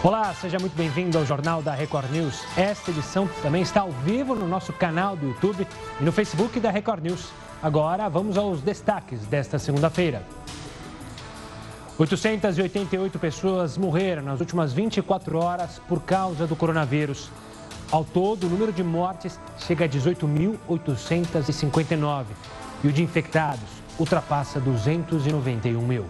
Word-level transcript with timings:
Olá, 0.00 0.32
seja 0.32 0.60
muito 0.60 0.76
bem-vindo 0.76 1.18
ao 1.18 1.26
Jornal 1.26 1.60
da 1.60 1.74
Record 1.74 2.08
News. 2.12 2.44
Esta 2.56 2.92
edição 2.92 3.28
também 3.42 3.62
está 3.62 3.80
ao 3.80 3.90
vivo 3.90 4.32
no 4.32 4.46
nosso 4.46 4.72
canal 4.72 5.16
do 5.16 5.26
YouTube 5.26 5.66
e 6.00 6.04
no 6.04 6.12
Facebook 6.12 6.60
da 6.60 6.70
Record 6.70 7.02
News. 7.02 7.32
Agora 7.60 8.08
vamos 8.08 8.38
aos 8.38 8.62
destaques 8.62 9.26
desta 9.26 9.58
segunda-feira. 9.58 10.22
888 11.98 13.18
pessoas 13.18 13.76
morreram 13.76 14.22
nas 14.22 14.38
últimas 14.38 14.72
24 14.72 15.36
horas 15.36 15.80
por 15.88 16.00
causa 16.00 16.46
do 16.46 16.54
coronavírus. 16.54 17.28
Ao 17.90 18.04
todo, 18.04 18.46
o 18.46 18.50
número 18.50 18.72
de 18.72 18.84
mortes 18.84 19.40
chega 19.58 19.86
a 19.86 19.88
18.859 19.88 22.24
e 22.84 22.88
o 22.88 22.92
de 22.92 23.02
infectados 23.02 23.68
ultrapassa 23.98 24.60
291 24.60 25.84
mil. 25.84 26.06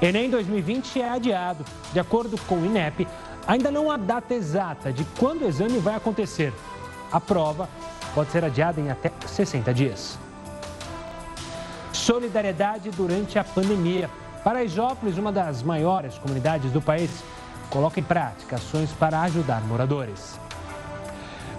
Enem 0.00 0.28
2020 0.28 1.00
é 1.00 1.08
adiado. 1.08 1.64
De 1.92 2.00
acordo 2.00 2.38
com 2.46 2.56
o 2.56 2.66
INEP, 2.66 3.06
ainda 3.46 3.70
não 3.70 3.90
há 3.90 3.96
data 3.96 4.34
exata 4.34 4.92
de 4.92 5.04
quando 5.18 5.42
o 5.42 5.48
exame 5.48 5.78
vai 5.78 5.94
acontecer. 5.94 6.52
A 7.12 7.20
prova 7.20 7.68
pode 8.14 8.30
ser 8.30 8.44
adiada 8.44 8.80
em 8.80 8.90
até 8.90 9.12
60 9.26 9.72
dias. 9.72 10.18
Solidariedade 11.92 12.90
durante 12.90 13.38
a 13.38 13.44
pandemia. 13.44 14.10
Paraisópolis, 14.42 15.16
uma 15.16 15.32
das 15.32 15.62
maiores 15.62 16.18
comunidades 16.18 16.70
do 16.70 16.82
país, 16.82 17.10
coloca 17.70 17.98
em 17.98 18.02
prática 18.02 18.56
ações 18.56 18.90
para 18.92 19.22
ajudar 19.22 19.62
moradores. 19.62 20.38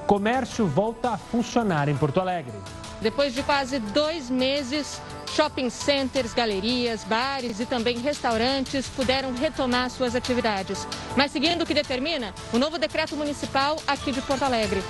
Comércio 0.05 0.67
volta 0.67 1.12
a 1.12 1.17
funcionar 1.17 1.90
em 1.90 1.95
Porto 1.95 2.20
Alegre. 2.20 2.54
Depois 3.02 3.34
de 3.34 3.44
quase 3.44 3.80
dois 3.80 4.30
meses, 4.30 5.02
shopping 5.35 5.70
centers, 5.70 6.34
galerias, 6.34 7.04
bares 7.04 7.59
e 7.59 7.66
também 7.66 7.98
restaurantes 7.99 8.88
puderam 8.88 9.34
retomar 9.34 9.90
suas 9.90 10.16
atividades. 10.16 10.88
Mas 11.16 11.31
seguindo 11.31 11.63
o 11.63 11.66
que 11.66 11.73
determina 11.73 12.34
o 12.54 12.58
novo 12.58 12.77
decreto 12.77 13.16
municipal 13.16 13.76
aqui 13.85 14.12
de 14.12 14.21
Porto 14.21 14.43
Alegre. 14.43 14.82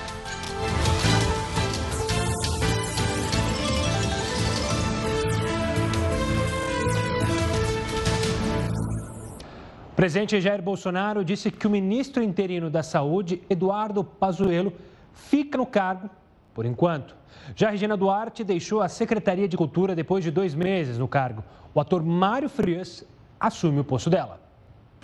O 9.92 9.96
presidente 9.96 10.42
Jair 10.42 10.62
Bolsonaro 10.62 11.24
disse 11.24 11.50
que 11.50 11.66
o 11.66 11.70
ministro 11.70 12.22
interino 12.22 12.70
da 12.70 12.84
Saúde, 12.84 13.42
Eduardo 13.50 14.04
Pazuello, 14.04 14.74
fica 15.14 15.58
no 15.58 15.66
cargo 15.66 16.10
por 16.56 16.66
enquanto. 16.66 17.16
Já 17.54 17.70
Regina 17.70 17.98
Duarte 17.98 18.44
deixou 18.44 18.82
a 18.82 18.88
Secretaria 18.88 19.48
de 19.48 19.58
Cultura 19.58 19.94
depois 19.94 20.24
de 20.24 20.32
dois 20.32 20.56
meses 20.56 20.98
no 20.98 21.08
cargo. 21.08 21.44
O 21.74 21.82
ator 21.82 22.02
Mário 22.02 22.50
Frias 22.50 23.06
assume 23.38 23.82
o 23.82 23.84
posto 23.84 24.10
dela. 24.10 24.45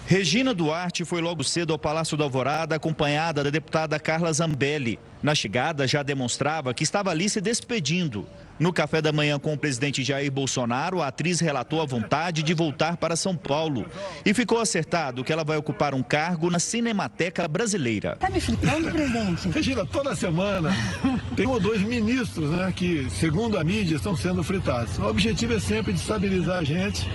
Regina 0.05 0.53
Duarte 0.53 1.05
foi 1.05 1.21
logo 1.21 1.43
cedo 1.43 1.71
ao 1.71 1.79
Palácio 1.79 2.17
da 2.17 2.25
Alvorada, 2.25 2.75
acompanhada 2.75 3.43
da 3.43 3.49
deputada 3.49 3.99
Carla 3.99 4.33
Zambelli. 4.33 4.99
Na 5.23 5.33
chegada, 5.33 5.87
já 5.87 6.03
demonstrava 6.03 6.73
que 6.73 6.83
estava 6.83 7.11
ali 7.11 7.29
se 7.29 7.39
despedindo. 7.39 8.27
No 8.59 8.73
café 8.73 9.01
da 9.01 9.11
manhã 9.11 9.39
com 9.39 9.53
o 9.53 9.57
presidente 9.57 10.03
Jair 10.03 10.31
Bolsonaro, 10.31 11.01
a 11.01 11.07
atriz 11.07 11.39
relatou 11.39 11.81
a 11.81 11.85
vontade 11.85 12.43
de 12.43 12.53
voltar 12.53 12.97
para 12.97 13.15
São 13.15 13.35
Paulo. 13.35 13.85
E 14.25 14.33
ficou 14.33 14.59
acertado 14.59 15.23
que 15.23 15.31
ela 15.31 15.43
vai 15.43 15.57
ocupar 15.57 15.95
um 15.95 16.03
cargo 16.03 16.49
na 16.49 16.59
Cinemateca 16.59 17.47
Brasileira. 17.47 18.17
Tá 18.19 18.29
me 18.29 18.41
fritando, 18.41 18.91
presidente? 18.91 19.49
Regina, 19.55 19.85
toda 19.85 20.15
semana 20.15 20.71
tem 21.35 21.47
um 21.47 21.51
ou 21.51 21.59
dois 21.59 21.81
ministros, 21.81 22.49
né, 22.51 22.71
que, 22.75 23.09
segundo 23.09 23.57
a 23.57 23.63
mídia, 23.63 23.95
estão 23.95 24.15
sendo 24.15 24.43
fritados. 24.43 24.97
O 24.99 25.05
objetivo 25.07 25.53
é 25.53 25.59
sempre 25.59 25.93
de 25.93 25.99
estabilizar 25.99 26.59
a 26.59 26.63
gente 26.63 27.07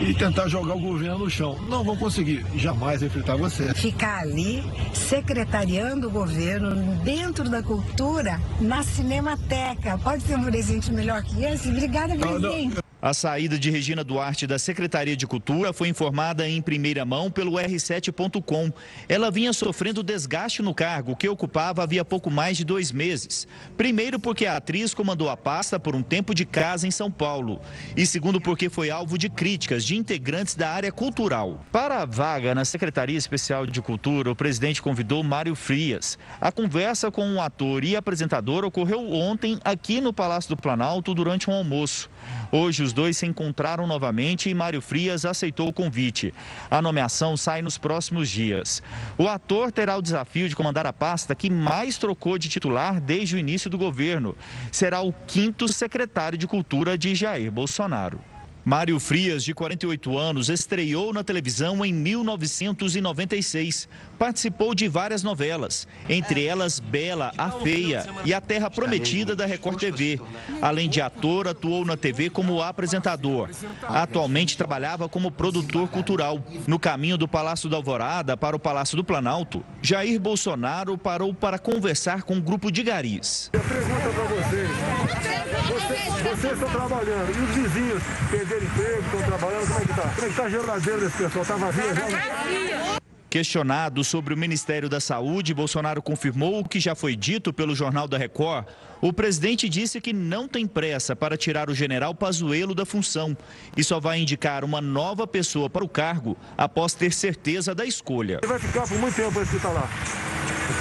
e 0.00 0.14
tentar 0.14 0.48
jogar 0.48 0.74
o 0.74 0.80
governo 0.80 1.18
no 1.18 1.30
chão. 1.30 1.58
Não 1.68 1.82
vão 1.82 1.96
conseguir, 1.96 2.44
jamais 2.56 3.02
enfrentar 3.02 3.36
você. 3.36 3.74
Ficar 3.74 4.20
ali, 4.20 4.62
secretariando 4.92 6.08
o 6.08 6.10
governo 6.10 6.96
dentro 7.04 7.48
da 7.48 7.62
cultura, 7.62 8.40
na 8.60 8.82
Cinemateca. 8.82 9.98
Pode 9.98 10.22
ser 10.22 10.36
um 10.36 10.44
presente 10.44 10.92
melhor 10.92 11.22
que 11.22 11.44
esse? 11.44 11.68
Obrigada, 11.68 12.16
presidente. 12.16 12.78
A 13.00 13.14
saída 13.14 13.56
de 13.56 13.70
Regina 13.70 14.02
Duarte 14.02 14.44
da 14.44 14.58
Secretaria 14.58 15.16
de 15.16 15.24
Cultura 15.24 15.72
foi 15.72 15.86
informada 15.86 16.48
em 16.48 16.60
primeira 16.60 17.04
mão 17.04 17.30
pelo 17.30 17.52
R7.com. 17.52 18.72
Ela 19.08 19.30
vinha 19.30 19.52
sofrendo 19.52 20.02
desgaste 20.02 20.62
no 20.62 20.74
cargo, 20.74 21.14
que 21.14 21.28
ocupava 21.28 21.84
havia 21.84 22.04
pouco 22.04 22.28
mais 22.28 22.56
de 22.56 22.64
dois 22.64 22.90
meses. 22.90 23.46
Primeiro, 23.76 24.18
porque 24.18 24.46
a 24.46 24.56
atriz 24.56 24.94
comandou 24.94 25.30
a 25.30 25.36
pasta 25.36 25.78
por 25.78 25.94
um 25.94 26.02
tempo 26.02 26.34
de 26.34 26.44
casa 26.44 26.88
em 26.88 26.90
São 26.90 27.08
Paulo. 27.08 27.60
E 27.96 28.04
segundo, 28.04 28.40
porque 28.40 28.68
foi 28.68 28.90
alvo 28.90 29.16
de 29.16 29.28
críticas 29.28 29.84
de 29.84 29.94
integrantes 29.94 30.56
da 30.56 30.68
área 30.68 30.90
cultural. 30.90 31.64
Para 31.70 32.02
a 32.02 32.04
vaga 32.04 32.52
na 32.52 32.64
Secretaria 32.64 33.16
Especial 33.16 33.64
de 33.64 33.80
Cultura, 33.80 34.32
o 34.32 34.36
presidente 34.36 34.82
convidou 34.82 35.22
Mário 35.22 35.54
Frias. 35.54 36.18
A 36.40 36.50
conversa 36.50 37.12
com 37.12 37.32
o 37.34 37.40
ator 37.40 37.84
e 37.84 37.94
apresentador 37.94 38.64
ocorreu 38.64 39.12
ontem 39.12 39.56
aqui 39.64 40.00
no 40.00 40.12
Palácio 40.12 40.50
do 40.50 40.60
Planalto 40.60 41.14
durante 41.14 41.48
um 41.48 41.52
almoço. 41.54 42.10
Hoje, 42.50 42.82
os 42.82 42.92
dois 42.92 43.16
se 43.16 43.26
encontraram 43.26 43.86
novamente 43.86 44.48
e 44.48 44.54
Mário 44.54 44.80
Frias 44.80 45.24
aceitou 45.24 45.68
o 45.68 45.72
convite. 45.72 46.32
A 46.70 46.80
nomeação 46.80 47.36
sai 47.36 47.62
nos 47.62 47.78
próximos 47.78 48.28
dias. 48.28 48.82
O 49.16 49.28
ator 49.28 49.70
terá 49.70 49.96
o 49.96 50.02
desafio 50.02 50.48
de 50.48 50.56
comandar 50.56 50.86
a 50.86 50.92
pasta 50.92 51.34
que 51.34 51.50
mais 51.50 51.98
trocou 51.98 52.38
de 52.38 52.48
titular 52.48 53.00
desde 53.00 53.36
o 53.36 53.38
início 53.38 53.68
do 53.68 53.78
governo. 53.78 54.36
Será 54.72 55.00
o 55.00 55.12
quinto 55.26 55.68
secretário 55.68 56.38
de 56.38 56.46
Cultura 56.46 56.96
de 56.96 57.14
Jair 57.14 57.50
Bolsonaro. 57.50 58.20
Mário 58.68 59.00
Frias, 59.00 59.44
de 59.44 59.54
48 59.54 60.18
anos, 60.18 60.50
estreou 60.50 61.10
na 61.10 61.24
televisão 61.24 61.82
em 61.82 61.90
1996. 61.90 63.88
Participou 64.18 64.74
de 64.74 64.86
várias 64.86 65.22
novelas, 65.22 65.88
entre 66.06 66.44
elas 66.44 66.78
Bela, 66.78 67.32
a 67.38 67.50
Feia 67.50 68.04
e 68.26 68.34
A 68.34 68.42
Terra 68.42 68.70
Prometida 68.70 69.34
da 69.34 69.46
Record 69.46 69.80
TV. 69.80 70.20
Além 70.60 70.90
de 70.90 71.00
ator, 71.00 71.48
atuou 71.48 71.82
na 71.82 71.96
TV 71.96 72.28
como 72.28 72.60
apresentador. 72.60 73.48
Atualmente 73.84 74.58
trabalhava 74.58 75.08
como 75.08 75.30
produtor 75.30 75.88
cultural. 75.88 76.38
No 76.66 76.78
caminho 76.78 77.16
do 77.16 77.26
Palácio 77.26 77.70
da 77.70 77.78
Alvorada 77.78 78.36
para 78.36 78.54
o 78.54 78.60
Palácio 78.60 78.98
do 78.98 79.02
Planalto, 79.02 79.64
Jair 79.80 80.20
Bolsonaro 80.20 80.98
parou 80.98 81.32
para 81.32 81.58
conversar 81.58 82.22
com 82.22 82.34
um 82.34 82.40
grupo 82.40 82.70
de 82.70 82.82
garis. 82.82 83.48
Pergunta 83.50 84.10
para 84.10 84.24
vocês. 84.24 86.17
Vocês 86.28 86.52
estão 86.52 86.68
trabalhando 86.68 87.28
e 87.34 87.40
os 87.40 87.50
vizinhos 87.54 88.02
perderam 88.30 88.62
emprego, 88.62 89.00
estão 89.00 89.22
trabalhando, 89.22 89.66
como 89.66 89.80
é 89.80 89.84
que 89.84 89.90
está? 89.90 90.02
Como 90.02 90.12
é 90.12 90.20
que 90.20 90.26
está 90.26 90.44
a 90.44 90.50
geladeira 90.50 91.00
desse 91.00 91.16
pessoal? 91.16 91.42
Está 91.42 91.56
vazia 91.56 91.94
já? 91.94 92.98
Questionado 93.30 94.04
sobre 94.04 94.32
o 94.34 94.36
Ministério 94.36 94.88
da 94.88 95.00
Saúde, 95.00 95.54
Bolsonaro 95.54 96.00
confirmou 96.02 96.60
o 96.60 96.68
que 96.68 96.80
já 96.80 96.94
foi 96.94 97.16
dito 97.16 97.52
pelo 97.52 97.74
Jornal 97.74 98.06
da 98.06 98.16
Record. 98.16 98.66
O 99.00 99.12
presidente 99.12 99.68
disse 99.68 100.00
que 100.00 100.12
não 100.12 100.48
tem 100.48 100.66
pressa 100.66 101.14
para 101.16 101.36
tirar 101.36 101.70
o 101.70 101.74
general 101.74 102.14
Pazuello 102.14 102.74
da 102.74 102.84
função 102.84 103.36
e 103.76 103.84
só 103.84 103.98
vai 104.00 104.18
indicar 104.18 104.64
uma 104.64 104.80
nova 104.80 105.26
pessoa 105.26 105.68
para 105.68 105.84
o 105.84 105.88
cargo 105.88 106.36
após 106.56 106.94
ter 106.94 107.12
certeza 107.12 107.74
da 107.74 107.84
escolha. 107.84 108.40
Ele 108.42 108.52
vai 108.52 108.58
ficar 108.58 108.86
por 108.86 108.98
muito 108.98 109.14
tempo 109.14 109.40
esse 109.40 109.50
que 109.50 109.56
está 109.56 109.70
lá. 109.70 109.88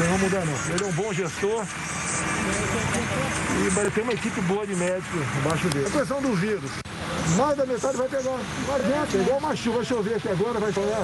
Não 0.10 0.18
mudar 0.18 0.46
não. 0.46 0.74
Ele 0.74 0.84
é 0.84 0.88
um 0.88 0.92
bom 0.94 1.14
gestor. 1.14 1.66
E 3.66 3.70
vai 3.70 3.90
ter 3.90 4.02
uma 4.02 4.14
equipe 4.14 4.42
boa 4.42 4.66
de 4.66 4.76
médicos 4.76 5.22
embaixo 5.40 5.70
dele. 5.70 5.88
A 5.88 5.92
questão 5.92 6.22
do 6.22 6.34
vírus. 6.36 6.72
Mais 7.38 7.58
da 7.58 7.66
metade 7.66 7.98
vai 7.98 8.08
pegar. 8.08 8.38
Não 8.68 8.76
adianta, 8.76 9.18
igual 9.18 9.40
uma 9.40 9.56
chuva. 9.56 9.78
Vai 9.78 9.86
chover 9.86 10.16
aqui 10.16 10.30
agora, 10.30 10.60
vai 10.60 10.72
chover. 10.72 10.96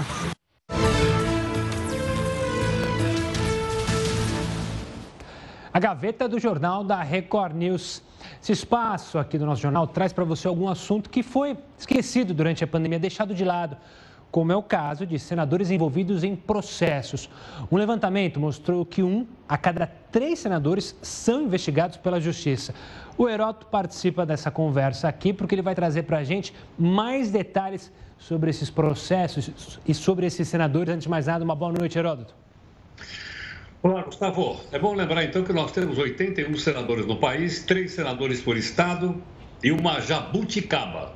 A 5.74 5.80
gaveta 5.80 6.30
do 6.30 6.40
jornal 6.40 6.84
da 6.84 7.02
Record 7.02 7.56
News. 7.56 8.04
Esse 8.42 8.52
espaço 8.52 9.18
aqui 9.18 9.38
do 9.38 9.46
nosso 9.46 9.62
jornal 9.62 9.88
traz 9.88 10.14
para 10.14 10.24
você 10.24 10.48
algum 10.48 10.70
assunto 10.70 11.10
que 11.10 11.24
foi 11.24 11.58
esquecido 11.78 12.34
durante 12.34 12.64
a 12.64 12.68
pandemia, 12.68 13.00
deixado 13.00 13.34
de 13.34 13.44
lado, 13.44 13.76
como 14.34 14.52
é 14.52 14.56
o 14.56 14.64
caso 14.64 15.06
de 15.06 15.20
senadores 15.20 15.70
envolvidos 15.70 16.24
em 16.24 16.36
processos. 16.36 17.30
Um 17.72 17.78
levantamento 17.78 18.40
mostrou 18.40 18.84
que 18.84 19.04
um 19.04 19.28
a 19.48 19.60
cada 19.60 19.86
três 19.86 20.40
senadores 20.40 20.98
são 21.04 21.44
investigados 21.44 21.98
pela 21.98 22.20
Justiça. 22.20 22.74
O 23.16 23.30
Heroto 23.30 23.68
participa 23.68 24.26
dessa 24.26 24.50
conversa 24.50 25.08
aqui 25.08 25.32
porque 25.32 25.54
ele 25.54 25.62
vai 25.62 25.76
trazer 25.76 26.02
para 26.04 26.18
a 26.18 26.24
gente 26.24 26.52
mais 26.80 27.30
detalhes 27.30 27.92
sobre 28.18 28.50
esses 28.50 28.72
processos 28.72 29.78
e 29.88 29.94
sobre 29.94 30.26
esses 30.26 30.48
senadores. 30.48 30.96
Antes 30.96 31.04
de 31.04 31.10
mais 31.10 31.28
nada, 31.28 31.46
uma 31.46 31.56
boa 31.56 31.72
noite, 31.72 32.00
Heródoto. 32.00 32.34
Olá, 33.84 34.02
Gustavo. 34.02 34.62
É 34.72 34.80
bom 34.80 34.96
lembrar 34.96 35.24
então 35.24 35.44
que 35.44 35.54
nós 35.54 35.72
temos 35.72 36.00
81 36.00 36.58
senadores 36.58 37.06
no 37.06 37.18
país, 37.18 37.64
três 37.66 37.92
senadores 37.92 38.42
por 38.42 38.58
estado 38.58 39.22
e 39.64 39.72
uma 39.72 40.02
jabuticaba. 40.02 41.14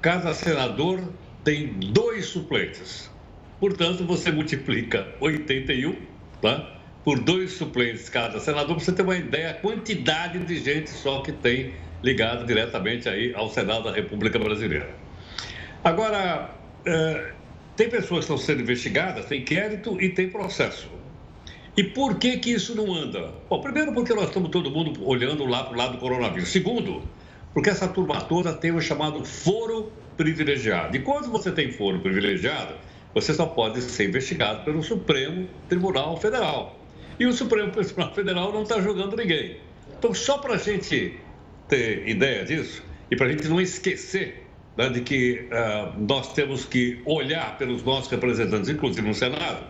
Cada 0.00 0.34
senador 0.34 1.00
tem 1.46 1.68
dois 1.92 2.26
suplentes. 2.26 3.08
Portanto, 3.60 4.04
você 4.04 4.32
multiplica 4.32 5.06
81 5.20 5.94
tá? 6.42 6.76
por 7.04 7.20
dois 7.20 7.52
suplentes 7.52 8.08
cada 8.08 8.40
senador, 8.40 8.74
para 8.74 8.84
você 8.84 8.90
ter 8.90 9.02
uma 9.02 9.16
ideia 9.16 9.52
da 9.52 9.60
quantidade 9.60 10.40
de 10.40 10.58
gente 10.58 10.90
só 10.90 11.20
que 11.20 11.30
tem 11.30 11.72
ligado 12.02 12.44
diretamente 12.44 13.08
aí 13.08 13.32
ao 13.32 13.48
Senado 13.48 13.84
da 13.84 13.92
República 13.92 14.40
Brasileira. 14.40 14.90
Agora, 15.84 16.50
tem 17.76 17.88
pessoas 17.88 18.26
que 18.26 18.32
estão 18.32 18.38
sendo 18.38 18.62
investigadas, 18.62 19.26
tem 19.26 19.42
inquérito 19.42 20.02
e 20.02 20.08
tem 20.08 20.28
processo. 20.28 20.90
E 21.76 21.84
por 21.84 22.18
que 22.18 22.38
que 22.38 22.50
isso 22.50 22.74
não 22.74 22.92
anda? 22.92 23.32
Bom, 23.48 23.60
primeiro 23.60 23.92
porque 23.92 24.12
nós 24.14 24.24
estamos 24.24 24.50
todo 24.50 24.68
mundo 24.68 25.06
olhando 25.06 25.46
lá 25.46 25.62
para 25.62 25.74
o 25.74 25.76
lado 25.76 25.92
do 25.92 25.98
coronavírus. 25.98 26.48
Segundo, 26.48 27.04
porque 27.54 27.70
essa 27.70 27.86
turma 27.86 28.20
toda 28.22 28.52
tem 28.52 28.72
o 28.72 28.80
chamado 28.80 29.24
foro 29.24 29.92
privilegiado. 30.16 30.96
E 30.96 31.00
quando 31.00 31.30
você 31.30 31.50
tem 31.50 31.70
foro 31.70 32.00
privilegiado, 32.00 32.74
você 33.14 33.32
só 33.32 33.46
pode 33.46 33.80
ser 33.80 34.08
investigado 34.08 34.64
pelo 34.64 34.82
Supremo 34.82 35.48
Tribunal 35.68 36.16
Federal. 36.18 36.78
E 37.18 37.26
o 37.26 37.32
Supremo 37.32 37.70
Tribunal 37.70 38.14
Federal 38.14 38.52
não 38.52 38.62
está 38.62 38.80
julgando 38.80 39.16
ninguém. 39.16 39.56
Então, 39.98 40.12
só 40.12 40.38
para 40.38 40.54
a 40.54 40.58
gente 40.58 41.18
ter 41.68 42.06
ideia 42.08 42.44
disso 42.44 42.82
e 43.10 43.16
para 43.16 43.26
a 43.26 43.30
gente 43.30 43.48
não 43.48 43.60
esquecer 43.60 44.44
né, 44.76 44.88
de 44.90 45.00
que 45.00 45.48
uh, 45.50 45.98
nós 45.98 46.32
temos 46.34 46.64
que 46.64 47.00
olhar 47.06 47.56
pelos 47.56 47.82
nossos 47.82 48.10
representantes, 48.10 48.68
inclusive 48.68 49.06
no 49.06 49.14
Senado, 49.14 49.64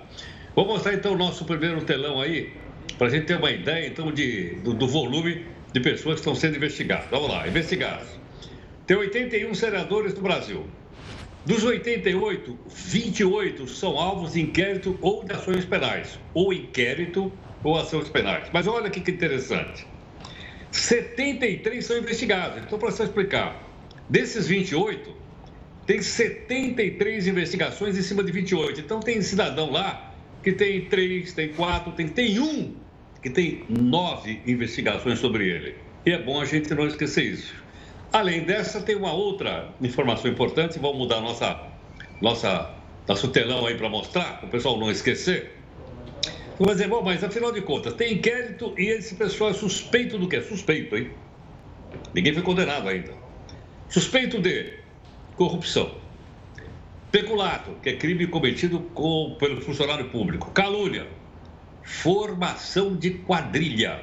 Vou 0.56 0.64
mostrar 0.64 0.94
então 0.94 1.12
o 1.12 1.18
nosso 1.18 1.44
primeiro 1.44 1.82
telão 1.82 2.18
aí, 2.18 2.50
para 2.96 3.08
a 3.08 3.10
gente 3.10 3.26
ter 3.26 3.36
uma 3.36 3.50
ideia 3.50 3.88
então 3.88 4.10
de, 4.10 4.54
do, 4.64 4.72
do, 4.72 4.88
volume 4.88 5.44
de 5.70 5.80
pessoas 5.80 6.14
que 6.14 6.20
estão 6.20 6.34
sendo 6.34 6.56
investigadas. 6.56 7.04
Vamos 7.10 7.28
lá, 7.28 7.46
investigados. 7.46 8.08
Tem 8.86 8.96
81 8.96 9.52
senadores 9.54 10.14
no 10.14 10.22
Brasil. 10.22 10.64
Dos 11.44 11.64
88, 11.64 12.58
28 12.68 13.66
são 13.68 13.98
alvos 13.98 14.32
de 14.34 14.40
inquérito 14.40 14.96
ou 15.00 15.24
de 15.24 15.32
ações 15.32 15.64
penais. 15.64 16.18
Ou 16.32 16.52
inquérito 16.52 17.32
ou 17.64 17.76
ações 17.76 18.08
penais. 18.08 18.48
Mas 18.52 18.66
olha 18.66 18.88
que 18.88 19.00
interessante. 19.10 19.86
73 20.70 21.84
são 21.84 21.98
investigados. 21.98 22.62
Então, 22.62 22.78
para 22.78 22.90
você 22.90 23.04
explicar, 23.04 23.60
desses 24.08 24.46
28, 24.46 25.14
tem 25.84 26.00
73 26.00 27.26
investigações 27.26 27.98
em 27.98 28.02
cima 28.02 28.22
de 28.22 28.30
28. 28.30 28.80
Então, 28.80 29.00
tem 29.00 29.20
cidadão 29.20 29.70
lá 29.70 30.14
que 30.44 30.52
tem 30.52 30.84
três, 30.84 31.32
tem 31.32 31.48
quatro, 31.48 31.90
tem, 31.92 32.06
tem 32.06 32.38
um 32.38 32.74
que 33.20 33.30
tem 33.30 33.64
nove 33.68 34.40
investigações 34.46 35.18
sobre 35.18 35.48
ele. 35.48 35.74
E 36.04 36.12
é 36.12 36.22
bom 36.22 36.40
a 36.40 36.44
gente 36.44 36.72
não 36.72 36.86
esquecer 36.86 37.24
isso. 37.24 37.65
Além 38.12 38.44
dessa, 38.44 38.80
tem 38.80 38.96
uma 38.96 39.12
outra 39.12 39.68
informação 39.80 40.30
importante, 40.30 40.78
vamos 40.78 40.98
mudar 40.98 41.20
nossa, 41.20 41.60
nossa, 42.20 42.70
nosso 43.06 43.28
telão 43.28 43.66
aí 43.66 43.76
para 43.76 43.88
mostrar, 43.88 44.38
para 44.38 44.46
o 44.46 44.50
pessoal 44.50 44.78
não 44.78 44.90
esquecer. 44.90 45.56
Vai 46.58 46.74
dizer, 46.74 46.88
bom, 46.88 47.02
mas 47.02 47.22
afinal 47.22 47.52
de 47.52 47.60
contas, 47.60 47.92
tem 47.94 48.14
inquérito 48.14 48.74
e 48.78 48.86
esse 48.86 49.14
pessoal 49.14 49.50
é 49.50 49.52
suspeito 49.52 50.18
do 50.18 50.26
quê? 50.26 50.40
Suspeito, 50.40 50.96
hein? 50.96 51.10
Ninguém 52.14 52.32
foi 52.32 52.42
condenado 52.42 52.88
ainda. 52.88 53.12
Suspeito 53.88 54.40
de 54.40 54.78
corrupção 55.36 56.06
Peculato, 57.16 57.70
que 57.82 57.88
é 57.88 57.96
crime 57.96 58.26
cometido 58.26 58.80
com, 58.92 59.36
pelo 59.38 59.60
funcionário 59.62 60.10
público. 60.10 60.50
Calúnia, 60.50 61.06
formação 61.82 62.94
de 62.94 63.10
quadrilha. 63.10 64.00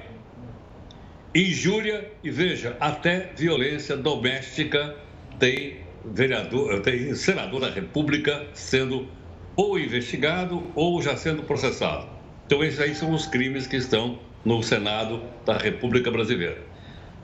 Injúria 1.36 2.12
e 2.24 2.30
veja, 2.30 2.78
até 2.80 3.32
violência 3.36 3.98
doméstica 3.98 4.96
tem 5.40 5.78
vereador, 6.06 6.82
tem 6.82 7.16
senador 7.16 7.60
da 7.60 7.72
República 7.72 8.46
sendo 8.54 9.08
ou 9.56 9.80
investigado 9.80 10.64
ou 10.76 11.02
já 11.02 11.18
sendo 11.18 11.42
processado. 11.42 12.08
Então 12.46 12.64
esses 12.64 12.80
aí 12.80 12.94
são 12.94 13.12
os 13.12 13.26
crimes 13.26 13.66
que 13.66 13.78
estão 13.78 14.20
no 14.46 14.62
Senado 14.62 15.24
da 15.44 15.58
República 15.58 16.12
Brasileira. 16.12 16.62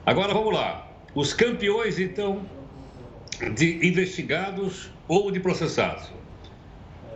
Agora 0.04 0.34
vamos 0.34 0.54
lá. 0.54 0.88
Os 1.14 1.32
campeões, 1.32 2.00
então, 2.00 2.44
de 3.54 3.86
investigados 3.86 4.90
ou 5.06 5.30
de 5.30 5.38
processados. 5.38 6.10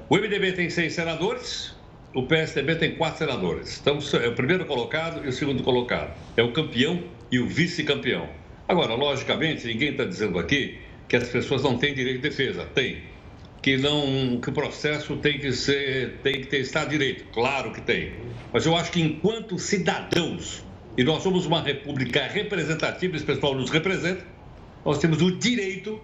O 0.08 0.16
MDB 0.16 0.52
tem 0.52 0.70
seis 0.70 0.92
senadores, 0.92 1.73
o 2.14 2.22
PSDB 2.22 2.76
tem 2.76 2.94
quatro 2.94 3.18
senadores. 3.18 3.80
Então, 3.80 3.98
é 4.22 4.28
o 4.28 4.34
primeiro 4.34 4.64
colocado 4.64 5.24
e 5.24 5.28
o 5.28 5.32
segundo 5.32 5.62
colocado. 5.62 6.14
É 6.36 6.42
o 6.42 6.52
campeão 6.52 7.02
e 7.30 7.40
o 7.40 7.48
vice-campeão. 7.48 8.28
Agora, 8.68 8.94
logicamente, 8.94 9.66
ninguém 9.66 9.90
está 9.90 10.04
dizendo 10.04 10.38
aqui 10.38 10.78
que 11.08 11.16
as 11.16 11.28
pessoas 11.28 11.62
não 11.62 11.76
têm 11.76 11.92
direito 11.92 12.22
de 12.22 12.28
defesa. 12.28 12.64
Tem. 12.74 13.02
Que, 13.60 13.76
não, 13.76 14.38
que 14.40 14.50
o 14.50 14.52
processo 14.52 15.16
tem 15.16 15.38
que 15.38 15.52
ser, 15.52 16.18
tem 16.22 16.40
que 16.40 16.46
ter 16.46 16.60
Estado 16.60 16.90
de 16.90 16.98
Direito. 16.98 17.24
Claro 17.32 17.72
que 17.72 17.80
tem. 17.80 18.12
Mas 18.52 18.64
eu 18.64 18.76
acho 18.76 18.92
que 18.92 19.00
enquanto 19.00 19.58
cidadãos, 19.58 20.62
e 20.96 21.02
nós 21.02 21.22
somos 21.22 21.46
uma 21.46 21.62
república 21.62 22.22
representativa, 22.26 23.16
esse 23.16 23.24
pessoal 23.24 23.54
nos 23.54 23.70
representa, 23.70 24.24
nós 24.84 24.98
temos 24.98 25.20
o 25.20 25.36
direito 25.36 26.00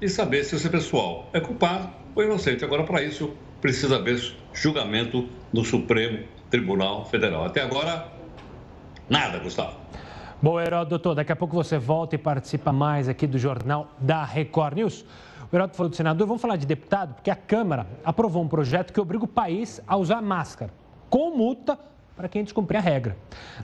e 0.00 0.08
saber 0.08 0.44
se 0.44 0.54
esse 0.54 0.68
pessoal 0.68 1.28
é 1.32 1.40
culpado 1.40 1.92
ou 2.14 2.22
inocente. 2.22 2.64
Agora, 2.64 2.84
para 2.84 3.02
isso, 3.02 3.34
precisa 3.60 3.96
haver 3.96 4.34
julgamento 4.52 5.28
no 5.52 5.64
Supremo 5.64 6.24
Tribunal 6.50 7.04
Federal. 7.06 7.44
Até 7.44 7.62
agora, 7.62 8.08
nada, 9.08 9.38
Gustavo. 9.38 9.76
Bom, 10.42 10.58
Heródoto, 10.58 10.90
doutor, 10.90 11.14
daqui 11.14 11.32
a 11.32 11.36
pouco 11.36 11.54
você 11.54 11.78
volta 11.78 12.14
e 12.14 12.18
participa 12.18 12.72
mais 12.72 13.08
aqui 13.08 13.26
do 13.26 13.38
Jornal 13.38 13.88
da 13.98 14.24
Record 14.24 14.76
News. 14.76 15.04
O 15.52 15.56
Heródoto 15.56 15.76
falou 15.76 15.90
do 15.90 15.96
senador, 15.96 16.26
vamos 16.26 16.40
falar 16.40 16.56
de 16.56 16.64
deputado, 16.64 17.14
porque 17.14 17.30
a 17.30 17.36
Câmara 17.36 17.86
aprovou 18.04 18.42
um 18.42 18.48
projeto 18.48 18.92
que 18.92 19.00
obriga 19.00 19.24
o 19.24 19.28
país 19.28 19.82
a 19.86 19.96
usar 19.96 20.22
máscara, 20.22 20.72
com 21.10 21.36
multa 21.36 21.78
para 22.16 22.28
quem 22.28 22.42
descumprir 22.42 22.78
a 22.78 22.82
regra. 22.82 23.16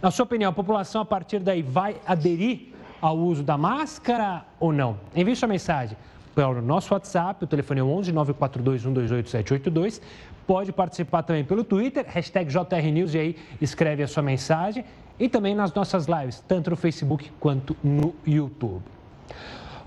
Na 0.03 0.11
sua 0.11 0.25
opinião, 0.25 0.51
a 0.51 0.53
população 0.55 1.01
a 1.01 1.05
partir 1.05 1.39
daí 1.39 1.63
vai 1.63 1.97
aderir 2.07 2.75
ao 3.01 3.17
uso 3.17 3.43
da 3.43 3.57
máscara 3.57 4.45
ou 4.59 4.73
não? 4.73 4.99
Envie 5.15 5.37
sua 5.37 5.49
mensagem 5.49 5.97
pelo 6.37 6.61
nosso 6.61 6.93
WhatsApp, 6.93 7.43
o 7.43 7.47
telefone 7.47 7.81
é 7.81 7.83
11 7.83 8.12
942 8.12 8.83
128 8.83 9.31
782. 9.31 10.03
Pode 10.47 10.71
participar 10.71 11.23
também 11.23 11.43
pelo 11.43 11.65
Twitter, 11.65 12.05
hashtag 12.06 12.53
JRNews, 12.53 13.15
e 13.15 13.19
aí 13.19 13.37
escreve 13.59 14.03
a 14.03 14.06
sua 14.06 14.23
mensagem. 14.23 14.85
E 15.19 15.31
também 15.31 15.55
nas 15.55 15.73
nossas 15.73 16.05
lives, 16.05 16.44
tanto 16.47 16.69
no 16.69 16.77
Facebook 16.77 17.33
quanto 17.41 17.75
no 17.83 18.15
YouTube. 18.27 18.83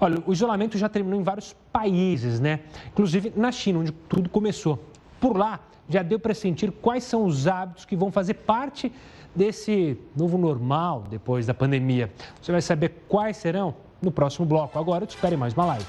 Olha, 0.01 0.23
o 0.25 0.33
isolamento 0.33 0.75
já 0.75 0.89
terminou 0.89 1.19
em 1.19 1.23
vários 1.23 1.55
países, 1.71 2.39
né? 2.39 2.61
Inclusive 2.87 3.31
na 3.35 3.51
China, 3.51 3.79
onde 3.79 3.91
tudo 3.91 4.27
começou. 4.27 4.83
Por 5.21 5.37
lá, 5.37 5.59
já 5.87 6.01
deu 6.01 6.19
para 6.19 6.33
sentir 6.33 6.71
quais 6.71 7.03
são 7.03 7.25
os 7.25 7.45
hábitos 7.45 7.85
que 7.85 7.95
vão 7.95 8.11
fazer 8.11 8.33
parte 8.33 8.91
desse 9.35 9.99
novo 10.15 10.35
normal 10.35 11.03
depois 11.07 11.45
da 11.45 11.53
pandemia. 11.53 12.11
Você 12.41 12.51
vai 12.51 12.61
saber 12.61 13.03
quais 13.07 13.37
serão 13.37 13.75
no 14.01 14.11
próximo 14.11 14.47
bloco. 14.47 14.79
Agora, 14.79 15.03
eu 15.03 15.07
te 15.07 15.11
espero 15.11 15.35
em 15.35 15.37
mais 15.37 15.53
uma 15.53 15.65
live. 15.65 15.85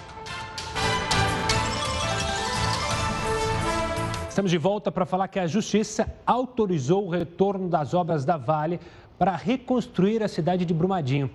Estamos 4.41 4.53
de 4.53 4.57
volta 4.57 4.91
para 4.91 5.05
falar 5.05 5.29
que 5.29 5.39
a 5.39 5.47
Justiça 5.47 6.11
autorizou 6.25 7.07
o 7.07 7.11
retorno 7.11 7.69
das 7.69 7.93
obras 7.93 8.25
da 8.25 8.39
Vale 8.39 8.81
para 9.19 9.37
reconstruir 9.37 10.23
a 10.23 10.29
cidade 10.29 10.65
de 10.65 10.73
Brumadinho. 10.73 11.31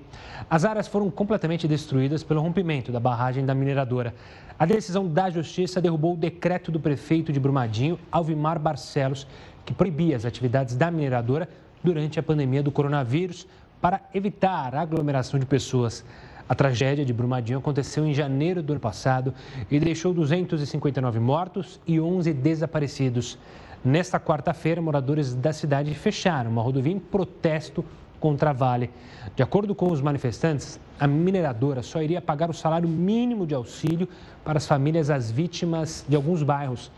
As 0.50 0.66
áreas 0.66 0.88
foram 0.88 1.12
completamente 1.12 1.68
destruídas 1.68 2.24
pelo 2.24 2.42
rompimento 2.42 2.92
da 2.92 3.00
barragem 3.00 3.46
da 3.46 3.54
mineradora. 3.54 4.16
A 4.58 4.66
decisão 4.66 5.08
da 5.08 5.30
Justiça 5.30 5.80
derrubou 5.80 6.16
o 6.16 6.18
decreto 6.18 6.72
do 6.72 6.80
prefeito 6.80 7.32
de 7.32 7.40
Brumadinho, 7.40 8.00
Alvimar 8.12 8.58
Barcelos, 8.58 9.28
que 9.64 9.72
proibia 9.72 10.16
as 10.16 10.26
atividades 10.26 10.76
da 10.76 10.90
mineradora 10.90 11.48
durante 11.84 12.20
a 12.20 12.24
pandemia 12.24 12.64
do 12.64 12.72
coronavírus 12.72 13.46
para 13.80 14.02
evitar 14.16 14.74
a 14.74 14.82
aglomeração 14.82 15.40
de 15.40 15.46
pessoas. 15.46 16.04
A 16.48 16.54
tragédia 16.54 17.04
de 17.04 17.12
Brumadinho 17.12 17.58
aconteceu 17.58 18.06
em 18.06 18.14
janeiro 18.14 18.62
do 18.62 18.74
ano 18.74 18.80
passado 18.80 19.34
e 19.70 19.80
deixou 19.80 20.14
259 20.14 21.20
mortos 21.20 21.80
e 21.88 22.00
11 22.00 22.34
desaparecidos. 22.34 23.38
Nesta 23.84 24.20
quarta-feira, 24.20 24.80
moradores 24.80 25.34
da 25.34 25.52
cidade 25.52 25.94
fecharam 25.96 26.52
uma 26.52 26.62
rodovia 26.62 26.94
em 26.94 27.00
protesto 27.00 27.84
contra 28.20 28.52
a 28.52 28.54
Vale. 28.54 28.92
De 29.36 29.42
acordo 29.42 29.74
com 29.74 29.92
os 29.92 30.02
manifestantes, 30.02 30.80
a 31.00 31.08
mineradora 31.08 31.82
só 31.82 32.02
iria 32.02 32.22
pagar 32.22 32.50
o 32.50 32.54
salário 32.54 32.88
mínimo 32.88 33.48
de 33.48 33.56
auxílio 33.56 34.08
para 34.44 34.58
as 34.58 34.68
famílias 34.68 35.08
das 35.08 35.32
vítimas 35.32 36.06
de 36.08 36.16
alguns 36.16 36.44
bairros. 36.44 36.92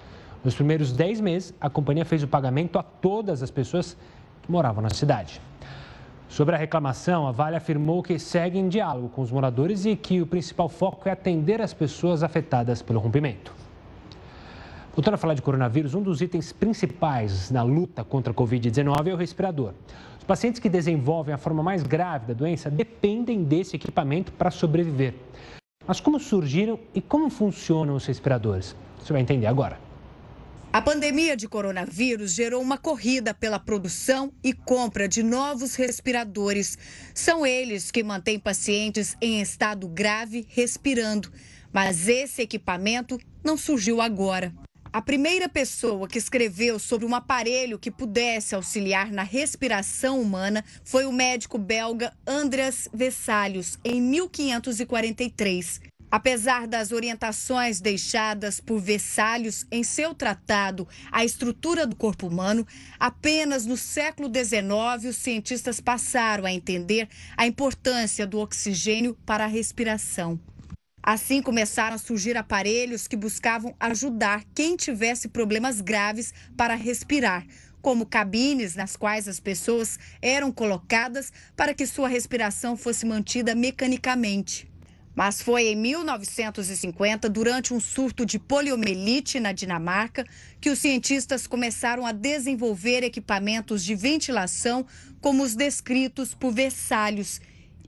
Nos 0.44 0.56
primeiros 0.56 0.92
10 0.92 1.22
meses, 1.22 1.54
a 1.60 1.70
companhia 1.70 2.06
fez 2.06 2.22
o 2.22 2.28
pagamento 2.28 2.78
a 2.78 2.84
todas 2.84 3.42
as 3.42 3.52
pessoas 3.52 3.98
que 4.42 4.52
moravam 4.52 4.82
na 4.82 4.90
cidade. 4.90 5.42
Sobre 6.30 6.56
a 6.56 6.58
reclamação, 6.58 7.26
a 7.26 7.32
Vale 7.32 7.56
afirmou 7.56 8.04
que 8.04 8.20
segue 8.20 8.60
em 8.60 8.68
diálogo 8.68 9.10
com 9.10 9.22
os 9.22 9.32
moradores 9.32 9.86
e 9.86 9.96
que 9.96 10.22
o 10.22 10.28
principal 10.28 10.68
foco 10.68 11.08
é 11.08 11.12
atender 11.12 11.62
as 11.62 11.74
pessoas 11.74 12.22
afetadas 12.22 12.82
pelo 12.82 13.00
rompimento. 13.00 13.54
Voltando 14.94 15.14
a 15.14 15.18
falar 15.18 15.36
de 15.36 15.42
coronavírus, 15.42 15.94
um 15.94 16.02
dos 16.02 16.22
itens 16.22 16.52
principais 16.52 17.50
na 17.50 17.64
luta 17.64 18.04
contra 18.04 18.34
a 18.34 18.36
Covid-19 18.36 19.08
é 19.08 19.14
o 19.14 19.18
respirador. 19.18 19.74
Os 20.18 20.26
pacientes 20.26 20.60
que 20.60 20.70
desenvolvem 20.70 21.34
a 21.34 21.38
forma 21.38 21.64
mais 21.64 21.82
grave 21.82 22.28
da 22.28 22.34
doença 22.34 22.70
dependem 22.70 23.44
desse 23.44 23.76
equipamento 23.76 24.32
para 24.34 24.52
sobreviver. 24.52 25.14
Mas 25.88 26.02
como 26.02 26.20
surgiram 26.20 26.78
e 26.94 27.00
como 27.00 27.30
funcionam 27.30 27.96
os 27.96 28.06
respiradores? 28.06 28.76
Você 29.00 29.14
vai 29.14 29.22
entender 29.22 29.46
agora. 29.46 29.87
A 30.72 30.82
pandemia 30.82 31.36
de 31.38 31.48
coronavírus 31.48 32.34
gerou 32.34 32.62
uma 32.62 32.78
corrida 32.78 33.34
pela 33.34 33.58
produção 33.58 34.34
e 34.44 34.52
compra 34.54 35.08
de 35.08 35.24
novos 35.24 35.76
respiradores. 35.76 36.78
São 37.16 37.46
eles 37.46 37.90
que 37.90 38.04
mantêm 38.04 38.38
pacientes 38.38 39.16
em 39.22 39.42
estado 39.42 39.88
grave 39.88 40.46
respirando. 40.50 41.32
Mas 41.72 42.08
esse 42.08 42.42
equipamento 42.42 43.18
não 43.44 43.58
surgiu 43.58 44.02
agora. 44.02 44.54
A 44.92 45.02
primeira 45.02 45.48
pessoa 45.48 46.08
que 46.08 46.18
escreveu 46.18 46.78
sobre 46.80 47.06
um 47.06 47.16
aparelho 47.16 47.80
que 47.80 47.92
pudesse 47.92 48.54
auxiliar 48.54 49.12
na 49.12 49.24
respiração 49.24 50.22
humana 50.22 50.64
foi 50.84 51.06
o 51.06 51.14
médico 51.14 51.58
belga 51.58 52.14
Andreas 52.26 52.90
Vesalius, 52.94 53.80
em 53.84 54.02
1543. 54.02 55.82
Apesar 56.18 56.66
das 56.66 56.92
orientações 56.92 57.80
deixadas 57.80 58.60
por 58.60 58.80
Vesalius 58.80 59.68
em 59.72 59.84
seu 59.84 60.16
tratado 60.16 60.88
A 61.12 61.24
Estrutura 61.24 61.86
do 61.86 61.96
Corpo 61.96 62.26
Humano, 62.26 62.66
apenas 63.00 63.68
no 63.68 63.78
século 63.78 64.28
XIX 64.28 65.12
os 65.12 65.16
cientistas 65.16 65.80
passaram 65.80 66.44
a 66.44 66.52
entender 66.52 67.08
a 67.38 67.46
importância 67.46 68.26
do 68.26 68.40
oxigênio 68.40 69.16
para 69.28 69.44
a 69.44 69.48
respiração. 69.48 70.40
Assim 71.04 71.40
começaram 71.40 71.94
a 71.96 72.00
surgir 72.00 72.36
aparelhos 72.36 73.08
que 73.08 73.16
buscavam 73.16 73.76
ajudar 73.80 74.44
quem 74.56 74.76
tivesse 74.76 75.28
problemas 75.28 75.82
graves 75.82 76.34
para 76.58 76.74
respirar, 76.74 77.46
como 77.80 78.08
cabines 78.08 78.74
nas 78.74 78.96
quais 78.96 79.28
as 79.28 79.40
pessoas 79.40 80.00
eram 80.20 80.52
colocadas 80.52 81.32
para 81.56 81.76
que 81.76 81.86
sua 81.86 82.08
respiração 82.08 82.76
fosse 82.76 83.06
mantida 83.06 83.54
mecanicamente. 83.54 84.68
Mas 85.18 85.42
foi 85.42 85.70
em 85.70 85.76
1950, 85.76 87.28
durante 87.28 87.74
um 87.74 87.80
surto 87.80 88.24
de 88.24 88.38
poliomielite 88.38 89.40
na 89.40 89.52
Dinamarca, 89.52 90.24
que 90.62 90.70
os 90.70 90.78
cientistas 90.78 91.48
começaram 91.48 92.06
a 92.06 92.12
desenvolver 92.12 93.02
equipamentos 93.04 93.84
de 93.84 93.96
ventilação 93.96 94.86
como 95.20 95.42
os 95.42 95.56
descritos 95.56 96.36
por 96.36 96.54
Vessalhos. 96.54 97.42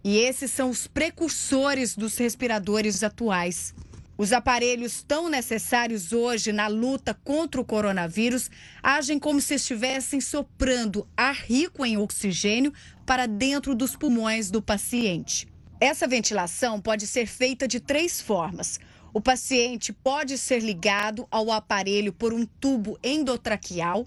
E 0.04 0.18
esses 0.18 0.50
são 0.50 0.72
os 0.72 0.88
precursores 0.88 1.96
dos 1.96 2.18
respiradores 2.18 3.04
atuais. 3.04 3.76
Os 4.18 4.34
aparelhos 4.34 5.04
tão 5.04 5.30
necessários 5.30 6.12
hoje 6.12 6.52
na 6.52 6.66
luta 6.66 7.14
contra 7.14 7.62
o 7.62 7.66
coronavírus 7.66 8.50
agem 8.82 9.20
como 9.20 9.40
se 9.40 9.54
estivessem 9.54 10.20
soprando 10.20 11.08
ar 11.16 11.36
rico 11.36 11.86
em 11.86 11.96
oxigênio 11.96 12.74
para 13.06 13.28
dentro 13.28 13.76
dos 13.76 13.96
pulmões 13.96 14.50
do 14.50 14.64
paciente. 14.64 15.48
Essa 15.80 16.06
ventilação 16.08 16.82
pode 16.82 17.08
ser 17.08 17.26
feita 17.26 17.66
de 17.68 17.80
três 17.80 18.20
formas. 18.20 18.80
O 19.14 19.22
paciente 19.22 19.94
pode 19.94 20.38
ser 20.38 20.60
ligado 20.60 21.26
ao 21.32 21.52
aparelho 21.52 22.12
por 22.12 22.34
um 22.34 22.46
tubo 22.46 23.00
endotraqueal. 23.02 24.06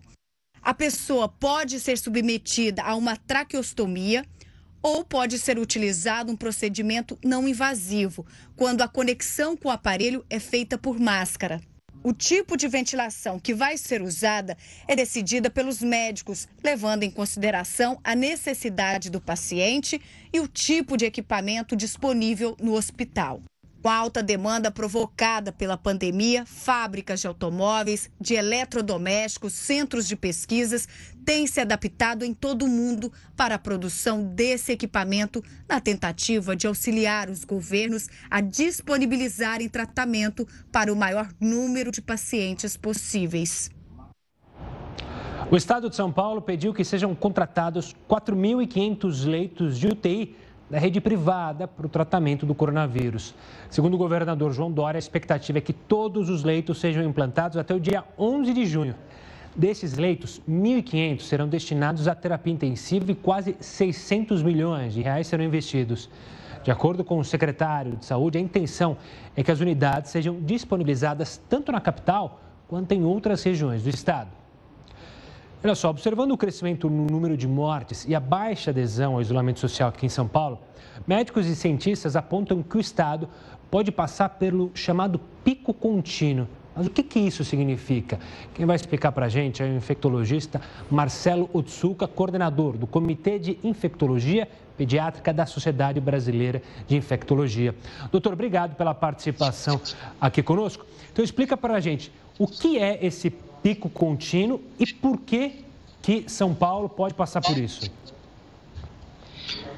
A 0.60 0.74
pessoa 0.74 1.28
pode 1.28 1.80
ser 1.80 1.96
submetida 1.96 2.82
a 2.82 2.94
uma 2.94 3.16
traqueostomia 3.16 4.24
ou 4.82 5.02
pode 5.02 5.38
ser 5.38 5.58
utilizado 5.58 6.30
um 6.30 6.36
procedimento 6.36 7.18
não 7.24 7.48
invasivo, 7.48 8.26
quando 8.54 8.82
a 8.82 8.88
conexão 8.88 9.56
com 9.56 9.68
o 9.68 9.70
aparelho 9.70 10.24
é 10.28 10.38
feita 10.38 10.76
por 10.76 11.00
máscara. 11.00 11.60
O 12.04 12.12
tipo 12.12 12.56
de 12.56 12.66
ventilação 12.66 13.38
que 13.38 13.54
vai 13.54 13.76
ser 13.76 14.02
usada 14.02 14.56
é 14.88 14.96
decidida 14.96 15.48
pelos 15.48 15.80
médicos, 15.80 16.48
levando 16.62 17.04
em 17.04 17.10
consideração 17.10 18.00
a 18.02 18.16
necessidade 18.16 19.08
do 19.08 19.20
paciente 19.20 20.02
e 20.32 20.40
o 20.40 20.48
tipo 20.48 20.96
de 20.96 21.04
equipamento 21.04 21.76
disponível 21.76 22.56
no 22.60 22.74
hospital. 22.74 23.40
Com 23.82 23.88
a 23.88 23.96
alta 23.96 24.22
demanda 24.22 24.70
provocada 24.70 25.50
pela 25.50 25.76
pandemia, 25.76 26.46
fábricas 26.46 27.20
de 27.20 27.26
automóveis, 27.26 28.08
de 28.20 28.34
eletrodomésticos, 28.34 29.54
centros 29.54 30.06
de 30.06 30.14
pesquisas 30.14 30.86
têm 31.24 31.48
se 31.48 31.60
adaptado 31.60 32.24
em 32.24 32.32
todo 32.32 32.64
o 32.64 32.68
mundo 32.68 33.12
para 33.36 33.56
a 33.56 33.58
produção 33.58 34.22
desse 34.22 34.70
equipamento, 34.70 35.42
na 35.68 35.80
tentativa 35.80 36.54
de 36.54 36.68
auxiliar 36.68 37.28
os 37.28 37.44
governos 37.44 38.06
a 38.30 38.40
disponibilizarem 38.40 39.68
tratamento 39.68 40.46
para 40.70 40.92
o 40.92 40.96
maior 40.96 41.28
número 41.40 41.90
de 41.90 42.00
pacientes 42.00 42.76
possíveis. 42.76 43.68
O 45.50 45.56
estado 45.56 45.90
de 45.90 45.96
São 45.96 46.12
Paulo 46.12 46.40
pediu 46.40 46.72
que 46.72 46.84
sejam 46.84 47.16
contratados 47.16 47.96
4.500 48.08 49.26
leitos 49.26 49.76
de 49.76 49.88
UTI 49.88 50.36
da 50.72 50.78
rede 50.78 51.02
privada 51.02 51.68
para 51.68 51.84
o 51.84 51.88
tratamento 51.88 52.46
do 52.46 52.54
coronavírus. 52.54 53.34
Segundo 53.68 53.92
o 53.92 53.98
governador 53.98 54.54
João 54.54 54.72
Dória, 54.72 54.96
a 54.96 54.98
expectativa 54.98 55.58
é 55.58 55.60
que 55.60 55.74
todos 55.74 56.30
os 56.30 56.42
leitos 56.42 56.80
sejam 56.80 57.04
implantados 57.04 57.58
até 57.58 57.74
o 57.74 57.78
dia 57.78 58.02
11 58.18 58.54
de 58.54 58.64
junho. 58.64 58.94
Desses 59.54 59.98
leitos, 59.98 60.40
1.500 60.48 61.20
serão 61.20 61.46
destinados 61.46 62.08
à 62.08 62.14
terapia 62.14 62.54
intensiva 62.54 63.12
e 63.12 63.14
quase 63.14 63.54
600 63.60 64.42
milhões 64.42 64.94
de 64.94 65.02
reais 65.02 65.26
serão 65.26 65.44
investidos. 65.44 66.08
De 66.64 66.70
acordo 66.70 67.04
com 67.04 67.18
o 67.18 67.24
secretário 67.24 67.96
de 67.96 68.06
Saúde, 68.06 68.38
a 68.38 68.40
intenção 68.40 68.96
é 69.36 69.42
que 69.42 69.52
as 69.52 69.60
unidades 69.60 70.10
sejam 70.10 70.40
disponibilizadas 70.40 71.36
tanto 71.50 71.70
na 71.70 71.82
capital 71.82 72.40
quanto 72.66 72.92
em 72.92 73.04
outras 73.04 73.42
regiões 73.42 73.82
do 73.82 73.90
estado. 73.90 74.41
Olha 75.64 75.76
só, 75.76 75.90
observando 75.90 76.32
o 76.32 76.36
crescimento 76.36 76.90
no 76.90 77.06
número 77.06 77.36
de 77.36 77.46
mortes 77.46 78.04
e 78.08 78.16
a 78.16 78.18
baixa 78.18 78.72
adesão 78.72 79.14
ao 79.14 79.20
isolamento 79.20 79.60
social 79.60 79.90
aqui 79.90 80.04
em 80.04 80.08
São 80.08 80.26
Paulo, 80.26 80.58
médicos 81.06 81.46
e 81.46 81.54
cientistas 81.54 82.16
apontam 82.16 82.64
que 82.64 82.76
o 82.76 82.80
estado 82.80 83.28
pode 83.70 83.92
passar 83.92 84.30
pelo 84.30 84.72
chamado 84.74 85.20
pico 85.44 85.72
contínuo. 85.72 86.48
Mas 86.74 86.88
o 86.88 86.90
que, 86.90 87.04
que 87.04 87.20
isso 87.20 87.44
significa? 87.44 88.18
Quem 88.52 88.66
vai 88.66 88.74
explicar 88.74 89.12
para 89.12 89.26
a 89.26 89.28
gente 89.28 89.62
é 89.62 89.66
o 89.66 89.76
infectologista 89.76 90.60
Marcelo 90.90 91.48
Otsuka, 91.52 92.08
coordenador 92.08 92.76
do 92.76 92.86
Comitê 92.88 93.38
de 93.38 93.56
Infectologia 93.62 94.48
Pediátrica 94.76 95.32
da 95.32 95.46
Sociedade 95.46 96.00
Brasileira 96.00 96.60
de 96.88 96.96
Infectologia. 96.96 97.72
Doutor, 98.10 98.32
obrigado 98.32 98.74
pela 98.74 98.94
participação 98.94 99.80
aqui 100.20 100.42
conosco. 100.42 100.84
Então, 101.12 101.24
explica 101.24 101.56
para 101.56 101.76
a 101.76 101.80
gente 101.80 102.10
o 102.36 102.48
que 102.48 102.80
é 102.80 102.98
esse 103.06 103.32
pico 103.62 103.88
contínuo 103.88 104.60
e 104.78 104.86
por 104.92 105.18
que, 105.18 105.52
que 106.02 106.24
São 106.26 106.54
Paulo 106.54 106.88
pode 106.88 107.14
passar 107.14 107.40
por 107.40 107.56
isso? 107.56 107.90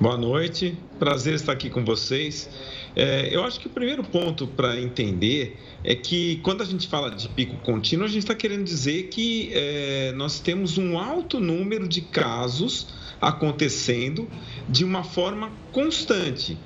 Boa 0.01 0.17
noite, 0.17 0.77
prazer 0.99 1.35
estar 1.35 1.53
aqui 1.53 1.71
com 1.71 1.85
vocês. 1.85 2.49
É, 2.97 3.29
eu 3.35 3.43
acho 3.45 3.61
que 3.61 3.67
o 3.67 3.71
primeiro 3.71 4.03
ponto 4.05 4.47
para 4.47 4.81
entender 4.81 5.57
é 5.83 5.95
que 5.95 6.37
quando 6.43 6.63
a 6.63 6.65
gente 6.65 6.89
fala 6.89 7.11
de 7.11 7.29
pico 7.29 7.57
contínuo, 7.57 8.05
a 8.05 8.09
gente 8.09 8.23
está 8.23 8.35
querendo 8.35 8.65
dizer 8.65 9.05
que 9.05 9.51
é, 9.53 10.13
nós 10.13 10.41
temos 10.41 10.79
um 10.79 10.99
alto 10.99 11.41
número 11.41 11.89
de 11.89 12.01
casos 12.01 12.89
acontecendo 13.21 14.29
de 14.69 14.85
uma 14.85 15.05
forma 15.05 15.51
constante. 15.73 16.57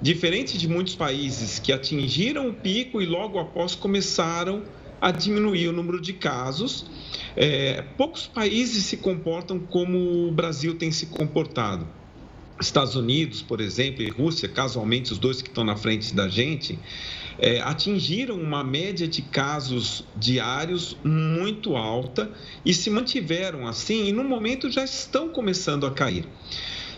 Diferente 0.00 0.58
de 0.58 0.68
muitos 0.68 0.94
países 0.94 1.58
que 1.58 1.72
atingiram 1.72 2.48
o 2.48 2.52
pico 2.52 3.00
e 3.00 3.06
logo 3.06 3.38
após 3.38 3.74
começaram 3.74 4.62
a 4.62 4.85
diminuir 5.16 5.68
o 5.68 5.72
número 5.72 6.00
de 6.00 6.12
casos. 6.12 6.86
É, 7.36 7.82
poucos 7.96 8.26
países 8.26 8.84
se 8.84 8.96
comportam 8.96 9.58
como 9.58 10.28
o 10.28 10.32
Brasil 10.32 10.76
tem 10.76 10.90
se 10.90 11.06
comportado. 11.06 11.86
Estados 12.60 12.96
Unidos, 12.96 13.42
por 13.42 13.60
exemplo, 13.60 14.02
e 14.02 14.08
Rússia, 14.08 14.48
casualmente 14.48 15.12
os 15.12 15.18
dois 15.18 15.42
que 15.42 15.48
estão 15.48 15.62
na 15.62 15.76
frente 15.76 16.14
da 16.14 16.26
gente, 16.26 16.78
é, 17.38 17.60
atingiram 17.60 18.40
uma 18.40 18.64
média 18.64 19.06
de 19.06 19.20
casos 19.20 20.04
diários 20.16 20.96
muito 21.04 21.76
alta 21.76 22.30
e 22.64 22.72
se 22.72 22.88
mantiveram 22.88 23.66
assim, 23.66 24.06
e 24.06 24.12
no 24.12 24.24
momento 24.24 24.70
já 24.70 24.84
estão 24.84 25.28
começando 25.28 25.86
a 25.86 25.90
cair. 25.90 26.26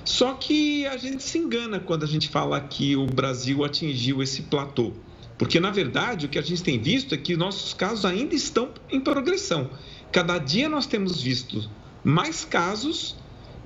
Só 0.04 0.34
que 0.34 0.86
a 0.86 0.96
gente 0.96 1.22
se 1.22 1.38
engana 1.38 1.80
quando 1.80 2.04
a 2.04 2.06
gente 2.06 2.28
fala 2.28 2.60
que 2.60 2.96
o 2.96 3.04
Brasil 3.04 3.64
atingiu 3.64 4.22
esse 4.22 4.42
platô. 4.42 4.92
Porque, 5.38 5.60
na 5.60 5.70
verdade, 5.70 6.26
o 6.26 6.28
que 6.28 6.38
a 6.38 6.42
gente 6.42 6.62
tem 6.62 6.78
visto 6.80 7.14
é 7.14 7.18
que 7.18 7.36
nossos 7.36 7.72
casos 7.72 8.04
ainda 8.04 8.34
estão 8.34 8.70
em 8.90 9.00
progressão. 9.00 9.70
Cada 10.10 10.36
dia 10.38 10.68
nós 10.68 10.86
temos 10.86 11.22
visto 11.22 11.70
mais 12.02 12.44
casos 12.44 13.16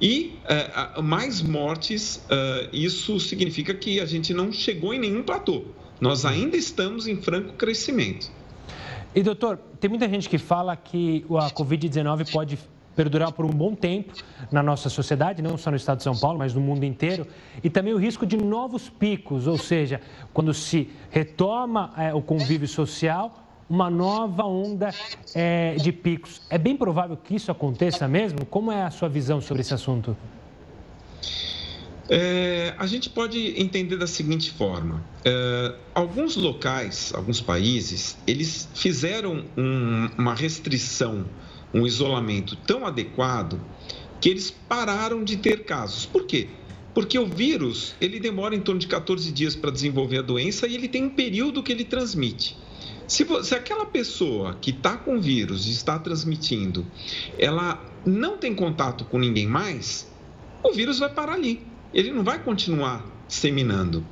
e 0.01 0.35
é, 0.45 1.01
mais 1.01 1.41
mortes. 1.41 2.23
É, 2.29 2.69
isso 2.73 3.19
significa 3.19 3.73
que 3.73 4.01
a 4.01 4.05
gente 4.05 4.35
não 4.35 4.53
chegou 4.53 4.93
em 4.93 4.99
nenhum 4.99 5.23
platô. 5.23 5.65
Nós 5.99 6.27
ainda 6.27 6.57
estamos 6.57 7.07
em 7.07 7.17
franco 7.17 7.55
crescimento. 7.55 8.31
E, 9.15 9.23
doutor, 9.23 9.59
tem 9.81 9.89
muita 9.89 10.09
gente 10.09 10.29
que 10.29 10.39
fala 10.39 10.77
que 10.77 11.25
a 11.31 11.51
Covid-19 11.51 12.31
pode 12.31 12.59
perdurar 12.95 13.33
por 13.33 13.45
um 13.45 13.51
bom 13.51 13.75
tempo 13.75 14.13
na 14.51 14.63
nossa 14.63 14.89
sociedade, 14.89 15.43
não 15.43 15.57
só 15.57 15.71
no 15.71 15.77
estado 15.77 15.99
de 15.99 16.05
São 16.05 16.17
Paulo, 16.17 16.39
mas 16.39 16.55
no 16.55 16.61
mundo 16.61 16.85
inteiro, 16.85 17.27
e 17.63 17.71
também 17.71 17.93
o 17.93 17.99
risco 17.99 18.27
de 18.27 18.37
novos 18.37 18.89
picos, 18.89 19.47
ou 19.47 19.59
seja, 19.59 20.01
quando 20.33 20.53
se 20.53 20.91
retoma 21.11 21.93
é, 21.97 22.15
o 22.15 22.21
convívio 22.21 22.69
social, 22.69 23.43
uma 23.69 23.89
nova 23.89 24.45
onda 24.45 24.91
é, 25.35 25.77
de 25.77 25.93
picos. 25.93 26.43
É 26.51 26.59
bem 26.59 26.77
provável 26.77 27.17
que 27.17 27.35
isso 27.35 27.51
aconteça 27.51 28.07
mesmo? 28.07 28.45
Como 28.45 28.71
é 28.71 28.83
a 28.83 28.91
sua 28.91 29.09
visão 29.09 29.41
sobre 29.41 29.63
esse 29.63 29.73
assunto? 29.73 30.17
É, 32.11 32.75
a 32.77 32.87
gente 32.87 33.09
pode 33.09 33.59
entender 33.59 33.97
da 33.97 34.07
seguinte 34.07 34.51
forma: 34.51 35.03
é, 35.25 35.75
alguns 35.95 36.37
locais, 36.37 37.13
alguns 37.15 37.41
países, 37.41 38.19
eles 38.27 38.69
fizeram 38.75 39.45
um, 39.57 40.11
uma 40.19 40.35
restrição 40.35 41.25
um 41.73 41.87
isolamento 41.87 42.57
tão 42.57 42.87
adequado 42.87 43.61
que 44.21 44.29
eles 44.29 44.51
pararam 44.51 45.25
de 45.25 45.37
ter 45.37 45.65
casos. 45.65 46.07
Por 46.07 46.27
quê? 46.27 46.49
Porque 46.95 47.19
o 47.19 47.27
vírus, 47.27 47.95
ele 48.01 48.21
demora 48.21 48.55
em 48.55 48.61
torno 48.61 48.81
de 48.81 48.87
14 48.87 49.33
dias 49.33 49.57
para 49.57 49.71
desenvolver 49.71 50.19
a 50.19 50.23
doença 50.23 50.67
e 50.67 50.75
ele 50.75 50.89
tem 50.89 51.05
um 51.05 51.11
período 51.11 51.63
que 51.63 51.73
ele 51.73 51.85
transmite. 51.85 52.57
Se, 53.09 53.27
se 53.43 53.55
aquela 53.55 53.87
pessoa 53.87 54.57
que 54.61 54.71
está 54.71 54.97
com 54.97 55.21
vírus 55.21 55.67
e 55.67 55.71
está 55.71 55.99
transmitindo, 55.99 56.87
ela 57.39 57.83
não 58.05 58.37
tem 58.37 58.55
contato 58.55 59.05
com 59.05 59.19
ninguém 59.19 59.47
mais, 59.47 60.11
o 60.63 60.73
vírus 60.73 60.99
vai 60.99 61.09
parar 61.09 61.35
ali. 61.35 61.63
Ele 61.93 62.13
não 62.13 62.23
vai 62.23 62.43
continuar 62.43 63.05
disseminando. 63.27 64.05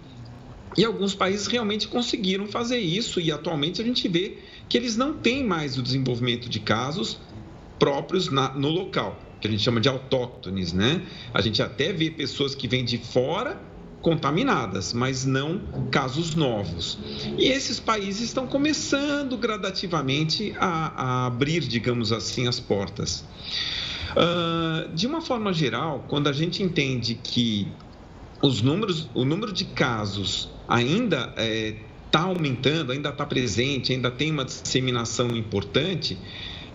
E 0.76 0.84
alguns 0.84 1.14
países 1.14 1.46
realmente 1.46 1.88
conseguiram 1.88 2.46
fazer 2.46 2.78
isso, 2.78 3.20
e 3.20 3.32
atualmente 3.32 3.82
a 3.82 3.84
gente 3.84 4.06
vê 4.08 4.38
que 4.68 4.76
eles 4.76 4.96
não 4.96 5.14
têm 5.14 5.44
mais 5.44 5.76
o 5.76 5.82
desenvolvimento 5.82 6.48
de 6.48 6.60
casos 6.60 7.18
próprios 7.80 8.30
na, 8.30 8.50
no 8.50 8.68
local, 8.68 9.18
que 9.40 9.48
a 9.48 9.50
gente 9.50 9.62
chama 9.62 9.80
de 9.80 9.88
autóctones, 9.88 10.72
né? 10.72 11.02
A 11.34 11.40
gente 11.40 11.60
até 11.60 11.92
vê 11.92 12.10
pessoas 12.10 12.54
que 12.54 12.68
vêm 12.68 12.84
de 12.84 12.98
fora 12.98 13.60
contaminadas, 14.02 14.92
mas 14.92 15.26
não 15.26 15.60
casos 15.90 16.34
novos. 16.34 16.98
E 17.38 17.48
esses 17.48 17.80
países 17.80 18.22
estão 18.22 18.46
começando 18.46 19.36
gradativamente 19.36 20.54
a, 20.58 20.92
a 20.94 21.26
abrir, 21.26 21.60
digamos 21.60 22.12
assim, 22.12 22.46
as 22.46 22.60
portas. 22.60 23.24
Uh, 24.12 24.92
de 24.94 25.06
uma 25.06 25.20
forma 25.20 25.52
geral, 25.52 26.04
quando 26.08 26.28
a 26.28 26.32
gente 26.32 26.62
entende 26.62 27.14
que 27.14 27.68
os 28.42 28.62
números, 28.62 29.08
o 29.14 29.24
número 29.24 29.52
de 29.52 29.66
casos 29.66 30.48
ainda 30.66 31.28
está 31.28 31.42
é, 31.42 31.76
tá 32.10 32.20
aumentando, 32.22 32.90
ainda 32.92 33.10
está 33.10 33.24
presente, 33.26 33.92
ainda 33.92 34.10
tem 34.10 34.30
uma 34.30 34.44
disseminação 34.44 35.28
importante, 35.36 36.18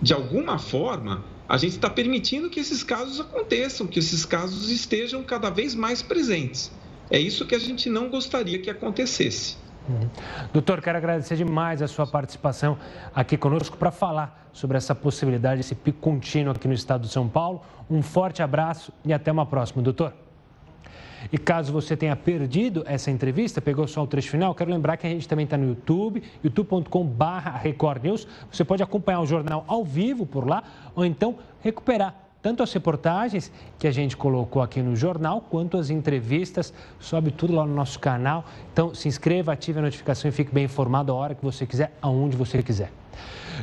de 0.02 0.14
alguma 0.14 0.58
forma, 0.58 1.24
a 1.48 1.58
gente 1.58 1.74
está 1.74 1.90
permitindo 1.90 2.50
que 2.50 2.60
esses 2.60 2.84
casos 2.84 3.20
aconteçam, 3.20 3.86
que 3.86 4.00
esses 4.00 4.25
casos 4.25 4.70
estejam 4.70 5.24
cada 5.24 5.50
vez 5.50 5.75
mais 5.75 6.02
presentes. 6.02 6.72
É 7.10 7.20
isso 7.20 7.46
que 7.46 7.54
a 7.54 7.60
gente 7.60 7.90
não 7.90 8.10
gostaria 8.10 8.60
que 8.60 8.70
acontecesse. 8.70 9.58
Uhum. 9.88 10.10
Doutor, 10.52 10.82
quero 10.82 10.98
agradecer 10.98 11.36
demais 11.36 11.82
a 11.82 11.88
sua 11.88 12.08
participação 12.08 12.78
aqui 13.14 13.38
conosco 13.38 13.78
para 13.78 13.92
falar 13.92 14.50
sobre 14.52 14.78
essa 14.78 14.96
possibilidade, 14.96 15.62
esse 15.62 15.75
pico 15.75 16.00
contínuo 16.00 16.52
aqui 16.52 16.68
no 16.68 16.74
estado 16.74 17.02
de 17.02 17.10
São 17.10 17.30
Paulo. 17.30 17.62
Um 17.90 18.02
forte 18.02 18.42
abraço 18.42 18.92
e 19.04 19.14
até 19.14 19.32
uma 19.32 19.46
próxima, 19.46 19.84
doutor. 19.84 20.25
E 21.32 21.38
caso 21.38 21.72
você 21.72 21.96
tenha 21.96 22.15
perdido 22.15 22.84
essa 22.86 23.10
entrevista, 23.12 23.62
pegou 23.62 23.88
só 23.88 24.03
o 24.03 24.08
trecho 24.08 24.29
final, 24.29 24.53
quero 24.53 24.72
lembrar 24.72 24.98
que 24.98 25.08
a 25.08 25.10
gente 25.10 25.27
também 25.27 25.46
está 25.46 25.58
no 25.58 25.67
YouTube, 25.67 26.22
youtube.com.br 26.44 27.50
Record 27.62 28.03
News. 28.03 28.27
Você 28.51 28.63
pode 28.63 28.84
acompanhar 28.84 29.22
o 29.22 29.25
jornal 29.25 29.63
ao 29.67 29.84
vivo 29.84 30.25
por 30.25 30.48
lá, 30.48 30.63
ou 30.96 31.05
então 31.05 31.36
recuperar 31.62 32.25
tanto 32.46 32.62
as 32.62 32.72
reportagens 32.72 33.51
que 33.79 33.88
a 33.88 33.91
gente 33.91 34.15
colocou 34.15 34.62
aqui 34.62 34.79
no 34.79 34.96
jornal, 34.96 35.41
quanto 35.41 35.77
as 35.77 35.89
entrevistas. 35.89 36.72
Sobe 37.00 37.32
tudo 37.32 37.55
lá 37.55 37.65
no 37.65 37.74
nosso 37.74 38.00
canal. 38.00 38.46
Então, 38.72 38.94
se 38.94 39.08
inscreva, 39.08 39.51
ative 39.51 39.79
a 39.79 39.82
notificação 39.82 40.29
e 40.29 40.32
fique 40.32 40.53
bem 40.53 40.65
informado 40.65 41.12
a 41.12 41.15
hora 41.15 41.34
que 41.34 41.44
você 41.44 41.65
quiser, 41.65 41.91
aonde 42.00 42.38
você 42.38 42.62
quiser. 42.62 42.91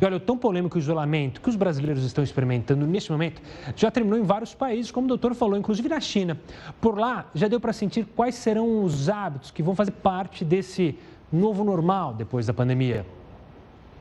E 0.00 0.04
olha, 0.04 0.16
o 0.16 0.20
tão 0.20 0.36
polêmico 0.36 0.78
isolamento 0.78 1.40
que 1.40 1.48
os 1.48 1.56
brasileiros 1.56 2.04
estão 2.04 2.22
experimentando 2.22 2.86
nesse 2.86 3.10
momento 3.10 3.42
já 3.76 3.90
terminou 3.90 4.18
em 4.18 4.22
vários 4.22 4.54
países, 4.54 4.90
como 4.90 5.06
o 5.06 5.08
doutor 5.08 5.34
falou, 5.34 5.58
inclusive 5.58 5.88
na 5.88 6.00
China. 6.00 6.40
Por 6.80 6.98
lá, 6.98 7.30
já 7.34 7.48
deu 7.48 7.60
para 7.60 7.72
sentir 7.72 8.06
quais 8.16 8.34
serão 8.34 8.84
os 8.84 9.08
hábitos 9.08 9.50
que 9.50 9.62
vão 9.62 9.74
fazer 9.74 9.92
parte 9.92 10.44
desse 10.44 10.96
novo 11.32 11.64
normal 11.64 12.14
depois 12.14 12.46
da 12.46 12.54
pandemia. 12.54 13.06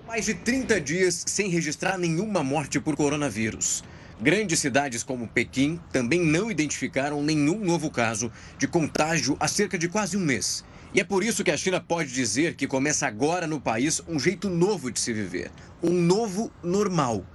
Mais 0.08 0.26
de 0.26 0.34
30 0.34 0.82
dias 0.82 1.24
sem 1.28 1.50
registrar 1.50 1.98
nenhuma 1.98 2.44
morte 2.44 2.80
por 2.80 2.96
coronavírus. 2.96 3.84
Grandes 4.22 4.60
cidades 4.60 5.02
como 5.02 5.28
Pequim 5.28 5.80
também 5.92 6.24
não 6.24 6.52
identificaram 6.52 7.24
nenhum 7.24 7.64
novo 7.64 7.90
caso 7.90 8.32
de 8.58 8.68
contágio 8.68 9.36
há 9.40 9.48
cerca 9.48 9.80
de 9.80 9.90
quase 9.90 10.16
um 10.16 10.20
mês. 10.20 10.64
E 10.94 11.00
é 11.00 11.06
por 11.06 11.24
isso 11.24 11.42
que 11.42 11.52
a 11.52 11.56
China 11.56 11.80
pode 11.80 12.12
dizer 12.12 12.56
que 12.56 12.68
começa 12.68 13.08
agora 13.08 13.48
no 13.48 13.62
país 13.62 14.02
um 14.10 14.20
jeito 14.20 14.50
novo 14.50 14.92
de 14.92 15.00
se 15.00 15.14
viver, 15.14 15.50
um 15.82 15.90
novo 15.90 16.52
normal. 16.62 17.26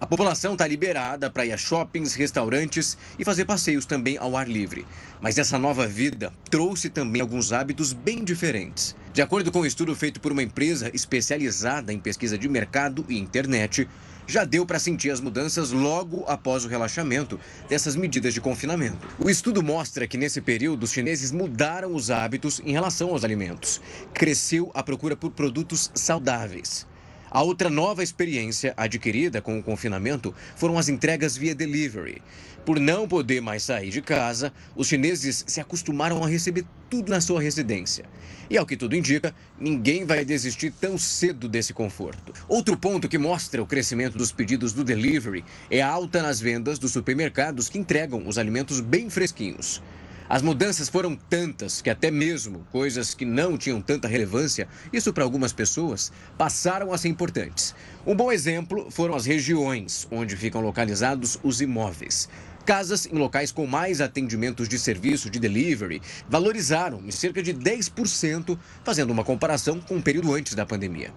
A 0.00 0.06
população 0.06 0.54
está 0.54 0.66
liberada 0.66 1.30
para 1.30 1.46
ir 1.46 1.52
a 1.52 1.56
shoppings, 1.56 2.14
restaurantes 2.14 2.98
e 3.16 3.24
fazer 3.24 3.44
passeios 3.44 3.86
também 3.86 4.18
ao 4.18 4.36
ar 4.36 4.48
livre. 4.48 4.84
Mas 5.20 5.38
essa 5.38 5.56
nova 5.60 5.86
vida 5.86 6.32
trouxe 6.50 6.90
também 6.90 7.22
alguns 7.22 7.52
hábitos 7.52 7.92
bem 7.92 8.24
diferentes. 8.24 8.96
De 9.12 9.22
acordo 9.22 9.52
com 9.52 9.60
um 9.60 9.66
estudo 9.66 9.94
feito 9.94 10.20
por 10.20 10.32
uma 10.32 10.42
empresa 10.42 10.90
especializada 10.92 11.92
em 11.92 12.00
pesquisa 12.00 12.36
de 12.36 12.48
mercado 12.48 13.06
e 13.08 13.16
internet, 13.16 13.88
já 14.26 14.44
deu 14.44 14.64
para 14.64 14.78
sentir 14.78 15.10
as 15.10 15.20
mudanças 15.20 15.70
logo 15.70 16.24
após 16.26 16.64
o 16.64 16.68
relaxamento 16.68 17.38
dessas 17.68 17.96
medidas 17.96 18.34
de 18.34 18.40
confinamento. 18.40 19.06
O 19.18 19.28
estudo 19.28 19.62
mostra 19.62 20.06
que 20.06 20.18
nesse 20.18 20.40
período 20.40 20.84
os 20.84 20.92
chineses 20.92 21.30
mudaram 21.30 21.94
os 21.94 22.10
hábitos 22.10 22.60
em 22.64 22.72
relação 22.72 23.10
aos 23.10 23.24
alimentos. 23.24 23.80
Cresceu 24.12 24.70
a 24.74 24.82
procura 24.82 25.16
por 25.16 25.30
produtos 25.30 25.90
saudáveis. 25.94 26.86
A 27.34 27.42
outra 27.42 27.68
nova 27.68 28.00
experiência 28.00 28.72
adquirida 28.76 29.42
com 29.42 29.58
o 29.58 29.62
confinamento 29.62 30.32
foram 30.54 30.78
as 30.78 30.88
entregas 30.88 31.36
via 31.36 31.52
delivery. 31.52 32.22
Por 32.64 32.78
não 32.78 33.08
poder 33.08 33.42
mais 33.42 33.64
sair 33.64 33.90
de 33.90 34.00
casa, 34.00 34.52
os 34.76 34.86
chineses 34.86 35.42
se 35.44 35.60
acostumaram 35.60 36.22
a 36.22 36.28
receber 36.28 36.64
tudo 36.88 37.10
na 37.10 37.20
sua 37.20 37.42
residência. 37.42 38.04
E 38.48 38.56
ao 38.56 38.64
que 38.64 38.76
tudo 38.76 38.94
indica, 38.94 39.34
ninguém 39.58 40.04
vai 40.04 40.24
desistir 40.24 40.72
tão 40.80 40.96
cedo 40.96 41.48
desse 41.48 41.74
conforto. 41.74 42.32
Outro 42.46 42.76
ponto 42.76 43.08
que 43.08 43.18
mostra 43.18 43.60
o 43.60 43.66
crescimento 43.66 44.16
dos 44.16 44.30
pedidos 44.30 44.72
do 44.72 44.84
delivery 44.84 45.44
é 45.68 45.82
a 45.82 45.88
alta 45.88 46.22
nas 46.22 46.38
vendas 46.38 46.78
dos 46.78 46.92
supermercados 46.92 47.68
que 47.68 47.78
entregam 47.78 48.28
os 48.28 48.38
alimentos 48.38 48.78
bem 48.78 49.10
fresquinhos. 49.10 49.82
As 50.28 50.40
mudanças 50.40 50.88
foram 50.88 51.14
tantas 51.14 51.82
que 51.82 51.90
até 51.90 52.10
mesmo 52.10 52.66
coisas 52.72 53.14
que 53.14 53.26
não 53.26 53.58
tinham 53.58 53.80
tanta 53.80 54.08
relevância, 54.08 54.66
isso 54.92 55.12
para 55.12 55.22
algumas 55.22 55.52
pessoas, 55.52 56.10
passaram 56.38 56.92
a 56.92 56.98
ser 56.98 57.08
importantes. 57.08 57.74
Um 58.06 58.16
bom 58.16 58.32
exemplo 58.32 58.90
foram 58.90 59.14
as 59.14 59.26
regiões 59.26 60.08
onde 60.10 60.34
ficam 60.34 60.62
localizados 60.62 61.38
os 61.42 61.60
imóveis. 61.60 62.28
Casas 62.64 63.04
em 63.04 63.18
locais 63.18 63.52
com 63.52 63.66
mais 63.66 64.00
atendimentos 64.00 64.66
de 64.66 64.78
serviço 64.78 65.28
de 65.28 65.38
delivery 65.38 66.00
valorizaram 66.26 67.02
em 67.04 67.10
cerca 67.10 67.42
de 67.42 67.52
10%, 67.52 68.58
fazendo 68.82 69.10
uma 69.10 69.22
comparação 69.22 69.78
com 69.78 69.96
o 69.96 70.02
período 70.02 70.32
antes 70.32 70.54
da 70.54 70.64
pandemia. 70.64 71.12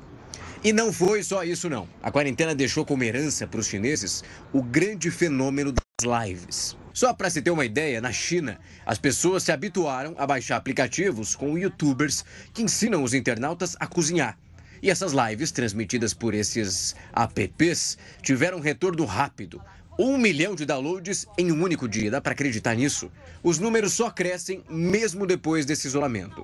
E 0.62 0.74
não 0.74 0.91
foi 0.91 1.24
só 1.24 1.46
isso, 1.46 1.70
não. 1.70 1.88
A 2.04 2.12
quarentena 2.12 2.54
deixou 2.54 2.84
como 2.84 3.04
herança 3.04 3.48
para 3.48 3.62
os 3.62 3.67
chineses 3.67 4.22
o 4.52 4.62
grande 4.62 5.10
fenômeno 5.10 5.72
das 5.72 6.28
lives. 6.28 6.76
Só 6.97 7.13
para 7.13 7.29
se 7.29 7.43
ter 7.43 7.51
uma 7.51 7.63
ideia, 7.63 8.01
na 8.01 8.12
China, 8.12 8.60
as 8.83 8.97
pessoas 8.97 9.43
se 9.43 9.51
habituaram 9.51 10.15
a 10.17 10.25
baixar 10.25 10.55
aplicativos 10.55 11.36
com 11.36 11.55
youtubers 11.55 12.25
que 12.51 12.63
ensinam 12.63 13.03
os 13.03 13.13
internautas 13.13 13.77
a 13.79 13.86
cozinhar. 13.86 14.36
E 14.81 14.89
essas 14.89 15.13
lives, 15.13 15.51
transmitidas 15.51 16.15
por 16.15 16.33
esses 16.33 16.95
apps, 17.15 17.99
tiveram 18.23 18.57
um 18.57 18.62
retorno 18.62 19.05
rápido. 19.05 19.62
Um 19.99 20.17
milhão 20.17 20.55
de 20.55 20.65
downloads 20.65 21.27
em 21.38 21.51
um 21.51 21.62
único 21.62 21.88
dia. 21.88 22.10
Dá 22.10 22.19
para 22.19 22.31
acreditar 22.31 22.73
nisso? 22.73 23.12
Os 23.43 23.60
números 23.60 23.93
só 23.93 24.10
crescem 24.10 24.63
mesmo 24.67 25.27
depois 25.27 25.67
desse 25.67 25.86
isolamento. 25.86 26.43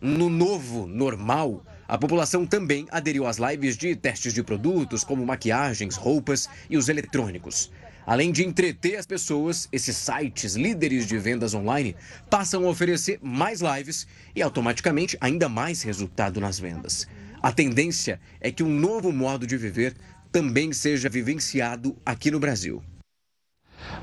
No 0.00 0.28
novo 0.28 0.88
normal, 0.88 1.64
a 1.86 1.96
população 1.96 2.44
também 2.44 2.88
aderiu 2.90 3.24
às 3.24 3.36
lives 3.36 3.76
de 3.76 3.94
testes 3.94 4.34
de 4.34 4.42
produtos 4.42 5.04
como 5.04 5.24
maquiagens, 5.24 5.94
roupas 5.94 6.48
e 6.68 6.76
os 6.76 6.88
eletrônicos. 6.88 7.70
Além 8.04 8.32
de 8.32 8.44
entreter 8.44 8.96
as 8.96 9.06
pessoas, 9.06 9.68
esses 9.70 9.96
sites 9.96 10.54
líderes 10.54 11.06
de 11.06 11.18
vendas 11.18 11.54
online 11.54 11.94
passam 12.28 12.64
a 12.66 12.68
oferecer 12.68 13.18
mais 13.22 13.60
lives 13.60 14.06
e 14.34 14.42
automaticamente 14.42 15.16
ainda 15.20 15.48
mais 15.48 15.82
resultado 15.82 16.40
nas 16.40 16.58
vendas. 16.58 17.06
A 17.40 17.52
tendência 17.52 18.20
é 18.40 18.50
que 18.50 18.62
um 18.62 18.68
novo 18.68 19.12
modo 19.12 19.46
de 19.46 19.56
viver 19.56 19.94
também 20.32 20.72
seja 20.72 21.08
vivenciado 21.08 21.96
aqui 22.04 22.30
no 22.30 22.40
Brasil. 22.40 22.82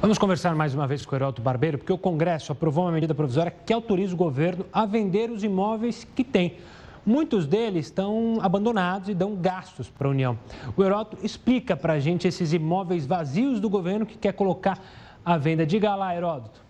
Vamos 0.01 0.17
conversar 0.17 0.55
mais 0.55 0.73
uma 0.73 0.87
vez 0.87 1.05
com 1.05 1.15
o 1.15 1.17
Heroto 1.17 1.41
Barbeiro, 1.41 1.77
porque 1.77 1.91
o 1.91 1.97
Congresso 1.97 2.51
aprovou 2.51 2.85
uma 2.85 2.91
medida 2.91 3.15
provisória 3.15 3.53
que 3.65 3.73
autoriza 3.73 4.13
o 4.13 4.17
governo 4.17 4.65
a 4.71 4.85
vender 4.85 5.29
os 5.29 5.43
imóveis 5.43 6.07
que 6.15 6.23
tem. 6.23 6.57
Muitos 7.09 7.47
deles 7.47 7.87
estão 7.87 8.37
abandonados 8.39 9.09
e 9.09 9.15
dão 9.15 9.35
gastos 9.35 9.89
para 9.89 10.07
a 10.07 10.11
União. 10.11 10.37
O 10.77 10.83
Heroto 10.83 11.17
explica 11.23 11.75
para 11.75 11.93
a 11.93 11.99
gente 11.99 12.27
esses 12.27 12.53
imóveis 12.53 13.07
vazios 13.07 13.59
do 13.59 13.67
governo 13.67 14.05
que 14.05 14.15
quer 14.15 14.31
colocar 14.31 14.77
à 15.25 15.35
venda. 15.35 15.65
Diga 15.65 15.95
lá, 15.95 16.15
Heródoto. 16.15 16.61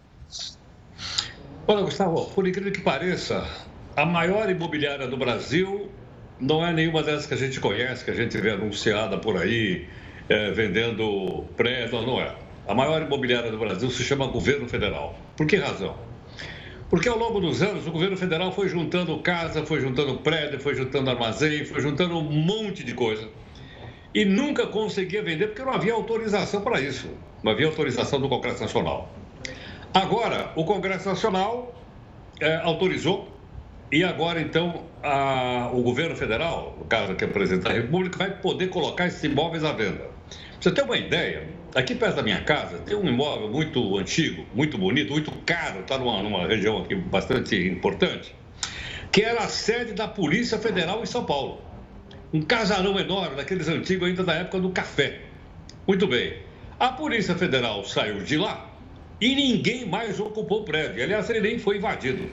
Olha, 1.67 1.82
Gustavo, 1.82 2.28
por 2.28 2.47
incrível 2.47 2.71
que 2.71 2.80
pareça, 2.80 3.45
a 3.97 4.06
maior 4.06 4.49
imobiliária 4.49 5.10
do 5.10 5.17
Brasil 5.17 5.89
não 6.39 6.65
é 6.65 6.71
nenhuma 6.71 7.04
dessas 7.04 7.25
que 7.25 7.34
a 7.34 7.38
gente 7.38 7.60
conhece, 7.60 8.06
que 8.06 8.12
a 8.12 8.15
gente 8.15 8.38
vê 8.38 8.52
anunciada 8.52 9.17
por 9.17 9.36
aí, 9.36 9.89
é, 10.30 10.52
vendendo 10.52 11.43
prédio, 11.58 12.02
não 12.04 12.17
é. 12.17 12.34
A 12.65 12.73
maior 12.73 13.02
imobiliária 13.02 13.52
do 13.52 13.58
Brasil 13.58 13.91
se 13.91 14.04
chama 14.04 14.25
Governo 14.28 14.69
Federal. 14.69 15.19
Por 15.36 15.45
que 15.45 15.58
razão? 15.58 15.97
Porque 16.89 17.08
ao 17.08 17.17
longo 17.17 17.39
dos 17.39 17.62
anos 17.62 17.86
o 17.86 17.91
governo 17.91 18.17
federal 18.17 18.52
foi 18.52 18.67
juntando 18.67 19.17
casa, 19.19 19.65
foi 19.65 19.80
juntando 19.80 20.17
prédio, 20.17 20.60
foi 20.60 20.73
juntando 20.73 21.10
armazém, 21.10 21.63
foi 21.63 21.82
juntando 21.82 22.17
um 22.17 22.23
monte 22.23 22.84
de 22.84 22.93
coisa. 22.93 23.30
E 24.13 24.25
nunca 24.25 24.65
conseguia 24.65 25.21
vender 25.21 25.47
porque 25.47 25.63
não 25.63 25.73
havia 25.73 25.93
autorização 25.93 26.62
para 26.62 26.82
isso. 26.82 27.08
Não 27.43 27.52
havia 27.52 27.67
autorização 27.67 28.19
do 28.19 28.28
Congresso 28.28 28.62
Nacional. 28.62 29.13
Agora, 29.93 30.52
o 30.56 30.65
Congresso 30.65 31.08
Nacional 31.08 31.75
é, 32.39 32.56
autorizou 32.58 33.28
E 33.91 34.04
agora, 34.04 34.39
então, 34.39 34.86
a, 35.02 35.69
o 35.73 35.82
governo 35.82 36.15
federal, 36.15 36.75
no 36.78 36.86
caso 36.86 37.12
aqui, 37.13 37.25
o 37.25 37.30
presidente 37.30 37.63
da 37.63 37.71
República, 37.71 38.19
vai 38.19 38.30
poder 38.39 38.69
colocar 38.69 39.08
esses 39.08 39.23
imóveis 39.23 39.63
à 39.63 39.71
venda. 39.71 40.06
Pra 40.30 40.38
você 40.62 40.71
ter 40.71 40.84
uma 40.84 40.97
ideia, 40.97 41.47
aqui 41.75 41.95
perto 41.95 42.15
da 42.15 42.23
minha 42.23 42.41
casa 42.41 42.79
tem 42.79 42.95
um 42.95 43.08
imóvel 43.08 43.49
muito 43.49 43.97
antigo, 43.97 44.45
muito 44.53 44.77
bonito, 44.77 45.12
muito 45.12 45.32
caro, 45.45 45.82
está 45.82 45.97
numa, 45.97 46.21
numa 46.23 46.47
região 46.47 46.82
aqui 46.82 46.95
bastante 46.95 47.55
importante, 47.55 48.36
que 49.12 49.21
era 49.21 49.41
a 49.41 49.47
sede 49.47 49.93
da 49.93 50.08
Polícia 50.08 50.58
Federal 50.58 51.01
em 51.01 51.05
São 51.05 51.25
Paulo. 51.25 51.62
Um 52.32 52.41
casarão 52.41 52.99
enorme, 52.99 53.36
daqueles 53.36 53.67
antigos 53.67 54.08
ainda 54.08 54.23
da 54.23 54.34
época 54.34 54.60
do 54.60 54.69
café. 54.69 55.21
Muito 55.88 56.05
bem. 56.05 56.34
A 56.79 56.89
Polícia 56.89 57.36
Federal 57.36 57.84
saiu 57.84 58.23
de 58.23 58.38
lá 58.38 58.69
e 59.19 59.36
ninguém 59.36 59.86
mais 59.86 60.19
ocupou 60.19 60.62
o 60.62 60.63
prédio. 60.63 61.03
Aliás, 61.03 61.29
ele 61.29 61.41
nem 61.41 61.60
foi 61.60 61.77
invadido. 61.77 62.29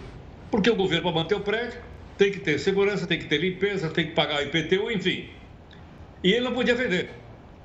Porque 0.51 0.71
o 0.71 0.77
governo, 0.77 1.05
para 1.05 1.13
manter 1.13 1.35
o 1.35 1.41
prédio, 1.41 1.81
tem 2.17 2.31
que 2.31 2.39
ter 2.39 2.59
segurança, 2.59 3.07
tem 3.07 3.19
que 3.19 3.27
ter 3.27 3.39
limpeza, 3.39 3.89
tem 3.89 4.07
que 4.07 4.13
pagar 4.13 4.43
IPTU, 4.43 4.91
enfim. 4.91 5.29
E 6.23 6.33
ele 6.33 6.45
não 6.45 6.53
podia 6.53 6.75
vender. 6.75 7.11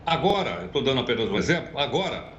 Agora, 0.06 0.66
estou 0.66 0.84
dando 0.84 1.02
apenas 1.02 1.30
um 1.30 1.38
exemplo, 1.38 1.78
agora 1.78 2.34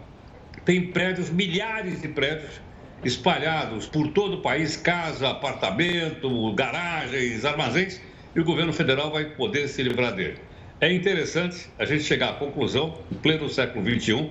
tem 0.64 0.92
prédios, 0.92 1.30
milhares 1.30 2.02
de 2.02 2.08
prédios 2.08 2.60
espalhados 3.04 3.86
por 3.86 4.08
todo 4.08 4.34
o 4.34 4.42
país, 4.42 4.76
casa, 4.76 5.30
apartamento, 5.30 6.52
garagens, 6.54 7.44
armazéns, 7.44 8.00
e 8.34 8.40
o 8.40 8.44
governo 8.44 8.72
federal 8.72 9.10
vai 9.10 9.24
poder 9.24 9.68
se 9.68 9.82
livrar 9.82 10.14
dele. 10.14 10.40
É 10.80 10.92
interessante 10.92 11.68
a 11.78 11.84
gente 11.84 12.02
chegar 12.04 12.30
à 12.30 12.32
conclusão, 12.34 12.98
em 13.10 13.16
pleno 13.16 13.48
século 13.48 13.84
XXI, 13.84 14.30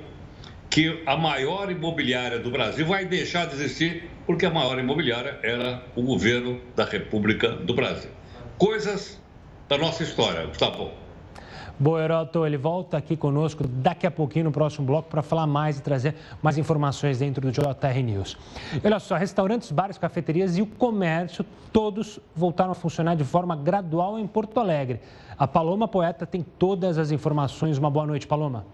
que 0.70 1.04
a 1.06 1.18
maior 1.18 1.72
imobiliária 1.72 2.40
do 2.40 2.50
Brasil 2.50 2.86
vai 2.86 3.06
deixar 3.06 3.46
de 3.46 3.56
existir 3.56 4.10
porque 4.26 4.46
a 4.46 4.50
maior 4.50 4.80
imobiliária 4.80 5.40
era 5.44 5.84
o 5.96 6.02
governo 6.02 6.60
da 6.76 6.86
República 6.86 7.50
do 7.50 7.74
Brasil. 7.74 8.12
Coisas 8.58 9.22
da 9.68 9.78
nossa 9.78 10.04
história, 10.04 10.46
Gustavo. 10.46 10.78
Boa, 10.78 10.94
Heroto, 12.00 12.46
ele 12.46 12.58
volta 12.58 12.98
aqui 12.98 13.18
conosco 13.18 13.68
daqui 13.68 14.06
a 14.06 14.12
pouquinho 14.12 14.46
no 14.46 14.52
próximo 14.52 14.86
bloco 14.86 15.10
para 15.10 15.22
falar 15.22 15.48
mais 15.48 15.80
e 15.80 15.82
trazer 15.82 16.16
mais 16.42 16.58
informações 16.58 17.20
dentro 17.20 17.42
do 17.42 17.52
JR 17.52 18.04
News. 18.04 18.38
Olha 18.84 19.00
só, 19.00 19.16
restaurantes, 19.16 19.72
bares, 19.72 19.98
cafeterias 19.98 20.58
e 20.58 20.62
o 20.62 20.68
comércio, 20.68 21.46
todos 21.74 22.20
voltaram 22.36 22.72
a 22.72 22.76
funcionar 22.76 23.16
de 23.16 23.24
forma 23.24 23.56
gradual 23.56 24.20
em 24.20 24.28
Porto 24.28 24.60
Alegre. 24.60 25.00
A 25.38 25.48
Paloma 25.48 25.88
Poeta 25.88 26.26
tem 26.26 26.44
todas 26.44 26.98
as 26.98 27.12
informações. 27.12 27.78
Uma 27.78 27.90
boa 27.90 28.06
noite, 28.06 28.28
Paloma. 28.28 28.66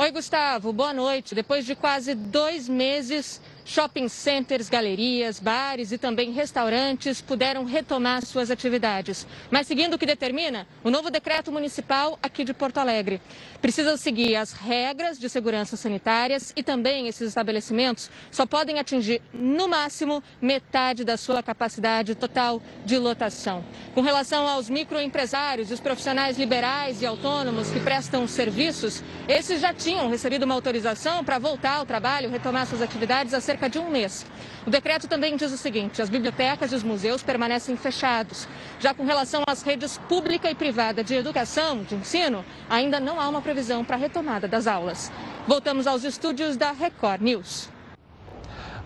Oi, 0.00 0.12
Gustavo, 0.12 0.72
boa 0.72 0.92
noite. 0.92 1.34
Depois 1.34 1.66
de 1.66 1.74
quase 1.74 2.14
dois 2.14 2.68
meses 2.68 3.40
Shopping 3.68 4.08
centers, 4.08 4.70
galerias, 4.70 5.38
bares 5.38 5.92
e 5.92 5.98
também 5.98 6.32
restaurantes 6.32 7.20
puderam 7.20 7.66
retomar 7.66 8.24
suas 8.24 8.50
atividades. 8.50 9.26
Mas 9.50 9.66
seguindo 9.66 9.92
o 9.92 9.98
que 9.98 10.06
determina 10.06 10.66
o 10.82 10.88
novo 10.88 11.10
decreto 11.10 11.52
municipal 11.52 12.18
aqui 12.22 12.44
de 12.44 12.54
Porto 12.54 12.78
Alegre. 12.78 13.20
Precisam 13.60 13.98
seguir 13.98 14.36
as 14.36 14.52
regras 14.52 15.18
de 15.18 15.28
segurança 15.28 15.76
sanitárias 15.76 16.50
e 16.56 16.62
também 16.62 17.08
esses 17.08 17.28
estabelecimentos 17.28 18.10
só 18.30 18.46
podem 18.46 18.78
atingir, 18.78 19.20
no 19.34 19.68
máximo, 19.68 20.22
metade 20.40 21.04
da 21.04 21.18
sua 21.18 21.42
capacidade 21.42 22.14
total 22.14 22.62
de 22.86 22.96
lotação. 22.96 23.62
Com 23.94 24.00
relação 24.00 24.48
aos 24.48 24.70
microempresários 24.70 25.70
e 25.70 25.74
os 25.74 25.80
profissionais 25.80 26.38
liberais 26.38 27.02
e 27.02 27.06
autônomos 27.06 27.68
que 27.68 27.80
prestam 27.80 28.26
serviços, 28.26 29.04
esses 29.28 29.60
já 29.60 29.74
tinham 29.74 30.08
recebido 30.08 30.44
uma 30.44 30.54
autorização 30.54 31.22
para 31.22 31.38
voltar 31.38 31.74
ao 31.74 31.84
trabalho, 31.84 32.30
retomar 32.30 32.66
suas 32.66 32.80
atividades 32.80 33.34
a 33.34 33.42
cerca 33.42 33.57
cerca 33.58 33.68
de 33.68 33.78
um 33.78 33.90
mês. 33.90 34.24
O 34.64 34.70
decreto 34.70 35.08
também 35.08 35.36
diz 35.36 35.52
o 35.52 35.56
seguinte: 35.56 36.00
as 36.00 36.08
bibliotecas 36.08 36.72
e 36.72 36.76
os 36.76 36.82
museus 36.82 37.22
permanecem 37.22 37.76
fechados. 37.76 38.48
Já 38.78 38.94
com 38.94 39.04
relação 39.04 39.42
às 39.46 39.62
redes 39.62 39.98
pública 40.08 40.48
e 40.48 40.54
privada 40.54 41.02
de 41.02 41.14
educação, 41.14 41.82
de 41.82 41.96
ensino, 41.96 42.44
ainda 42.70 43.00
não 43.00 43.20
há 43.20 43.28
uma 43.28 43.42
previsão 43.42 43.84
para 43.84 43.96
a 43.96 43.98
retomada 43.98 44.46
das 44.46 44.66
aulas. 44.66 45.10
Voltamos 45.46 45.86
aos 45.86 46.04
estúdios 46.04 46.56
da 46.56 46.70
Record 46.70 47.20
News. 47.20 47.68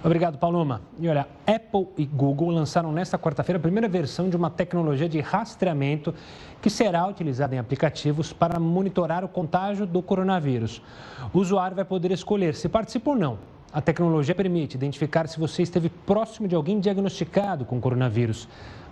Obrigado, 0.04 0.36
Paloma. 0.36 0.82
E 0.98 1.08
olha, 1.08 1.28
Apple 1.46 1.86
e 1.96 2.04
Google 2.04 2.50
lançaram 2.50 2.90
nesta 2.90 3.16
quarta-feira 3.16 3.58
a 3.58 3.62
primeira 3.62 3.88
versão 3.88 4.28
de 4.28 4.36
uma 4.36 4.50
tecnologia 4.50 5.08
de 5.08 5.20
rastreamento 5.20 6.12
que 6.60 6.68
será 6.68 7.06
utilizada 7.06 7.54
em 7.54 7.58
aplicativos 7.58 8.32
para 8.32 8.58
monitorar 8.58 9.24
o 9.24 9.28
contágio 9.28 9.86
do 9.86 10.02
coronavírus. 10.02 10.82
O 11.32 11.38
usuário 11.38 11.76
vai 11.76 11.84
poder 11.84 12.10
escolher 12.10 12.56
se 12.56 12.68
participa 12.68 13.10
ou 13.10 13.16
não 13.16 13.52
a 13.72 13.80
tecnologia 13.80 14.34
permite 14.34 14.76
identificar 14.76 15.26
se 15.26 15.38
você 15.38 15.62
esteve 15.62 15.88
próximo 15.88 16.46
de 16.46 16.54
alguém 16.54 16.78
diagnosticado 16.78 17.64
com 17.64 17.80
coronavírus. 17.80 18.48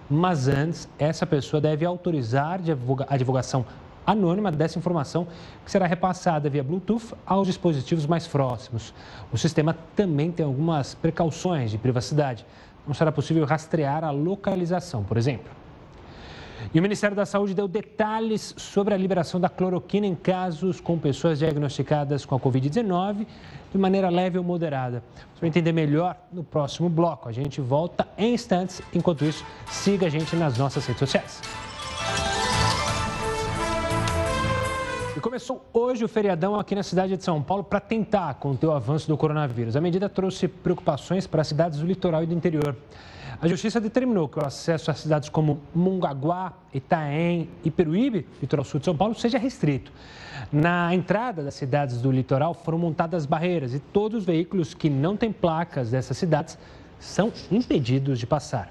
Mas 0.09 0.49
antes, 0.49 0.88
essa 0.99 1.27
pessoa 1.27 1.61
deve 1.61 1.85
autorizar 1.85 2.61
a 3.09 3.16
divulgação 3.16 3.64
anônima 4.07 4.51
dessa 4.51 4.79
informação 4.79 5.27
que 5.64 5.71
será 5.71 5.87
repassada 5.87 6.49
via 6.49 6.64
Bluetooth 6.64 7.14
aos 7.27 7.47
dispositivos 7.47 8.07
mais 8.07 8.27
próximos. 8.27 8.95
O 9.31 9.38
sistema 9.38 9.77
também 9.95 10.33
tem 10.33 10.45
algumas 10.45 10.95
precauções 10.95 11.71
de 11.71 11.79
privacidade. 11.79 12.47
Não 12.87 12.95
será 12.95 13.12
possível 13.12 13.45
rastrear 13.45 14.03
a 14.03 14.11
localização, 14.11 15.05
por 15.05 15.16
exemplo. 15.16 15.60
E 16.73 16.79
o 16.79 16.83
Ministério 16.83 17.16
da 17.16 17.27
Saúde 17.27 17.55
deu 17.55 17.66
detalhes 17.66 18.55
sobre 18.57 18.94
a 18.94 18.96
liberação 18.96 19.40
da 19.40 19.49
cloroquina 19.49 20.07
em 20.07 20.14
casos 20.14 20.81
com 20.81 20.99
pessoas 20.99 21.38
diagnosticadas 21.38 22.25
com 22.25 22.35
a 22.35 22.40
Covid-19 22.40 23.27
de 23.73 23.79
maneira 23.79 24.09
leve 24.09 24.38
ou 24.38 24.44
moderada. 24.44 25.03
Vai 25.40 25.49
entender 25.49 25.73
melhor 25.73 26.16
no 26.33 26.44
próximo 26.44 26.88
bloco. 26.88 27.29
A 27.29 27.33
gente 27.33 27.61
volta 27.61 28.07
em 28.16 28.35
instantes. 28.35 28.83
Enquanto 28.94 29.25
isso, 29.25 29.44
siga 29.66 30.07
a 30.07 30.11
gente 30.11 30.37
nas 30.37 30.59
nossas 30.59 30.87
redes 30.87 30.99
sociais. 30.99 31.40
E 35.16 35.20
começou 35.20 35.64
hoje 35.73 36.05
o 36.05 36.09
feriadão 36.09 36.59
aqui 36.59 36.75
na 36.75 36.83
cidade 36.83 37.16
de 37.16 37.23
São 37.23 37.42
Paulo 37.42 37.64
para 37.64 37.81
tentar 37.81 38.35
conter 38.35 38.66
o 38.66 38.73
avanço 38.73 39.09
do 39.09 39.16
coronavírus. 39.16 39.77
A 39.77 39.81
medida 39.81 40.09
trouxe 40.09 40.49
preocupações 40.49 41.27
para 41.27 41.42
as 41.42 41.49
cidades 41.49 41.79
do 41.81 41.87
litoral 41.87 42.23
e 42.23 42.27
do 42.27 42.35
interior. 42.35 42.77
A 43.42 43.48
Justiça 43.48 43.81
determinou 43.81 44.29
que 44.29 44.38
o 44.38 44.44
acesso 44.44 44.90
a 44.90 44.94
cidades 44.94 45.31
como 45.31 45.62
Mongaguá, 45.74 46.53
Itaém 46.74 47.48
e 47.64 47.70
Peruíbe, 47.70 48.26
litoral 48.38 48.66
sul 48.66 48.81
de 48.81 48.85
São 48.85 48.94
Paulo, 48.94 49.14
seja 49.14 49.38
restrito. 49.38 49.90
Na 50.53 50.94
entrada 50.94 51.42
das 51.42 51.55
cidades 51.55 52.03
do 52.03 52.12
litoral 52.12 52.53
foram 52.53 52.79
montadas 52.79 53.24
barreiras 53.24 53.72
e 53.72 53.79
todos 53.79 54.20
os 54.20 54.26
veículos 54.26 54.74
que 54.74 54.90
não 54.90 55.16
têm 55.16 55.33
placas 55.33 55.90
dessas 55.90 56.18
cidades 56.18 56.59
são 56.98 57.33
impedidos 57.50 58.18
de 58.18 58.26
passar. 58.26 58.70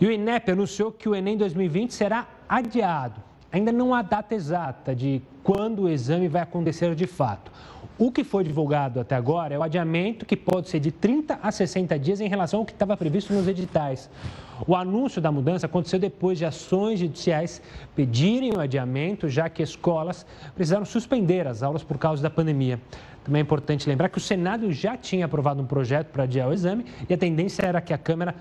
E 0.00 0.06
o 0.06 0.10
INEP 0.10 0.50
anunciou 0.50 0.90
que 0.90 1.08
o 1.08 1.14
Enem 1.14 1.36
2020 1.36 1.94
será 1.94 2.26
adiado. 2.48 3.22
Ainda 3.52 3.70
não 3.70 3.94
há 3.94 4.02
data 4.02 4.34
exata 4.34 4.92
de 4.92 5.22
quando 5.44 5.82
o 5.82 5.88
exame 5.88 6.26
vai 6.26 6.42
acontecer 6.42 6.96
de 6.96 7.06
fato. 7.06 7.52
O 7.98 8.12
que 8.12 8.22
foi 8.22 8.44
divulgado 8.44 9.00
até 9.00 9.14
agora 9.14 9.54
é 9.54 9.58
o 9.58 9.62
adiamento 9.62 10.26
que 10.26 10.36
pode 10.36 10.68
ser 10.68 10.78
de 10.80 10.90
30 10.90 11.38
a 11.42 11.50
60 11.50 11.98
dias 11.98 12.20
em 12.20 12.28
relação 12.28 12.60
ao 12.60 12.66
que 12.66 12.72
estava 12.72 12.94
previsto 12.94 13.32
nos 13.32 13.48
editais. 13.48 14.10
O 14.66 14.76
anúncio 14.76 15.18
da 15.20 15.32
mudança 15.32 15.64
aconteceu 15.64 15.98
depois 15.98 16.36
de 16.36 16.44
ações 16.44 17.00
judiciais 17.00 17.62
pedirem 17.94 18.52
o 18.52 18.60
adiamento, 18.60 19.30
já 19.30 19.48
que 19.48 19.62
escolas 19.62 20.26
precisaram 20.54 20.84
suspender 20.84 21.46
as 21.46 21.62
aulas 21.62 21.82
por 21.82 21.96
causa 21.96 22.22
da 22.22 22.28
pandemia. 22.28 22.78
Também 23.24 23.40
é 23.40 23.42
importante 23.42 23.88
lembrar 23.88 24.10
que 24.10 24.18
o 24.18 24.20
Senado 24.20 24.70
já 24.70 24.94
tinha 24.94 25.24
aprovado 25.24 25.62
um 25.62 25.66
projeto 25.66 26.08
para 26.08 26.24
adiar 26.24 26.50
o 26.50 26.52
exame 26.52 26.84
e 27.08 27.14
a 27.14 27.16
tendência 27.16 27.64
era 27.64 27.80
que 27.80 27.94
a 27.94 27.98
Câmara 27.98 28.34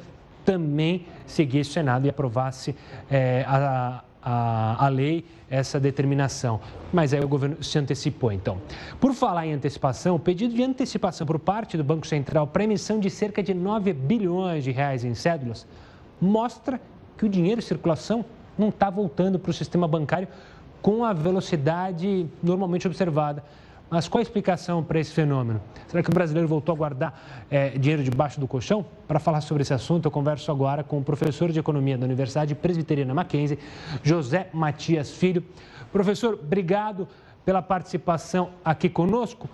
também 0.44 1.06
seguisse 1.26 1.70
o 1.70 1.74
Senado 1.74 2.06
e 2.06 2.10
aprovasse 2.10 2.76
é, 3.10 3.46
a 3.48 4.04
a, 4.26 4.84
a 4.84 4.90
lei 4.90 5.24
essa 5.50 5.80
determinação. 5.80 6.60
Mas 6.92 7.14
aí 7.14 7.24
o 7.24 7.28
governo 7.28 7.64
se 7.64 7.78
antecipou, 7.78 8.32
então. 8.32 8.60
Por 9.00 9.14
falar 9.14 9.46
em 9.46 9.54
antecipação, 9.54 10.16
o 10.16 10.20
pedido 10.20 10.56
de 10.56 10.64
antecipação 10.64 11.28
por 11.28 11.38
parte 11.38 11.78
do 11.78 11.84
Banco 11.84 12.08
Central 12.08 12.48
para 12.48 12.64
emissão 12.64 13.00
de 13.00 13.10
cerca 13.12 13.44
de 13.44 13.54
9 13.54 13.94
bilhões 13.94 14.64
de 14.64 14.72
reais 14.72 15.04
em 15.04 15.14
cédulas 15.14 15.68
mostra 16.20 16.82
que 17.18 17.26
o 17.26 17.30
dinheiro 17.30 17.60
em 17.60 17.64
circulação 17.64 18.26
não 18.58 18.70
está 18.70 18.90
voltando 18.90 19.38
para 19.38 19.52
o 19.52 19.54
sistema 19.54 19.88
bancário 19.88 20.28
com 20.82 21.06
a 21.06 21.14
velocidade 21.14 22.28
normalmente 22.42 22.88
observada. 22.88 23.44
Mas 23.96 24.10
qual 24.10 24.20
a 24.20 24.24
explicação 24.24 24.84
para 24.84 25.00
esse 25.00 25.14
fenômeno? 25.14 25.62
Será 25.88 26.04
que 26.04 26.10
o 26.10 26.14
brasileiro 26.14 26.50
voltou 26.50 26.74
a 26.74 26.78
guardar 26.78 27.46
é, 27.50 27.70
dinheiro 27.70 28.04
debaixo 28.04 28.42
do 28.42 28.46
colchão? 28.46 28.86
Para 29.08 29.22
falar 29.22 29.40
sobre 29.40 29.62
esse 29.62 29.74
assunto, 29.74 30.04
eu 30.04 30.12
converso 30.12 30.52
agora 30.52 30.84
com 30.84 30.98
o 30.98 31.02
professor 31.02 31.50
de 31.50 31.60
Economia 31.60 31.98
da 31.98 32.06
Universidade 32.06 32.54
Presbiteriana 32.56 33.14
Mackenzie, 33.14 33.58
José 34.04 34.50
Matias 34.52 35.12
Filho. 35.12 35.46
Professor, 35.94 36.34
obrigado 36.34 37.08
pela 37.46 37.62
participação 37.62 38.50
aqui 38.66 38.90
conosco. 38.90 39.48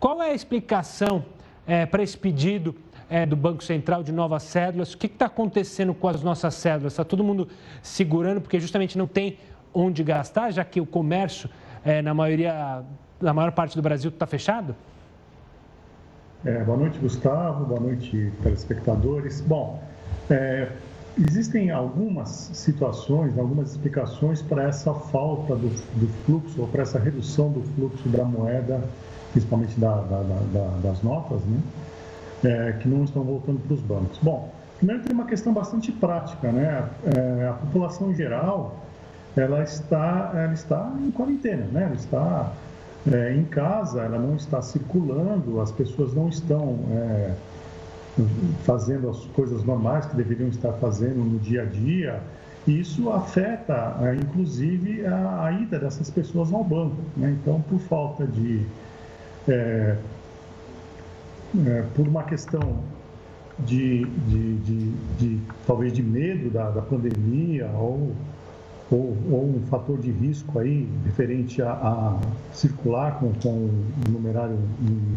Qual 0.00 0.22
é 0.22 0.30
a 0.30 0.34
explicação 0.34 1.22
é, 1.66 1.84
para 1.84 2.02
esse 2.02 2.16
pedido 2.16 2.74
é, 3.10 3.26
do 3.26 3.36
Banco 3.36 3.62
Central 3.62 4.02
de 4.02 4.10
novas 4.10 4.44
cédulas? 4.44 4.94
O 4.94 4.96
que 4.96 5.06
está 5.06 5.26
acontecendo 5.26 5.92
com 5.92 6.08
as 6.08 6.22
nossas 6.22 6.54
cédulas? 6.54 6.94
Está 6.94 7.04
todo 7.04 7.22
mundo 7.22 7.46
segurando 7.82 8.40
porque 8.40 8.58
justamente 8.58 8.96
não 8.96 9.06
tem 9.06 9.36
onde 9.74 10.02
gastar, 10.02 10.50
já 10.50 10.64
que 10.64 10.80
o 10.80 10.86
comércio, 10.86 11.50
é, 11.84 12.02
na 12.02 12.14
maioria 12.14 12.82
na 13.20 13.32
maior 13.32 13.52
parte 13.52 13.76
do 13.76 13.82
Brasil 13.82 14.10
está 14.10 14.26
fechado? 14.26 14.74
É, 16.44 16.62
boa 16.64 16.76
noite, 16.76 16.98
Gustavo. 16.98 17.64
Boa 17.64 17.80
noite, 17.80 18.32
telespectadores. 18.42 19.40
Bom, 19.40 19.80
É, 20.30 20.68
existem 21.18 21.70
algumas 21.70 22.28
situações, 22.54 23.36
algumas 23.38 23.72
explicações 23.72 24.40
para 24.40 24.64
essa 24.64 24.94
falta 24.94 25.54
do, 25.54 25.68
do 25.68 26.08
fluxo, 26.24 26.60
ou 26.60 26.68
para 26.68 26.82
essa 26.82 26.98
redução 26.98 27.50
do 27.50 27.62
fluxo 27.74 28.08
da 28.08 28.24
moeda, 28.24 28.80
principalmente 29.32 29.78
da, 29.78 29.96
da, 29.96 30.22
da, 30.22 30.68
das 30.82 31.02
notas, 31.02 31.40
né? 31.42 31.60
É, 32.44 32.72
que 32.72 32.88
não 32.88 33.04
estão 33.04 33.22
voltando 33.22 33.60
para 33.60 33.74
os 33.74 33.80
bancos. 33.80 34.18
Bom, 34.22 34.52
primeiro 34.78 35.02
tem 35.02 35.12
uma 35.12 35.26
questão 35.26 35.52
bastante 35.52 35.92
prática, 35.92 36.50
né? 36.50 36.88
É, 37.04 37.48
a 37.48 37.52
população 37.52 38.10
em 38.10 38.14
geral, 38.14 38.76
ela 39.36 39.62
está, 39.62 40.32
ela 40.34 40.52
está 40.52 40.92
em 41.00 41.10
quarentena, 41.10 41.66
né? 41.72 41.84
Ela 41.84 41.94
está 41.94 42.52
é, 43.10 43.34
em 43.34 43.44
casa, 43.44 44.02
ela 44.02 44.18
não 44.18 44.36
está 44.36 44.60
circulando, 44.60 45.60
as 45.60 45.72
pessoas 45.72 46.14
não 46.14 46.28
estão 46.28 46.78
é, 46.90 47.32
fazendo 48.64 49.08
as 49.08 49.18
coisas 49.26 49.64
normais 49.64 50.06
que 50.06 50.16
deveriam 50.16 50.48
estar 50.48 50.72
fazendo 50.74 51.24
no 51.24 51.38
dia 51.38 51.62
a 51.62 51.64
dia. 51.64 52.20
E 52.66 52.78
isso 52.78 53.10
afeta, 53.10 53.96
é, 54.02 54.14
inclusive, 54.14 55.04
a, 55.06 55.46
a, 55.46 55.52
ida 55.52 55.78
dessas 55.78 56.10
pessoas 56.10 56.52
ao 56.52 56.62
banco. 56.62 56.96
Né? 57.16 57.36
Então, 57.40 57.60
por 57.62 57.80
falta 57.80 58.26
de. 58.26 58.64
É, 59.48 59.96
é, 61.66 61.84
por 61.94 62.06
uma 62.06 62.22
questão 62.22 62.78
de, 63.58 64.04
de, 64.04 64.54
de, 64.58 64.90
de, 65.18 65.40
talvez 65.66 65.92
de 65.92 66.02
medo 66.02 66.50
da, 66.50 66.70
da 66.70 66.80
pandemia 66.80 67.68
ou 67.74 68.12
ou, 68.92 69.16
ou, 69.30 69.44
um 69.56 69.62
fator 69.68 69.98
de 69.98 70.10
risco 70.10 70.58
aí 70.58 70.86
referente 71.04 71.62
a, 71.62 71.72
a 71.72 72.18
circular 72.52 73.18
com, 73.18 73.32
com 73.42 73.48
o 73.48 74.10
numerário 74.10 74.58
em, 74.82 75.16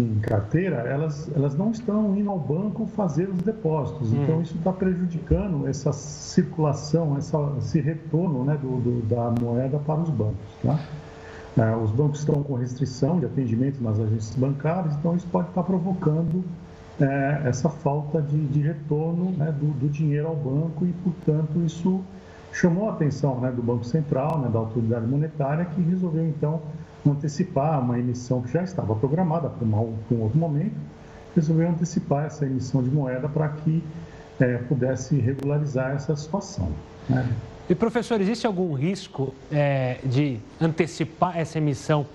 em, 0.00 0.18
carteira, 0.20 0.76
elas, 0.76 1.28
elas 1.34 1.56
não 1.56 1.72
estão 1.72 2.16
indo 2.16 2.30
ao 2.30 2.38
banco 2.38 2.86
fazer 2.86 3.28
os 3.28 3.42
depósitos. 3.42 4.12
Hum. 4.12 4.22
Então, 4.22 4.40
isso 4.40 4.56
está 4.56 4.72
prejudicando 4.72 5.66
essa 5.66 5.92
circulação, 5.92 7.16
essa, 7.16 7.38
esse 7.58 7.80
retorno 7.80 8.44
né, 8.44 8.56
do, 8.56 8.78
do, 8.80 9.02
da 9.06 9.30
moeda 9.40 9.78
para 9.78 10.00
os 10.00 10.10
bancos. 10.10 10.36
Tá? 10.62 10.78
É, 11.56 11.74
os 11.74 11.90
bancos 11.90 12.20
estão 12.20 12.42
com 12.42 12.54
restrição 12.54 13.18
de 13.18 13.26
atendimento 13.26 13.82
nas 13.82 13.98
agências 13.98 14.36
bancárias, 14.36 14.94
então 14.94 15.16
isso 15.16 15.26
pode 15.26 15.48
estar 15.48 15.62
provocando 15.62 16.44
é, 17.00 17.42
essa 17.44 17.68
falta 17.68 18.22
de, 18.22 18.46
de 18.46 18.60
retorno 18.60 19.30
né, 19.32 19.52
do, 19.52 19.66
do, 19.66 19.88
dinheiro 19.88 20.28
ao 20.28 20.36
banco 20.36 20.86
e, 20.86 20.92
portanto, 20.92 21.62
isso 21.64 22.02
chamou 22.52 22.88
a 22.88 22.92
atenção 22.92 23.38
né, 23.40 23.50
do 23.50 23.62
Banco 23.62 23.84
Central, 23.84 24.40
né, 24.40 24.48
da 24.48 24.58
autoridade 24.58 25.06
monetária, 25.06 25.64
que 25.66 25.80
resolveu, 25.82 26.26
então, 26.26 26.62
antecipar 27.06 27.80
uma 27.80 27.98
emissão 27.98 28.40
que 28.42 28.52
já 28.52 28.62
estava 28.62 28.94
programada 28.94 29.48
para 29.48 29.66
um 29.66 30.22
outro 30.22 30.38
momento, 30.38 30.74
resolveu 31.34 31.68
antecipar 31.68 32.26
essa 32.26 32.46
emissão 32.46 32.82
de 32.82 32.90
moeda 32.90 33.28
para 33.28 33.48
que 33.48 33.84
é, 34.40 34.56
pudesse 34.58 35.16
regularizar 35.18 35.92
essa 35.92 36.16
situação. 36.16 36.70
Né? 37.08 37.28
E, 37.68 37.74
professor, 37.74 38.20
existe 38.20 38.46
algum 38.46 38.74
risco 38.74 39.34
é, 39.50 39.98
de 40.04 40.38
antecipar 40.60 41.36
essa 41.36 41.58
emissão 41.58 42.06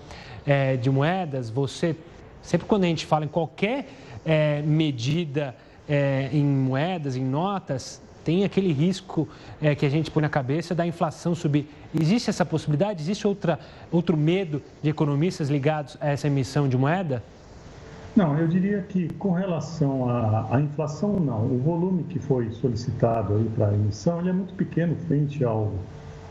é, 0.46 0.76
de 0.78 0.90
moedas? 0.90 1.50
Você, 1.50 1.96
sempre 2.42 2.68
quando 2.68 2.84
a 2.84 2.88
gente 2.88 3.06
fala 3.06 3.26
em 3.26 3.28
qualquer 3.28 3.88
é, 4.26 4.62
medida 4.62 5.56
é, 5.88 6.30
em 6.32 6.46
moedas, 6.46 7.16
em 7.16 7.24
notas, 7.24 8.02
tem 8.24 8.44
aquele 8.44 8.72
risco 8.72 9.28
é, 9.62 9.74
que 9.76 9.86
a 9.86 9.90
gente 9.90 10.12
põe 10.12 10.22
na 10.22 10.30
cabeça 10.30 10.76
da 10.76 10.86
inflação 10.86 11.34
subir. 11.34 11.68
Existe 11.94 12.30
essa 12.30 12.46
possibilidade? 12.46 13.02
Existe 13.02 13.28
outra, 13.28 13.60
outro 13.92 14.16
medo 14.16 14.62
de 14.82 14.90
economistas 14.90 15.50
ligados 15.50 15.98
a 16.00 16.10
essa 16.10 16.28
emissão 16.28 16.68
de 16.68 16.78
moeda? 16.78 17.24
Não, 18.16 18.38
eu 18.38 18.48
diria 18.48 18.82
que 18.82 19.08
com 19.14 19.32
relação 19.32 20.10
à, 20.10 20.56
à 20.56 20.62
inflação, 20.62 21.20
não. 21.20 21.46
O 21.46 21.60
volume 21.60 22.04
que 22.04 22.20
foi 22.20 22.52
solicitado 22.52 23.50
para 23.56 23.70
a 23.70 23.74
emissão 23.74 24.20
ele 24.20 24.30
é 24.30 24.34
muito 24.34 24.54
pequeno 24.54 24.96
frente 25.08 25.44
ao, 25.44 25.72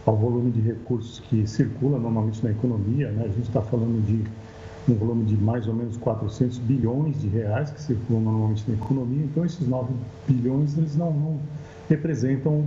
ao 0.04 0.16
volume 0.16 0.50
de 0.50 0.60
recursos 0.60 1.20
que 1.20 1.46
circula 1.46 1.98
normalmente 1.98 2.44
na 2.44 2.50
economia. 2.50 3.10
Né? 3.10 3.24
A 3.24 3.28
gente 3.28 3.48
está 3.48 3.62
falando 3.62 4.04
de 4.04 4.22
um 4.92 4.96
volume 4.96 5.24
de 5.24 5.36
mais 5.36 5.66
ou 5.66 5.74
menos 5.74 5.96
400 5.96 6.58
bilhões 6.58 7.20
de 7.20 7.28
reais 7.28 7.70
que 7.70 7.80
circulam 7.80 8.22
normalmente 8.22 8.64
na 8.68 8.74
economia. 8.74 9.24
Então, 9.24 9.44
esses 9.44 9.66
9 9.66 9.92
bilhões 10.26 10.76
eles 10.76 10.96
não, 10.96 11.12
não 11.12 11.40
representam 11.88 12.64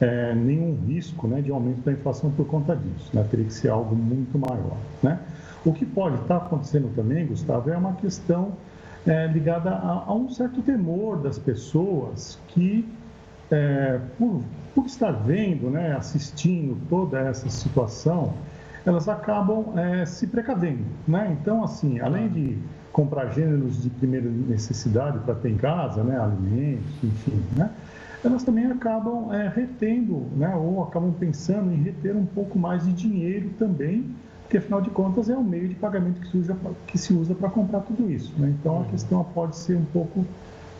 é, 0.00 0.34
nenhum 0.34 0.76
risco 0.86 1.28
né, 1.28 1.40
de 1.40 1.50
aumento 1.50 1.82
da 1.84 1.92
inflação 1.92 2.30
por 2.30 2.46
conta 2.46 2.74
disso. 2.74 3.10
Né? 3.12 3.26
Teria 3.30 3.46
que 3.46 3.52
ser 3.52 3.68
algo 3.68 3.94
muito 3.94 4.38
maior. 4.38 4.76
Né? 5.02 5.18
O 5.64 5.72
que 5.72 5.84
pode 5.84 6.16
estar 6.22 6.38
acontecendo 6.38 6.90
também, 6.94 7.26
Gustavo, 7.26 7.70
é 7.70 7.76
uma 7.76 7.92
questão 7.94 8.52
é, 9.06 9.26
ligada 9.26 9.70
a, 9.70 10.04
a, 10.06 10.14
um 10.14 10.28
certo 10.30 10.62
temor 10.62 11.18
das 11.18 11.38
pessoas 11.38 12.38
que, 12.48 12.88
é, 13.50 14.00
por, 14.18 14.42
por 14.74 14.86
estar 14.86 15.12
vendo, 15.12 15.70
né, 15.70 15.94
assistindo 15.96 16.78
toda 16.88 17.18
essa 17.20 17.48
situação, 17.50 18.32
elas 18.84 19.08
acabam 19.08 19.78
é, 19.78 20.06
se 20.06 20.26
precavendo. 20.26 20.84
Né? 21.06 21.36
Então, 21.40 21.62
assim, 21.62 22.00
além 22.00 22.28
de 22.28 22.58
comprar 22.92 23.28
gêneros 23.28 23.82
de 23.82 23.90
primeira 23.90 24.28
necessidade 24.28 25.18
para 25.20 25.34
ter 25.34 25.50
em 25.50 25.56
casa, 25.56 26.02
né, 26.02 26.18
alimentos, 26.18 26.90
enfim, 27.02 27.40
né, 27.56 27.70
elas 28.24 28.42
também 28.42 28.66
acabam 28.66 29.32
é, 29.32 29.48
retendo, 29.48 30.26
né, 30.36 30.54
ou 30.54 30.82
acabam 30.82 31.12
pensando 31.12 31.72
em 31.72 31.76
reter 31.76 32.16
um 32.16 32.26
pouco 32.26 32.58
mais 32.58 32.84
de 32.84 32.92
dinheiro 32.92 33.50
também, 33.58 34.04
porque 34.42 34.58
afinal 34.58 34.80
de 34.80 34.90
contas 34.90 35.30
é 35.30 35.36
um 35.36 35.44
meio 35.44 35.68
de 35.68 35.76
pagamento 35.76 36.20
que 36.20 36.28
se 36.28 36.36
usa, 36.36 36.56
que 36.86 36.98
se 36.98 37.12
usa 37.14 37.34
para 37.34 37.48
comprar 37.48 37.80
tudo 37.80 38.10
isso. 38.10 38.34
Né? 38.36 38.52
Então 38.58 38.76
a 38.76 38.78
uhum. 38.80 38.84
questão 38.86 39.22
pode 39.22 39.56
ser 39.56 39.76
um 39.76 39.84
pouco 39.84 40.26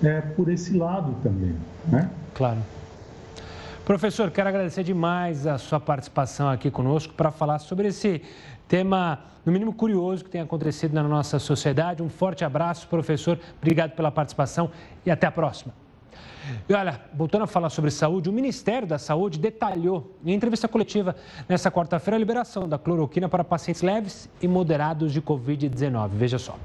é, 0.03 0.21
por 0.21 0.51
esse 0.51 0.77
lado 0.77 1.15
também. 1.23 1.55
Né? 1.87 2.11
Claro. 2.35 2.59
Professor, 3.85 4.31
quero 4.31 4.49
agradecer 4.49 4.85
demais 4.85 5.47
a 5.47 5.59
sua 5.59 5.81
participação 5.81 6.49
aqui 6.49 6.71
conosco 6.71 7.13
para 7.15 7.31
falar 7.31 7.59
sobre 7.59 7.89
esse 7.89 8.23
tema, 8.69 9.19
no 9.45 9.51
mínimo 9.51 9.73
curioso, 9.73 10.25
que 10.25 10.31
tem 10.31 10.41
acontecido 10.41 10.93
na 10.93 11.03
nossa 11.03 11.39
sociedade. 11.39 12.03
Um 12.03 12.09
forte 12.09 12.45
abraço, 12.45 12.87
professor. 12.87 13.39
Obrigado 13.59 13.93
pela 13.93 14.11
participação 14.11 14.71
e 15.05 15.11
até 15.11 15.27
a 15.27 15.33
próxima. 15.33 15.75
E 16.69 16.75
olha, 16.75 17.01
voltando 17.15 17.43
a 17.43 17.47
falar 17.47 17.71
sobre 17.71 17.91
saúde, 17.91 18.29
o 18.29 18.33
Ministério 18.33 18.87
da 18.87 18.99
Saúde 18.99 19.39
detalhou 19.39 20.17
em 20.25 20.33
entrevista 20.35 20.69
coletiva 20.69 21.17
nesta 21.49 21.71
quarta-feira 21.71 22.17
a 22.17 22.19
liberação 22.19 22.69
da 22.69 22.79
cloroquina 22.79 23.29
para 23.29 23.43
pacientes 23.43 23.83
leves 23.83 24.29
e 24.41 24.49
moderados 24.49 25.13
de 25.13 25.21
Covid-19. 25.21 26.11
Veja 26.11 26.39
só. 26.39 26.57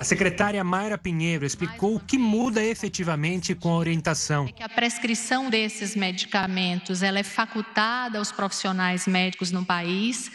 A 0.00 0.04
secretária 0.04 0.62
Mayra 0.62 0.96
Pinheiro 0.96 1.44
explicou 1.44 1.96
o 1.96 2.00
que 2.00 2.16
muda 2.16 2.62
efetivamente 2.62 3.52
com 3.52 3.70
a 3.70 3.76
orientação. 3.76 4.46
É 4.46 4.52
que 4.52 4.62
a 4.62 4.68
prescrição 4.68 5.50
desses 5.50 5.96
medicamentos 5.96 7.02
ela 7.02 7.18
é 7.18 7.24
facultada 7.24 8.18
aos 8.18 8.30
profissionais 8.30 9.08
médicos 9.08 9.50
no 9.50 9.64
país, 9.64 10.30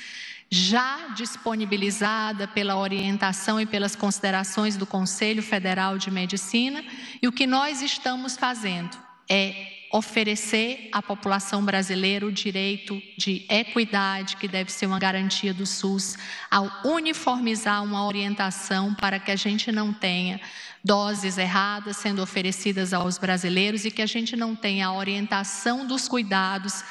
já 0.50 1.08
disponibilizada 1.16 2.46
pela 2.46 2.76
orientação 2.76 3.60
e 3.60 3.66
pelas 3.66 3.96
considerações 3.96 4.76
do 4.76 4.86
Conselho 4.86 5.42
Federal 5.42 5.98
de 5.98 6.12
Medicina, 6.12 6.84
e 7.22 7.28
o 7.28 7.32
que 7.32 7.48
nós 7.48 7.82
estamos 7.82 8.36
fazendo 8.36 8.98
é 9.30 9.83
oferecer 9.94 10.90
à 10.92 11.04
população 11.04 11.64
brasileira 11.64 12.26
o 12.26 12.32
direito 12.32 13.00
de 13.16 13.46
equidade, 13.48 14.38
que 14.38 14.48
deve 14.48 14.72
ser 14.72 14.88
uma 14.88 14.98
garantia 14.98 15.54
do 15.54 15.68
SUS, 15.68 16.18
ao 16.50 16.68
uniformizar 16.84 17.84
uma 17.84 18.04
orientação 18.04 18.96
para 18.96 19.20
que 19.20 19.30
a 19.30 19.36
gente 19.36 19.72
não 19.72 19.94
tenha 19.94 20.42
doses 20.84 21.38
erradas 21.38 21.98
sendo 21.98 22.24
oferecidas 22.24 22.92
aos 22.92 23.20
brasileiros 23.20 23.86
e 23.86 23.92
que 23.92 24.02
a 24.02 24.08
gente 24.08 24.36
não 24.36 24.56
tenha 24.56 24.88
a 24.88 24.94
orientação 24.94 25.86
dos 25.86 26.08
cuidados 26.08 26.84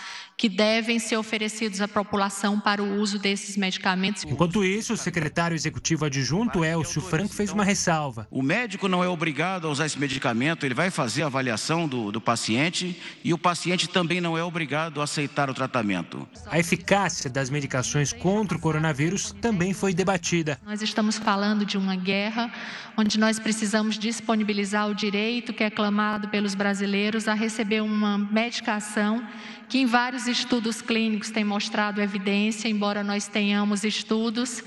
que 0.43 0.49
devem 0.49 0.99
ser 0.99 1.17
oferecidos 1.17 1.81
à 1.81 1.87
população 1.87 2.59
para 2.59 2.83
o 2.83 2.97
uso 3.01 3.17
desses 3.17 3.57
medicamentos. 3.57 4.25
Enquanto 4.25 4.65
isso, 4.65 4.95
o 4.95 4.97
secretário 4.97 5.55
executivo 5.55 6.05
adjunto, 6.05 6.65
Elcio 6.65 7.01
Franco, 7.01 7.33
fez 7.33 7.53
uma 7.53 7.63
ressalva. 7.63 8.27
O 8.29 8.43
médico 8.43 8.89
não 8.89 9.05
é 9.05 9.07
obrigado 9.07 9.69
a 9.69 9.71
usar 9.71 9.87
esse 9.87 10.01
medicamento, 10.01 10.67
ele 10.67 10.75
vai 10.75 10.91
fazer 10.91 11.23
a 11.23 11.27
avaliação 11.27 11.87
do, 11.87 12.11
do 12.11 12.21
paciente 12.21 13.01
e 13.23 13.33
o 13.33 13.39
paciente 13.39 13.89
também 13.89 14.21
não 14.21 14.37
é 14.37 14.43
obrigado 14.43 15.01
a 15.01 15.05
aceitar 15.05 15.49
o 15.49 15.55
tratamento. 15.55 16.29
A 16.47 16.59
eficácia 16.59 17.31
das 17.31 17.49
medicações 17.49 18.13
contra 18.13 18.59
o 18.59 18.61
coronavírus 18.61 19.33
também 19.41 19.73
foi 19.73 19.95
debatida. 19.95 20.59
Nós 20.67 20.83
estamos 20.83 21.19
falando 21.19 21.65
de 21.65 21.79
uma 21.79 21.95
guerra 21.95 22.53
onde 22.97 23.17
nós 23.17 23.39
precisamos 23.39 23.97
disponibilizar 23.97 24.89
o 24.89 24.95
direito 24.95 25.53
que 25.53 25.63
é 25.63 25.71
clamado 25.71 26.27
pelos 26.31 26.57
brasileiros 26.57 27.29
a 27.29 27.33
receber 27.33 27.81
uma 27.81 28.19
medicação 28.19 29.25
que 29.73 29.79
em 29.79 29.87
vários 29.87 30.29
estudos 30.29 30.83
clínicos 30.83 31.31
tem 31.31 31.45
mostrado 31.45 32.03
evidência, 32.03 32.69
embora 32.69 33.03
nós 33.03 33.27
tenhamos 33.27 33.85
estudos 33.85 34.63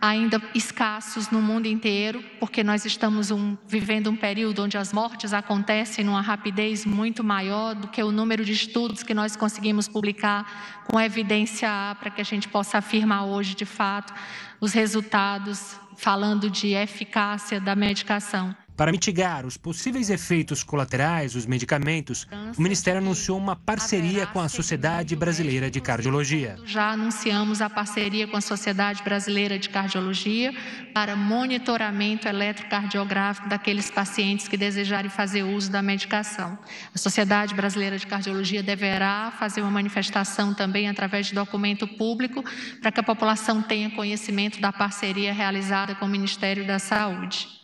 ainda 0.00 0.40
escassos 0.54 1.28
no 1.28 1.42
mundo 1.42 1.66
inteiro, 1.66 2.24
porque 2.40 2.64
nós 2.64 2.86
estamos 2.86 3.30
um, 3.30 3.58
vivendo 3.66 4.08
um 4.08 4.16
período 4.16 4.62
onde 4.62 4.78
as 4.78 4.90
mortes 4.90 5.34
acontecem 5.34 6.02
numa 6.02 6.22
rapidez 6.22 6.86
muito 6.86 7.22
maior 7.22 7.74
do 7.74 7.88
que 7.88 8.02
o 8.02 8.10
número 8.10 8.42
de 8.42 8.52
estudos 8.52 9.02
que 9.02 9.12
nós 9.12 9.36
conseguimos 9.36 9.86
publicar 9.86 10.82
com 10.86 10.98
evidência 10.98 11.68
para 12.00 12.08
que 12.08 12.22
a 12.22 12.24
gente 12.24 12.48
possa 12.48 12.78
afirmar 12.78 13.26
hoje, 13.26 13.54
de 13.54 13.66
fato, 13.66 14.14
os 14.62 14.72
resultados 14.72 15.78
falando 15.98 16.48
de 16.48 16.68
eficácia 16.68 17.60
da 17.60 17.76
medicação. 17.76 18.56
Para 18.78 18.92
mitigar 18.92 19.44
os 19.44 19.56
possíveis 19.56 20.08
efeitos 20.08 20.62
colaterais 20.62 21.32
dos 21.32 21.46
medicamentos, 21.46 22.28
o 22.56 22.62
Ministério 22.62 23.00
anunciou 23.00 23.36
uma 23.36 23.56
parceria 23.56 24.24
com 24.24 24.38
a 24.38 24.48
Sociedade 24.48 25.16
Brasileira 25.16 25.68
de 25.68 25.80
Cardiologia. 25.80 26.56
Já 26.64 26.92
anunciamos 26.92 27.60
a 27.60 27.68
parceria 27.68 28.28
com 28.28 28.36
a 28.36 28.40
Sociedade 28.40 29.02
Brasileira 29.02 29.58
de 29.58 29.68
Cardiologia 29.68 30.54
para 30.94 31.16
monitoramento 31.16 32.28
eletrocardiográfico 32.28 33.48
daqueles 33.48 33.90
pacientes 33.90 34.46
que 34.46 34.56
desejarem 34.56 35.10
fazer 35.10 35.42
uso 35.42 35.72
da 35.72 35.82
medicação. 35.82 36.56
A 36.94 36.98
Sociedade 36.98 37.56
Brasileira 37.56 37.98
de 37.98 38.06
Cardiologia 38.06 38.62
deverá 38.62 39.32
fazer 39.40 39.60
uma 39.60 39.72
manifestação 39.72 40.54
também 40.54 40.88
através 40.88 41.26
de 41.26 41.34
documento 41.34 41.88
público 41.88 42.44
para 42.80 42.92
que 42.92 43.00
a 43.00 43.02
população 43.02 43.60
tenha 43.60 43.90
conhecimento 43.90 44.60
da 44.60 44.72
parceria 44.72 45.32
realizada 45.32 45.96
com 45.96 46.04
o 46.04 46.08
Ministério 46.08 46.64
da 46.64 46.78
Saúde. 46.78 47.58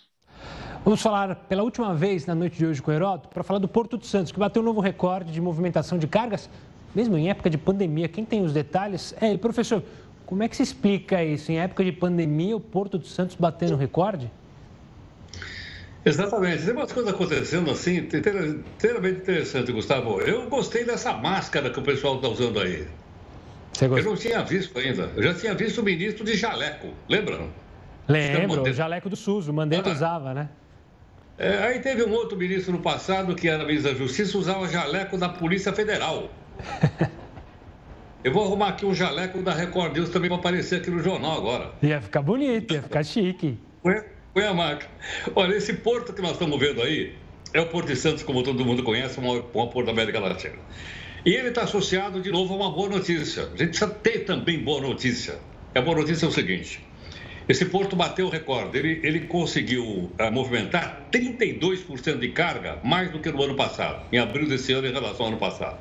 Vamos 0.85 1.01
falar 1.01 1.35
pela 1.49 1.63
última 1.63 1.95
vez 1.95 2.27
na 2.27 2.35
noite 2.35 2.59
de 2.59 2.67
hoje 2.67 2.83
com 2.83 2.91
o 2.91 2.95
Heródoto 2.95 3.31
para 3.31 3.43
falar 3.43 3.59
do 3.59 3.67
Porto 3.67 3.97
de 3.97 4.07
Santos, 4.07 4.31
que 4.31 4.39
bateu 4.39 4.61
um 4.61 4.65
novo 4.67 4.83
recorde 4.83 5.33
de 5.33 5.41
movimentação 5.41 5.97
de 5.97 6.07
cargas, 6.07 6.51
mesmo 6.95 7.17
em 7.17 7.31
época 7.31 7.49
de 7.49 7.57
pandemia. 7.57 8.07
Quem 8.07 8.23
tem 8.23 8.45
os 8.45 8.53
detalhes 8.53 9.15
é 9.19 9.31
ele. 9.31 9.39
Professor, 9.39 9.83
como 10.27 10.43
é 10.43 10.49
que 10.49 10.55
se 10.55 10.63
explica 10.63 11.25
isso? 11.25 11.51
Em 11.51 11.59
época 11.59 11.83
de 11.83 11.91
pandemia, 11.91 12.55
o 12.55 12.61
Porto 12.61 12.99
de 12.99 13.09
Santos 13.09 13.35
batendo 13.35 13.77
recorde? 13.77 14.31
Exatamente. 16.05 16.67
Tem 16.67 16.75
umas 16.75 16.93
coisas 16.93 17.15
acontecendo 17.15 17.71
assim, 17.71 17.97
inteiramente 17.97 19.23
interessante, 19.23 19.73
Gustavo. 19.73 20.21
Eu 20.21 20.51
gostei 20.51 20.85
dessa 20.85 21.15
máscara 21.15 21.71
que 21.71 21.79
o 21.79 21.83
pessoal 21.83 22.17
está 22.17 22.29
usando 22.29 22.61
aí. 22.61 22.87
Você 23.73 23.87
Eu 23.87 24.05
não 24.05 24.17
tinha 24.17 24.43
visto 24.43 24.79
ainda. 24.79 25.11
Eu 25.17 25.23
já 25.23 25.33
tinha 25.33 25.55
visto 25.55 25.79
o 25.79 25.83
ministro 25.83 26.27
de 26.27 26.37
jaleco, 26.37 26.89
lembram? 27.09 27.49
Lembro, 28.07 28.61
o 28.63 28.73
jaleco 28.75 29.09
do 29.09 29.17
SUS, 29.17 29.49
o 29.49 29.53
Mandetta 29.55 29.89
ah, 29.89 29.93
usava, 29.95 30.35
né? 30.35 30.51
É, 31.37 31.59
aí 31.65 31.81
teve 31.81 32.05
um 32.05 32.13
outro 32.13 32.39
ministro 32.39 32.73
no 32.73 32.79
passado, 32.79 33.35
que 33.35 33.49
era 33.49 33.65
ministro 33.65 33.93
da 33.93 33.99
Justiça, 33.99 34.39
usava 34.39 34.69
jaleco 34.69 35.17
da 35.17 35.29
Polícia 35.29 35.73
Federal. 35.73 36.31
Eu 38.23 38.33
vou 38.33 38.45
arrumar 38.45 38.69
aqui 38.69 38.87
um 38.87 38.95
jaleco 38.95 39.43
da 39.43 39.53
Record 39.53 39.95
News 39.95 40.09
também 40.09 40.31
para 40.31 40.39
aparecer 40.39 40.77
aqui 40.77 40.91
no 40.91 41.03
jornal 41.03 41.37
agora. 41.37 41.73
Ia 41.83 42.01
ficar 42.01 42.23
bonito, 42.23 42.73
ia 42.73 42.81
ficar 42.81 43.05
chique. 43.05 43.59
Põe 44.33 44.45
a 44.47 44.55
marca. 44.55 44.87
Olha, 45.37 45.55
esse 45.55 45.75
porto 45.75 46.13
que 46.15 46.23
nós 46.23 46.33
estamos 46.33 46.59
vendo 46.59 46.81
aí 46.81 47.15
é 47.53 47.61
o 47.61 47.67
Porto 47.67 47.89
de 47.89 47.97
Santos, 47.97 48.23
como 48.23 48.43
todo 48.43 48.65
mundo 48.65 48.83
conhece, 48.83 49.19
o 49.19 49.23
maior 49.23 49.43
porto 49.43 49.85
da 49.85 49.93
América 49.93 50.19
Latina. 50.21 50.57
E 51.25 51.35
ele 51.35 51.49
está 51.49 51.65
associado 51.65 52.21
de 52.21 52.33
novo 52.33 52.55
a 52.55 52.57
uma 52.57 52.71
boa 52.71 52.89
notícia. 52.89 53.45
A 53.45 53.57
gente 53.57 53.69
precisa 53.69 53.89
ter 53.89 54.21
também 54.21 54.59
boa 54.59 54.81
notícia. 54.81 55.39
A 55.75 55.81
boa 55.83 55.99
notícia 55.99 56.25
é 56.25 56.29
o 56.29 56.33
seguinte: 56.33 56.83
esse 57.49 57.67
porto 57.67 57.95
bateu 57.95 58.27
o 58.27 58.31
recorde. 58.31 58.79
Ele, 58.79 59.01
ele 59.03 59.21
conseguiu 59.21 59.85
uh, 59.85 60.33
movimentar 60.33 61.07
32% 61.13 62.19
de 62.19 62.29
carga 62.31 62.79
mais 62.83 63.11
do 63.11 63.21
que 63.21 63.31
no 63.31 63.43
ano 63.43 63.55
passado, 63.55 64.07
em 64.11 64.19
abril 64.19 64.49
desse 64.49 64.73
ano 64.73 64.87
em 64.87 64.93
relação 64.93 65.27
ao 65.27 65.33
ano 65.33 65.41
passado. 65.41 65.79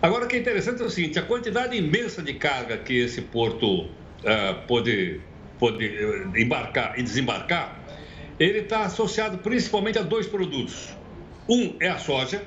Agora, 0.00 0.24
o 0.24 0.28
que 0.28 0.36
é 0.36 0.38
interessante 0.38 0.82
é 0.82 0.84
o 0.84 0.90
seguinte: 0.90 1.18
a 1.18 1.22
quantidade 1.22 1.76
imensa 1.76 2.22
de 2.22 2.34
carga 2.34 2.78
que 2.78 2.94
esse 2.94 3.20
porto 3.22 3.82
uh, 3.82 3.88
pôde, 4.66 5.20
pôde 5.58 5.86
uh, 5.86 6.38
embarcar 6.38 6.98
e 6.98 7.02
desembarcar, 7.02 7.78
ele 8.40 8.60
está 8.60 8.84
associado 8.84 9.38
principalmente 9.38 9.98
a 9.98 10.02
dois 10.02 10.26
produtos. 10.26 10.96
Um 11.46 11.76
é 11.80 11.88
a 11.88 11.98
soja, 11.98 12.42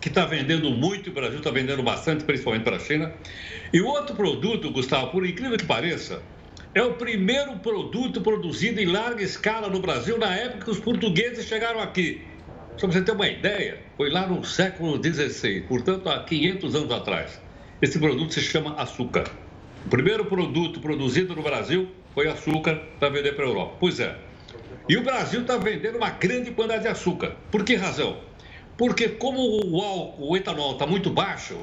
que 0.00 0.08
está 0.08 0.24
vendendo 0.24 0.70
muito, 0.70 1.10
o 1.10 1.12
Brasil 1.12 1.38
está 1.38 1.50
vendendo 1.50 1.82
bastante, 1.82 2.24
principalmente 2.24 2.62
para 2.62 2.76
a 2.76 2.78
China. 2.78 3.12
E 3.72 3.80
o 3.80 3.86
outro 3.86 4.16
produto, 4.16 4.70
Gustavo, 4.70 5.10
por 5.10 5.26
incrível 5.26 5.58
que 5.58 5.66
pareça, 5.66 6.22
é 6.76 6.82
o 6.82 6.92
primeiro 6.92 7.56
produto 7.60 8.20
produzido 8.20 8.78
em 8.78 8.84
larga 8.84 9.22
escala 9.22 9.66
no 9.66 9.80
Brasil 9.80 10.18
na 10.18 10.36
época 10.36 10.66
que 10.66 10.70
os 10.70 10.78
portugueses 10.78 11.46
chegaram 11.46 11.80
aqui. 11.80 12.20
Só 12.76 12.86
para 12.86 12.98
você 12.98 13.00
ter 13.02 13.12
uma 13.12 13.26
ideia, 13.26 13.80
foi 13.96 14.10
lá 14.10 14.26
no 14.26 14.44
século 14.44 15.02
XVI, 15.02 15.62
portanto 15.62 16.10
há 16.10 16.22
500 16.22 16.74
anos 16.74 16.92
atrás. 16.92 17.40
Esse 17.80 17.98
produto 17.98 18.34
se 18.34 18.42
chama 18.42 18.74
açúcar. 18.74 19.24
O 19.86 19.88
primeiro 19.88 20.26
produto 20.26 20.78
produzido 20.78 21.34
no 21.34 21.42
Brasil 21.42 21.88
foi 22.14 22.28
açúcar 22.28 22.78
para 23.00 23.08
vender 23.08 23.34
para 23.34 23.46
a 23.46 23.48
Europa. 23.48 23.76
Pois 23.80 23.98
é. 23.98 24.14
E 24.86 24.98
o 24.98 25.02
Brasil 25.02 25.40
está 25.40 25.56
vendendo 25.56 25.96
uma 25.96 26.10
grande 26.10 26.50
quantidade 26.50 26.82
de 26.82 26.88
açúcar. 26.88 27.36
Por 27.50 27.64
que 27.64 27.74
razão? 27.74 28.18
Porque 28.76 29.08
como 29.08 29.40
o 29.40 29.80
álcool, 29.80 30.32
o 30.32 30.36
etanol 30.36 30.72
está 30.72 30.86
muito 30.86 31.08
baixo, 31.08 31.56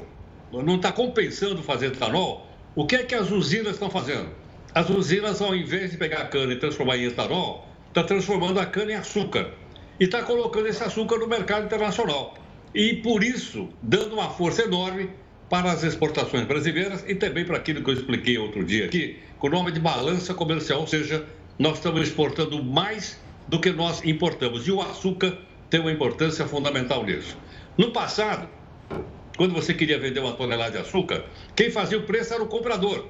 não 0.52 0.74
está 0.74 0.90
compensando 0.90 1.62
fazer 1.62 1.86
etanol, 1.86 2.48
o 2.74 2.84
que 2.84 2.96
é 2.96 3.04
que 3.04 3.14
as 3.14 3.30
usinas 3.30 3.74
estão 3.74 3.88
fazendo? 3.88 4.42
As 4.74 4.90
usinas, 4.90 5.40
ao 5.40 5.54
invés 5.54 5.92
de 5.92 5.96
pegar 5.96 6.22
a 6.22 6.26
cana 6.26 6.52
e 6.52 6.56
transformar 6.56 6.96
em 6.96 7.04
etanol, 7.04 7.64
está 7.86 8.02
transformando 8.02 8.58
a 8.58 8.66
cana 8.66 8.90
em 8.90 8.96
açúcar. 8.96 9.52
E 10.00 10.04
está 10.04 10.24
colocando 10.24 10.66
esse 10.66 10.82
açúcar 10.82 11.18
no 11.18 11.28
mercado 11.28 11.66
internacional. 11.66 12.34
E, 12.74 12.94
por 12.94 13.22
isso, 13.22 13.68
dando 13.80 14.14
uma 14.14 14.30
força 14.30 14.62
enorme 14.62 15.10
para 15.48 15.70
as 15.70 15.84
exportações 15.84 16.44
brasileiras 16.44 17.04
e 17.06 17.14
também 17.14 17.44
para 17.44 17.56
aquilo 17.56 17.84
que 17.84 17.90
eu 17.90 17.94
expliquei 17.94 18.36
outro 18.36 18.64
dia 18.64 18.86
aqui, 18.86 19.20
com 19.38 19.46
o 19.46 19.50
nome 19.50 19.70
de 19.70 19.78
balança 19.78 20.34
comercial, 20.34 20.80
ou 20.80 20.88
seja, 20.88 21.24
nós 21.56 21.74
estamos 21.74 22.02
exportando 22.02 22.60
mais 22.64 23.20
do 23.46 23.60
que 23.60 23.70
nós 23.70 24.04
importamos. 24.04 24.66
E 24.66 24.72
o 24.72 24.82
açúcar 24.82 25.38
tem 25.70 25.78
uma 25.78 25.92
importância 25.92 26.48
fundamental 26.48 27.04
nisso. 27.04 27.38
No 27.78 27.92
passado, 27.92 28.48
quando 29.36 29.54
você 29.54 29.72
queria 29.72 30.00
vender 30.00 30.18
uma 30.18 30.32
tonelada 30.32 30.72
de 30.72 30.78
açúcar, 30.78 31.26
quem 31.54 31.70
fazia 31.70 31.96
o 31.96 32.02
preço 32.02 32.34
era 32.34 32.42
o 32.42 32.48
comprador. 32.48 33.06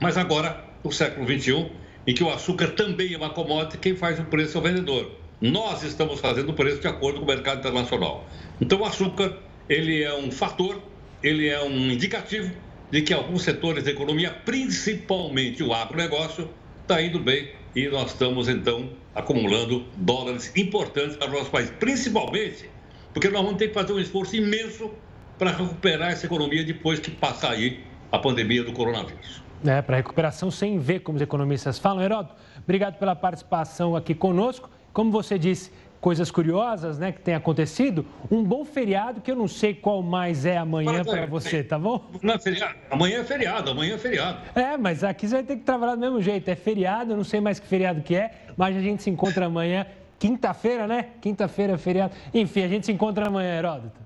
Mas 0.00 0.16
agora 0.16 0.66
no 0.84 0.92
século 0.92 1.26
XXI, 1.26 1.70
em 2.06 2.14
que 2.14 2.22
o 2.22 2.30
açúcar 2.30 2.68
também 2.68 3.12
é 3.12 3.16
uma 3.16 3.30
commodity, 3.30 3.78
quem 3.78 3.96
faz 3.96 4.18
o 4.18 4.24
preço 4.24 4.56
é 4.56 4.60
o 4.60 4.62
vendedor. 4.62 5.10
Nós 5.40 5.82
estamos 5.82 6.20
fazendo 6.20 6.50
o 6.50 6.54
preço 6.54 6.80
de 6.80 6.88
acordo 6.88 7.18
com 7.18 7.24
o 7.24 7.28
mercado 7.28 7.58
internacional. 7.58 8.26
Então, 8.60 8.80
o 8.80 8.84
açúcar, 8.84 9.36
ele 9.68 10.02
é 10.02 10.14
um 10.14 10.30
fator, 10.30 10.80
ele 11.22 11.48
é 11.48 11.62
um 11.62 11.90
indicativo 11.90 12.50
de 12.90 13.02
que 13.02 13.12
alguns 13.12 13.42
setores 13.42 13.84
da 13.84 13.90
economia, 13.90 14.30
principalmente 14.30 15.62
o 15.62 15.72
agronegócio, 15.72 16.48
está 16.82 17.02
indo 17.02 17.18
bem 17.18 17.50
e 17.76 17.86
nós 17.88 18.12
estamos, 18.12 18.48
então, 18.48 18.90
acumulando 19.14 19.84
dólares 19.96 20.50
importantes 20.56 21.16
para 21.16 21.28
o 21.28 21.32
nosso 21.32 21.50
país, 21.50 21.70
principalmente 21.78 22.70
porque 23.12 23.28
nós 23.28 23.42
vamos 23.42 23.58
ter 23.58 23.68
que 23.68 23.74
fazer 23.74 23.92
um 23.92 23.98
esforço 23.98 24.36
imenso 24.36 24.90
para 25.38 25.50
recuperar 25.50 26.12
essa 26.12 26.26
economia 26.26 26.64
depois 26.64 26.98
que 27.00 27.10
passar 27.10 27.52
aí 27.52 27.80
a 28.10 28.18
pandemia 28.18 28.62
do 28.62 28.72
coronavírus 28.72 29.47
né, 29.62 29.82
para 29.82 29.96
recuperação 29.96 30.50
sem 30.50 30.78
ver, 30.78 31.00
como 31.00 31.16
os 31.16 31.22
economistas 31.22 31.78
falam. 31.78 32.02
Heródoto, 32.02 32.34
obrigado 32.62 32.98
pela 32.98 33.14
participação 33.14 33.96
aqui 33.96 34.14
conosco. 34.14 34.70
Como 34.92 35.10
você 35.10 35.38
disse, 35.38 35.70
coisas 36.00 36.30
curiosas 36.30 36.98
né, 36.98 37.12
que 37.12 37.20
tem 37.20 37.34
acontecido. 37.34 38.06
Um 38.30 38.42
bom 38.42 38.64
feriado, 38.64 39.20
que 39.20 39.30
eu 39.30 39.36
não 39.36 39.48
sei 39.48 39.74
qual 39.74 40.02
mais 40.02 40.44
é 40.44 40.56
amanhã 40.56 41.04
para 41.04 41.26
você, 41.26 41.62
tá 41.62 41.78
bom? 41.78 42.04
Não 42.22 42.34
é 42.34 42.38
feriado. 42.38 42.74
Amanhã 42.90 43.20
é 43.20 43.24
feriado, 43.24 43.70
amanhã 43.70 43.94
é 43.94 43.98
feriado. 43.98 44.38
É, 44.54 44.76
mas 44.76 45.04
aqui 45.04 45.28
você 45.28 45.36
vai 45.36 45.44
ter 45.44 45.56
que 45.56 45.62
trabalhar 45.62 45.94
do 45.94 46.00
mesmo 46.00 46.22
jeito. 46.22 46.48
É 46.48 46.54
feriado, 46.54 47.12
eu 47.12 47.16
não 47.16 47.24
sei 47.24 47.40
mais 47.40 47.58
que 47.58 47.66
feriado 47.66 48.02
que 48.02 48.14
é, 48.14 48.32
mas 48.56 48.76
a 48.76 48.80
gente 48.80 49.02
se 49.02 49.10
encontra 49.10 49.46
amanhã. 49.46 49.86
Quinta-feira, 50.18 50.86
né? 50.86 51.06
Quinta-feira 51.20 51.74
é 51.74 51.78
feriado. 51.78 52.12
Enfim, 52.34 52.62
a 52.62 52.68
gente 52.68 52.86
se 52.86 52.92
encontra 52.92 53.28
amanhã, 53.28 53.56
Heródoto. 53.56 54.00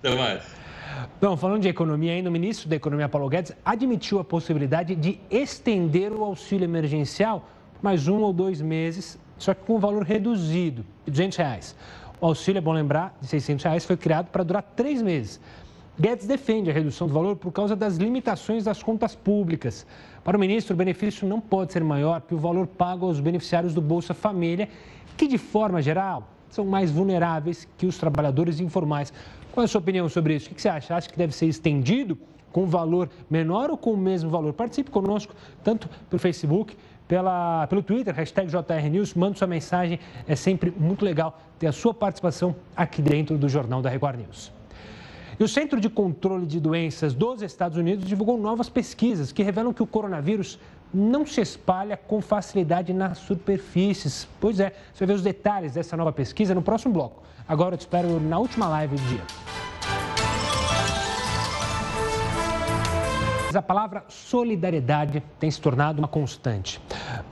Até 0.00 0.14
mais. 0.14 0.42
Bom, 1.20 1.36
falando 1.36 1.62
de 1.62 1.68
economia 1.68 2.12
ainda, 2.12 2.28
o 2.28 2.32
ministro 2.32 2.68
da 2.68 2.76
Economia, 2.76 3.08
Paulo 3.08 3.28
Guedes, 3.28 3.52
admitiu 3.64 4.18
a 4.18 4.24
possibilidade 4.24 4.94
de 4.94 5.20
estender 5.30 6.12
o 6.12 6.24
auxílio 6.24 6.64
emergencial 6.64 7.48
mais 7.82 8.08
um 8.08 8.20
ou 8.20 8.32
dois 8.32 8.60
meses, 8.60 9.18
só 9.38 9.54
que 9.54 9.64
com 9.64 9.76
um 9.76 9.78
valor 9.78 10.02
reduzido, 10.02 10.84
de 11.04 11.12
200 11.12 11.38
reais. 11.38 11.76
O 12.20 12.26
auxílio, 12.26 12.58
é 12.58 12.60
bom 12.60 12.72
lembrar, 12.72 13.16
de 13.20 13.28
600 13.28 13.64
reais 13.64 13.84
foi 13.84 13.96
criado 13.96 14.26
para 14.30 14.42
durar 14.42 14.62
três 14.62 15.00
meses. 15.00 15.40
Guedes 16.00 16.26
defende 16.26 16.70
a 16.70 16.72
redução 16.72 17.06
do 17.06 17.14
valor 17.14 17.36
por 17.36 17.52
causa 17.52 17.76
das 17.76 17.96
limitações 17.96 18.64
das 18.64 18.82
contas 18.82 19.14
públicas. 19.14 19.86
Para 20.24 20.36
o 20.36 20.40
ministro, 20.40 20.74
o 20.74 20.76
benefício 20.76 21.26
não 21.28 21.40
pode 21.40 21.72
ser 21.72 21.82
maior 21.82 22.20
que 22.20 22.34
o 22.34 22.38
valor 22.38 22.66
pago 22.66 23.06
aos 23.06 23.20
beneficiários 23.20 23.74
do 23.74 23.80
Bolsa 23.80 24.14
Família, 24.14 24.68
que, 25.16 25.26
de 25.26 25.38
forma 25.38 25.82
geral, 25.82 26.28
são 26.50 26.64
mais 26.64 26.90
vulneráveis 26.90 27.68
que 27.76 27.86
os 27.86 27.98
trabalhadores 27.98 28.60
informais. 28.60 29.12
Qual 29.58 29.64
é 29.64 29.66
a 29.66 29.68
sua 29.68 29.80
opinião 29.80 30.08
sobre 30.08 30.36
isso? 30.36 30.52
O 30.52 30.54
que 30.54 30.62
você 30.62 30.68
acha? 30.68 30.94
Acha 30.94 31.08
que 31.08 31.18
deve 31.18 31.34
ser 31.34 31.46
estendido 31.46 32.16
com 32.52 32.64
valor 32.64 33.10
menor 33.28 33.70
ou 33.70 33.76
com 33.76 33.92
o 33.92 33.96
mesmo 33.96 34.30
valor? 34.30 34.52
Participe 34.52 34.88
conosco, 34.88 35.34
tanto 35.64 35.90
pelo 36.08 36.20
Facebook, 36.20 36.76
pela, 37.08 37.66
pelo 37.66 37.82
Twitter, 37.82 38.14
hashtag 38.14 38.48
JRNews, 38.48 39.14
manda 39.14 39.36
sua 39.36 39.48
mensagem. 39.48 39.98
É 40.28 40.36
sempre 40.36 40.72
muito 40.78 41.04
legal 41.04 41.40
ter 41.58 41.66
a 41.66 41.72
sua 41.72 41.92
participação 41.92 42.54
aqui 42.76 43.02
dentro 43.02 43.36
do 43.36 43.48
Jornal 43.48 43.82
da 43.82 43.90
Record 43.90 44.20
News. 44.20 44.52
E 45.40 45.42
o 45.42 45.48
Centro 45.48 45.80
de 45.80 45.90
Controle 45.90 46.46
de 46.46 46.60
Doenças 46.60 47.12
dos 47.12 47.42
Estados 47.42 47.76
Unidos 47.76 48.06
divulgou 48.06 48.38
novas 48.38 48.68
pesquisas 48.68 49.32
que 49.32 49.42
revelam 49.42 49.72
que 49.72 49.82
o 49.82 49.86
coronavírus 49.88 50.56
não 50.92 51.26
se 51.26 51.40
espalha 51.40 51.96
com 51.96 52.20
facilidade 52.20 52.92
nas 52.92 53.18
superfícies. 53.18 54.26
Pois 54.40 54.60
é, 54.60 54.72
você 54.92 55.04
vai 55.04 55.08
ver 55.08 55.14
os 55.14 55.22
detalhes 55.22 55.72
dessa 55.72 55.96
nova 55.96 56.12
pesquisa 56.12 56.54
no 56.54 56.62
próximo 56.62 56.94
bloco. 56.94 57.22
Agora 57.46 57.74
eu 57.74 57.78
te 57.78 57.82
espero 57.82 58.20
na 58.20 58.38
última 58.38 58.68
live 58.68 58.96
do 58.96 59.02
dia. 59.02 59.22
A 63.54 63.62
palavra 63.62 64.04
solidariedade 64.08 65.22
tem 65.40 65.50
se 65.50 65.60
tornado 65.60 65.98
uma 65.98 66.06
constante. 66.06 66.80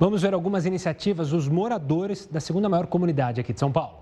Vamos 0.00 0.22
ver 0.22 0.34
algumas 0.34 0.64
iniciativas 0.66 1.30
dos 1.30 1.46
moradores 1.46 2.26
da 2.26 2.40
segunda 2.40 2.68
maior 2.68 2.86
comunidade 2.86 3.40
aqui 3.40 3.52
de 3.52 3.60
São 3.60 3.70
Paulo. 3.70 3.98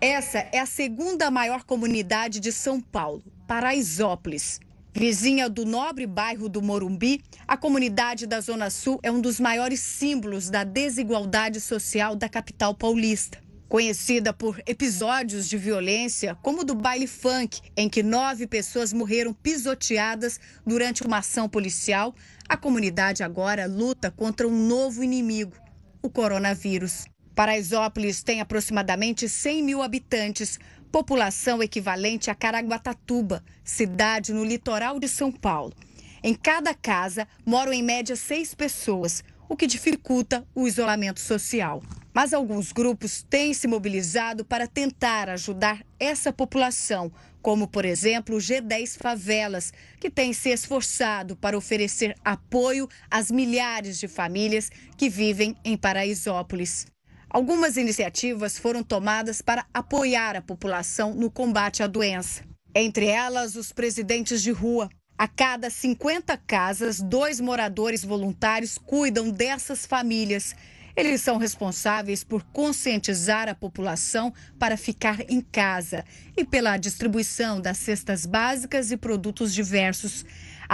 Essa 0.00 0.38
é 0.52 0.58
a 0.58 0.66
segunda 0.66 1.30
maior 1.30 1.64
comunidade 1.64 2.38
de 2.38 2.52
São 2.52 2.80
Paulo, 2.80 3.22
Paraisópolis. 3.46 4.60
Vizinha 4.96 5.48
do 5.48 5.64
nobre 5.64 6.06
bairro 6.06 6.48
do 6.48 6.62
Morumbi, 6.62 7.20
a 7.48 7.56
comunidade 7.56 8.28
da 8.28 8.40
Zona 8.40 8.70
Sul 8.70 9.00
é 9.02 9.10
um 9.10 9.20
dos 9.20 9.40
maiores 9.40 9.80
símbolos 9.80 10.48
da 10.48 10.62
desigualdade 10.62 11.60
social 11.60 12.14
da 12.14 12.28
capital 12.28 12.72
paulista. 12.76 13.42
Conhecida 13.68 14.32
por 14.32 14.62
episódios 14.64 15.48
de 15.48 15.56
violência, 15.56 16.36
como 16.36 16.60
o 16.60 16.64
do 16.64 16.76
baile 16.76 17.08
funk, 17.08 17.60
em 17.76 17.88
que 17.88 18.04
nove 18.04 18.46
pessoas 18.46 18.92
morreram 18.92 19.34
pisoteadas 19.34 20.38
durante 20.64 21.02
uma 21.04 21.18
ação 21.18 21.48
policial, 21.48 22.14
a 22.48 22.56
comunidade 22.56 23.24
agora 23.24 23.66
luta 23.66 24.12
contra 24.12 24.46
um 24.46 24.68
novo 24.68 25.02
inimigo, 25.02 25.56
o 26.00 26.08
coronavírus. 26.08 27.06
Paraisópolis 27.34 28.22
tem 28.22 28.40
aproximadamente 28.40 29.28
100 29.28 29.60
mil 29.60 29.82
habitantes, 29.82 30.56
população 30.94 31.60
equivalente 31.60 32.30
a 32.30 32.36
Caraguatatuba, 32.36 33.42
cidade 33.64 34.32
no 34.32 34.44
litoral 34.44 35.00
de 35.00 35.08
São 35.08 35.32
Paulo. 35.32 35.74
Em 36.22 36.32
cada 36.32 36.72
casa 36.72 37.26
moram 37.44 37.72
em 37.72 37.82
média 37.82 38.14
seis 38.14 38.54
pessoas, 38.54 39.24
o 39.48 39.56
que 39.56 39.66
dificulta 39.66 40.46
o 40.54 40.68
isolamento 40.68 41.18
social. 41.18 41.82
Mas 42.12 42.32
alguns 42.32 42.70
grupos 42.70 43.24
têm 43.28 43.52
se 43.52 43.66
mobilizado 43.66 44.44
para 44.44 44.68
tentar 44.68 45.28
ajudar 45.30 45.84
essa 45.98 46.32
população, 46.32 47.10
como, 47.42 47.66
por 47.66 47.84
exemplo, 47.84 48.36
o 48.36 48.38
G10 48.38 48.96
Favelas, 48.96 49.72
que 49.98 50.08
tem 50.08 50.32
se 50.32 50.50
esforçado 50.50 51.34
para 51.34 51.58
oferecer 51.58 52.14
apoio 52.24 52.88
às 53.10 53.32
milhares 53.32 53.98
de 53.98 54.06
famílias 54.06 54.70
que 54.96 55.08
vivem 55.08 55.56
em 55.64 55.76
Paraisópolis. 55.76 56.86
Algumas 57.34 57.76
iniciativas 57.76 58.56
foram 58.56 58.84
tomadas 58.84 59.42
para 59.42 59.66
apoiar 59.74 60.36
a 60.36 60.40
população 60.40 61.12
no 61.12 61.28
combate 61.28 61.82
à 61.82 61.88
doença. 61.88 62.44
Entre 62.72 63.06
elas, 63.06 63.56
os 63.56 63.72
presidentes 63.72 64.40
de 64.40 64.52
rua. 64.52 64.88
A 65.18 65.26
cada 65.26 65.68
50 65.68 66.36
casas, 66.36 67.00
dois 67.00 67.40
moradores 67.40 68.04
voluntários 68.04 68.78
cuidam 68.78 69.30
dessas 69.30 69.84
famílias. 69.84 70.54
Eles 70.94 71.22
são 71.22 71.36
responsáveis 71.36 72.22
por 72.22 72.44
conscientizar 72.52 73.48
a 73.48 73.54
população 73.54 74.32
para 74.56 74.76
ficar 74.76 75.28
em 75.28 75.40
casa 75.40 76.04
e 76.36 76.44
pela 76.44 76.76
distribuição 76.76 77.60
das 77.60 77.78
cestas 77.78 78.26
básicas 78.26 78.92
e 78.92 78.96
produtos 78.96 79.52
diversos. 79.52 80.24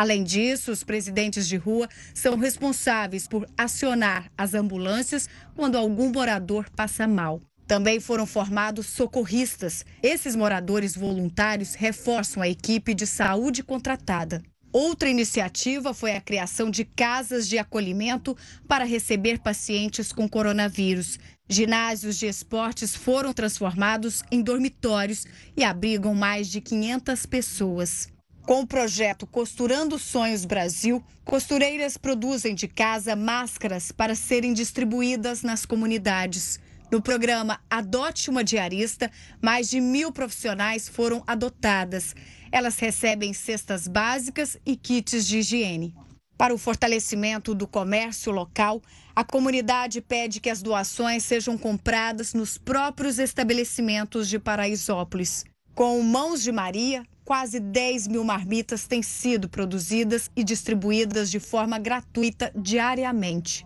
Além 0.00 0.24
disso, 0.24 0.72
os 0.72 0.82
presidentes 0.82 1.46
de 1.46 1.58
rua 1.58 1.86
são 2.14 2.38
responsáveis 2.38 3.28
por 3.28 3.46
acionar 3.54 4.32
as 4.34 4.54
ambulâncias 4.54 5.28
quando 5.54 5.76
algum 5.76 6.10
morador 6.10 6.70
passa 6.70 7.06
mal. 7.06 7.38
Também 7.66 8.00
foram 8.00 8.24
formados 8.24 8.86
socorristas. 8.86 9.84
Esses 10.02 10.34
moradores 10.34 10.96
voluntários 10.96 11.74
reforçam 11.74 12.42
a 12.42 12.48
equipe 12.48 12.94
de 12.94 13.06
saúde 13.06 13.62
contratada. 13.62 14.42
Outra 14.72 15.10
iniciativa 15.10 15.92
foi 15.92 16.16
a 16.16 16.20
criação 16.22 16.70
de 16.70 16.86
casas 16.86 17.46
de 17.46 17.58
acolhimento 17.58 18.34
para 18.66 18.86
receber 18.86 19.40
pacientes 19.40 20.14
com 20.14 20.26
coronavírus. 20.26 21.18
Ginásios 21.46 22.16
de 22.16 22.24
esportes 22.24 22.96
foram 22.96 23.34
transformados 23.34 24.22
em 24.32 24.40
dormitórios 24.40 25.26
e 25.54 25.62
abrigam 25.62 26.14
mais 26.14 26.48
de 26.48 26.62
500 26.62 27.26
pessoas. 27.26 28.08
Com 28.50 28.62
o 28.62 28.66
projeto 28.66 29.28
Costurando 29.28 29.96
Sonhos 29.96 30.44
Brasil, 30.44 31.00
costureiras 31.24 31.96
produzem 31.96 32.52
de 32.52 32.66
casa 32.66 33.14
máscaras 33.14 33.92
para 33.92 34.16
serem 34.16 34.52
distribuídas 34.52 35.42
nas 35.42 35.64
comunidades. 35.64 36.58
No 36.90 37.00
programa 37.00 37.60
Adote 37.70 38.28
uma 38.28 38.42
Diarista, 38.42 39.08
mais 39.40 39.70
de 39.70 39.80
mil 39.80 40.10
profissionais 40.10 40.88
foram 40.88 41.22
adotadas. 41.28 42.12
Elas 42.50 42.76
recebem 42.80 43.32
cestas 43.32 43.86
básicas 43.86 44.58
e 44.66 44.74
kits 44.74 45.28
de 45.28 45.38
higiene. 45.38 45.94
Para 46.36 46.52
o 46.52 46.58
fortalecimento 46.58 47.54
do 47.54 47.68
comércio 47.68 48.32
local, 48.32 48.82
a 49.14 49.22
comunidade 49.22 50.00
pede 50.00 50.40
que 50.40 50.50
as 50.50 50.60
doações 50.60 51.22
sejam 51.22 51.56
compradas 51.56 52.34
nos 52.34 52.58
próprios 52.58 53.20
estabelecimentos 53.20 54.28
de 54.28 54.40
Paraisópolis. 54.40 55.44
Com 55.72 56.02
Mãos 56.02 56.42
de 56.42 56.50
Maria, 56.50 57.04
quase 57.30 57.60
10 57.60 58.08
mil 58.08 58.24
marmitas 58.24 58.88
têm 58.88 59.04
sido 59.04 59.48
produzidas 59.48 60.28
e 60.34 60.42
distribuídas 60.42 61.30
de 61.30 61.38
forma 61.38 61.78
gratuita 61.78 62.50
diariamente. 62.56 63.64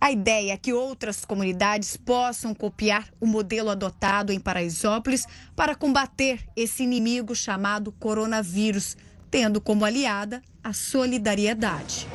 A 0.00 0.10
ideia 0.10 0.54
é 0.54 0.56
que 0.56 0.72
outras 0.72 1.24
comunidades 1.24 1.96
possam 1.96 2.52
copiar 2.52 3.08
o 3.20 3.26
modelo 3.26 3.70
adotado 3.70 4.32
em 4.32 4.40
Paraisópolis 4.40 5.26
para 5.54 5.76
combater 5.76 6.44
esse 6.56 6.82
inimigo 6.82 7.36
chamado 7.36 7.92
coronavírus, 7.92 8.96
tendo 9.30 9.60
como 9.60 9.84
aliada 9.84 10.42
a 10.60 10.72
solidariedade. 10.72 12.08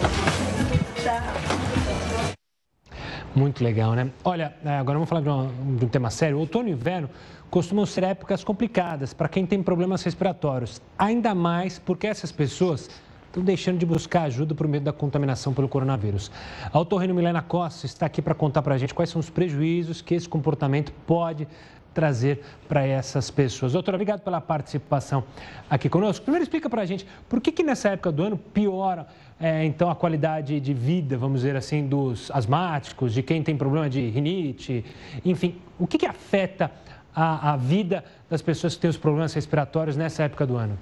Muito 3.40 3.64
legal, 3.64 3.94
né? 3.94 4.12
Olha, 4.26 4.54
é, 4.66 4.78
agora 4.78 4.98
vamos 4.98 5.08
falar 5.08 5.22
de 5.22 5.30
um, 5.30 5.78
de 5.78 5.86
um 5.86 5.88
tema 5.88 6.10
sério. 6.10 6.38
Outono 6.38 6.68
e 6.68 6.74
inverno 6.74 7.10
costumam 7.50 7.86
ser 7.86 8.04
épocas 8.04 8.44
complicadas 8.44 9.14
para 9.14 9.30
quem 9.30 9.46
tem 9.46 9.64
problemas 9.64 10.04
respiratórios, 10.04 10.82
ainda 10.98 11.34
mais 11.34 11.80
porque 11.80 12.06
essas 12.06 12.34
pessoas 12.34 12.90
estão 13.28 13.42
deixando 13.42 13.78
de 13.78 13.86
buscar 13.86 14.24
ajuda 14.24 14.54
por 14.54 14.68
medo 14.68 14.84
da 14.84 14.92
contaminação 14.92 15.54
pelo 15.54 15.70
coronavírus. 15.70 16.30
A 16.72 16.78
otorrino 16.78 17.14
Milena 17.14 17.42
Costa 17.42 17.86
está 17.86 18.06
aqui 18.08 18.22
para 18.22 18.36
contar 18.36 18.62
para 18.62 18.76
a 18.76 18.78
gente 18.78 18.94
quais 18.94 19.10
são 19.10 19.22
os 19.22 19.30
prejuízos 19.30 20.02
que 20.02 20.16
esse 20.16 20.28
comportamento 20.28 20.92
pode 21.08 21.48
trazer 21.94 22.44
para 22.68 22.86
essas 22.86 23.32
pessoas. 23.32 23.74
Doutora, 23.74 23.96
obrigado 23.96 24.22
pela 24.22 24.42
participação 24.42 25.24
aqui 25.70 25.90
conosco. 25.90 26.24
Primeiro, 26.24 26.44
explica 26.44 26.70
para 26.70 26.82
a 26.82 26.86
gente 26.86 27.08
por 27.28 27.40
que, 27.40 27.52
que 27.52 27.64
nessa 27.64 27.90
época 27.90 28.12
do 28.12 28.24
ano 28.24 28.38
piora, 28.38 29.08
é, 29.42 29.64
então, 29.64 29.90
a 29.90 29.96
qualidade 29.96 30.60
de 30.60 30.74
vida, 30.74 31.18
vamos 31.18 31.42
dizer 31.42 31.56
assim, 31.56 31.88
dos 31.88 32.30
asmáticos, 32.32 33.14
de 33.14 33.24
quem 33.24 33.42
tem 33.42 33.56
problema 33.56 33.90
de 33.90 34.10
rinite, 34.10 34.84
enfim, 35.24 35.56
o 35.80 35.88
que, 35.88 35.98
que 35.98 36.06
afeta 36.06 36.70
a, 37.16 37.54
a 37.54 37.58
vida 37.58 38.04
das 38.30 38.42
pessoas 38.42 38.76
que 38.76 38.82
têm 38.82 38.90
os 38.90 38.98
problemas 38.98 39.34
respiratórios 39.34 39.96
nessa 39.96 40.24
época 40.24 40.46
do 40.46 40.58
ano? 40.58 40.78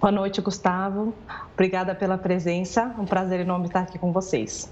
Boa 0.00 0.10
noite, 0.10 0.40
Gustavo. 0.40 1.14
Obrigada 1.54 1.94
pela 1.94 2.18
presença. 2.18 2.92
Um 2.98 3.04
prazer 3.04 3.40
enorme 3.40 3.66
estar 3.66 3.80
aqui 3.80 3.98
com 3.98 4.12
vocês. 4.12 4.68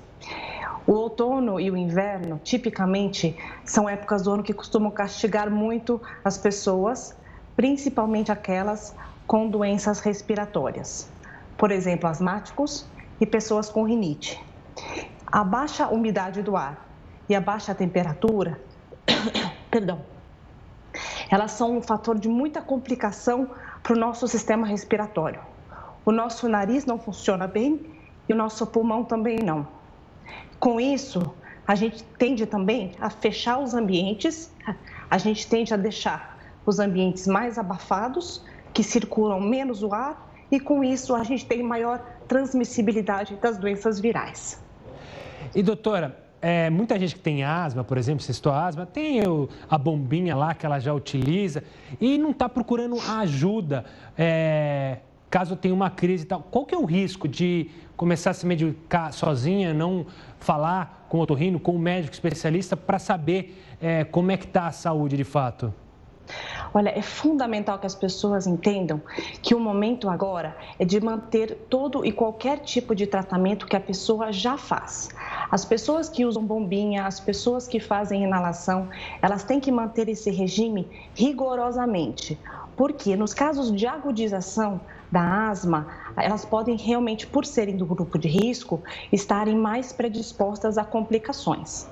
O 0.85 0.93
outono 0.93 1.61
e 1.61 1.71
o 1.71 1.77
inverno, 1.77 2.41
tipicamente, 2.43 3.37
são 3.65 3.89
épocas 3.89 4.23
do 4.23 4.33
ano 4.33 4.43
que 4.43 4.53
costumam 4.53 4.91
castigar 4.91 5.49
muito 5.49 6.03
as 6.25 6.37
pessoas, 6.37 7.17
principalmente 7.55 8.33
aquelas 8.33 8.95
com 9.27 9.49
doenças 9.49 10.01
respiratórias. 10.01 11.14
Por 11.57 11.71
exemplo, 11.71 12.09
asmáticos 12.09 12.87
e 13.21 13.27
pessoas 13.27 13.69
com 13.69 13.85
rinite. 13.85 14.43
A 15.27 15.45
baixa 15.45 15.89
umidade 15.89 16.43
do 16.43 16.57
ar 16.57 16.87
e 17.29 17.35
a 17.35 17.41
baixa 17.41 17.75
temperatura, 17.75 18.61
perdão, 19.71 20.01
elas 21.31 21.53
são 21.53 21.77
um 21.77 21.83
fator 21.83 22.19
de 22.19 22.29
muita 22.29 22.61
complicação 22.61 23.51
para 23.83 23.93
o 23.93 23.97
nosso 23.99 24.29
sistema 24.29 24.67
respiratório. 24.67 25.41
O 26.05 26.13
nosso 26.13 26.49
nariz 26.49 26.85
não 26.85 26.99
funciona 26.99 27.47
bem 27.47 27.81
e 28.29 28.33
o 28.33 28.37
nosso 28.37 28.67
pulmão 28.67 29.05
também 29.05 29.39
não. 29.39 29.67
Com 30.61 30.81
isso, 30.81 31.35
a 31.67 31.75
gente 31.75 32.05
tende 32.19 32.47
também 32.47 32.93
a 33.01 33.09
fechar 33.09 33.59
os 33.59 33.75
ambientes, 33.75 34.53
a 35.11 35.19
gente 35.19 35.47
tende 35.49 35.73
a 35.73 35.77
deixar 35.77 36.39
os 36.67 36.79
ambientes 36.79 37.27
mais 37.27 37.59
abafados, 37.59 38.45
que 38.73 38.83
circulam 38.83 39.41
menos 39.41 39.83
o 39.83 39.93
ar, 39.93 40.24
e 40.51 40.61
com 40.61 40.85
isso 40.85 41.15
a 41.15 41.25
gente 41.25 41.47
tem 41.47 41.63
maior 41.63 41.99
transmissibilidade 42.27 43.37
das 43.37 43.59
doenças 43.59 44.01
virais. 44.01 44.63
E 45.55 45.63
doutora, 45.63 46.25
é, 46.41 46.69
muita 46.69 46.99
gente 46.99 47.15
que 47.15 47.21
tem 47.21 47.43
asma, 47.43 47.83
por 47.83 47.97
exemplo, 47.97 48.23
cistoasma, 48.23 48.85
tem 48.85 49.21
a 49.71 49.79
bombinha 49.79 50.37
lá 50.37 50.55
que 50.55 50.67
ela 50.67 50.79
já 50.79 50.93
utiliza 50.93 51.65
e 52.01 52.19
não 52.19 52.31
está 52.31 52.49
procurando 52.49 53.01
ajuda 53.01 53.85
é, 54.17 54.99
caso 55.31 55.57
tenha 55.57 55.75
uma 55.75 55.91
crise 55.91 56.25
e 56.25 56.27
tal. 56.27 56.43
Qual 56.43 56.67
que 56.67 56.75
é 56.75 56.79
o 56.79 56.85
risco 56.85 57.27
de 57.27 57.71
começar 57.97 58.31
a 58.31 58.35
se 58.35 58.47
medicar 58.47 59.13
sozinha, 59.13 59.73
não 59.73 60.07
falar 60.39 61.07
com 61.09 61.19
o 61.19 61.21
otorrino, 61.23 61.59
com 61.59 61.73
o 61.73 61.79
médico 61.79 62.13
especialista 62.13 62.77
para 62.77 62.99
saber 62.99 63.61
é, 63.81 64.05
como 64.05 64.31
é 64.31 64.37
que 64.37 64.45
está 64.45 64.67
a 64.67 64.73
saúde 64.73 65.17
de 65.17 65.25
fato? 65.25 65.73
Olha, 66.77 66.89
é 66.89 67.01
fundamental 67.01 67.79
que 67.79 67.87
as 67.87 67.95
pessoas 67.95 68.49
entendam 68.49 69.01
que 69.41 69.55
o 69.55 69.61
momento 69.61 70.11
agora 70.11 70.57
é 70.77 70.85
de 70.85 71.01
manter 71.01 71.55
todo 71.71 72.05
e 72.05 72.11
qualquer 72.11 72.59
tipo 72.59 72.97
de 72.97 73.07
tratamento 73.07 73.65
que 73.65 73.77
a 73.77 73.81
pessoa 73.81 74.33
já 74.33 74.59
faz. 74.59 75.09
As 75.53 75.65
pessoas 75.65 76.09
que 76.09 76.25
usam 76.25 76.45
bombinha, 76.45 77.07
as 77.07 77.21
pessoas 77.21 77.69
que 77.69 77.79
fazem 77.79 78.25
inalação, 78.25 78.89
elas 79.23 79.45
têm 79.45 79.61
que 79.61 79.71
manter 79.71 80.09
esse 80.09 80.33
regime 80.33 80.89
rigorosamente. 81.15 82.37
Porque 82.77 83.15
nos 83.15 83.33
casos 83.33 83.73
de 83.73 83.87
agudização 83.87 84.81
da 85.13 85.49
asma, 85.49 85.87
elas 86.17 86.45
podem 86.45 86.77
realmente, 86.77 87.27
por 87.27 87.45
serem 87.45 87.77
do 87.77 87.87
grupo 87.87 88.19
de 88.19 88.29
risco, 88.29 88.83
estarem 89.13 89.57
mais 89.57 89.93
predispostas 89.93 90.79
a 90.79 90.85
complicações. 90.85 91.87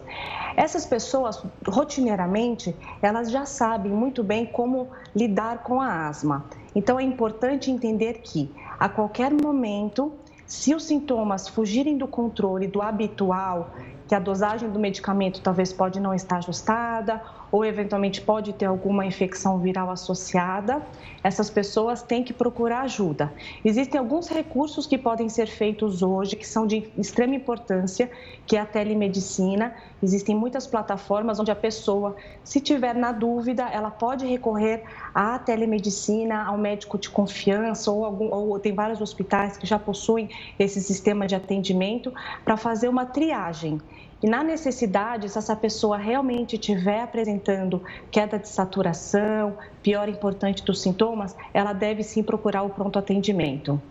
Essas 0.56 0.84
pessoas, 0.84 1.42
rotineiramente, 1.66 2.76
elas 3.00 3.30
já 3.30 3.46
sabem 3.46 3.90
muito 3.90 4.22
bem 4.22 4.46
como 4.46 4.88
lidar 5.14 5.62
com 5.62 5.80
a 5.80 6.08
asma. 6.08 6.44
Então 6.74 6.98
é 6.98 7.02
importante 7.02 7.70
entender 7.70 8.20
que 8.22 8.50
a 8.78 8.88
qualquer 8.88 9.32
momento, 9.32 10.12
se 10.46 10.74
os 10.74 10.84
sintomas 10.84 11.48
fugirem 11.48 11.96
do 11.96 12.06
controle 12.06 12.66
do 12.66 12.82
habitual, 12.82 13.70
que 14.08 14.14
a 14.14 14.18
dosagem 14.18 14.70
do 14.70 14.78
medicamento 14.78 15.40
talvez 15.40 15.72
pode 15.72 16.00
não 16.00 16.14
estar 16.14 16.38
ajustada 16.38 17.20
ou 17.52 17.66
eventualmente 17.66 18.22
pode 18.22 18.54
ter 18.54 18.64
alguma 18.64 19.04
infecção 19.04 19.58
viral 19.58 19.90
associada, 19.90 20.80
essas 21.22 21.50
pessoas 21.50 22.00
têm 22.00 22.24
que 22.24 22.32
procurar 22.32 22.80
ajuda. 22.80 23.30
Existem 23.62 24.00
alguns 24.00 24.26
recursos 24.28 24.86
que 24.86 24.96
podem 24.96 25.28
ser 25.28 25.46
feitos 25.46 26.02
hoje 26.02 26.34
que 26.34 26.48
são 26.48 26.66
de 26.66 26.90
extrema 26.96 27.34
importância, 27.34 28.10
que 28.46 28.56
é 28.56 28.60
a 28.60 28.64
telemedicina. 28.64 29.74
Existem 30.02 30.34
muitas 30.34 30.66
plataformas 30.66 31.38
onde 31.38 31.50
a 31.50 31.54
pessoa, 31.54 32.16
se 32.42 32.58
tiver 32.58 32.94
na 32.94 33.12
dúvida, 33.12 33.68
ela 33.68 33.90
pode 33.90 34.26
recorrer 34.26 34.82
à 35.14 35.38
telemedicina, 35.38 36.44
ao 36.44 36.56
médico 36.56 36.96
de 36.96 37.10
confiança 37.10 37.90
ou, 37.90 38.06
algum, 38.06 38.32
ou 38.32 38.58
tem 38.58 38.74
vários 38.74 39.02
hospitais 39.02 39.58
que 39.58 39.66
já 39.66 39.78
possuem 39.78 40.30
esse 40.58 40.80
sistema 40.80 41.26
de 41.26 41.34
atendimento 41.34 42.10
para 42.46 42.56
fazer 42.56 42.88
uma 42.88 43.04
triagem. 43.04 43.78
E 44.22 44.28
na 44.28 44.44
necessidade, 44.44 45.28
se 45.28 45.36
essa 45.36 45.56
pessoa 45.56 45.96
realmente 45.96 46.54
estiver 46.54 47.02
apresentando 47.02 47.82
queda 48.10 48.38
de 48.38 48.48
saturação, 48.48 49.56
pior 49.82 50.08
importante 50.08 50.64
dos 50.64 50.80
sintomas, 50.80 51.36
ela 51.52 51.72
deve 51.72 52.04
sim 52.04 52.22
procurar 52.22 52.62
o 52.62 52.70
pronto 52.70 52.98
atendimento. 52.98 53.82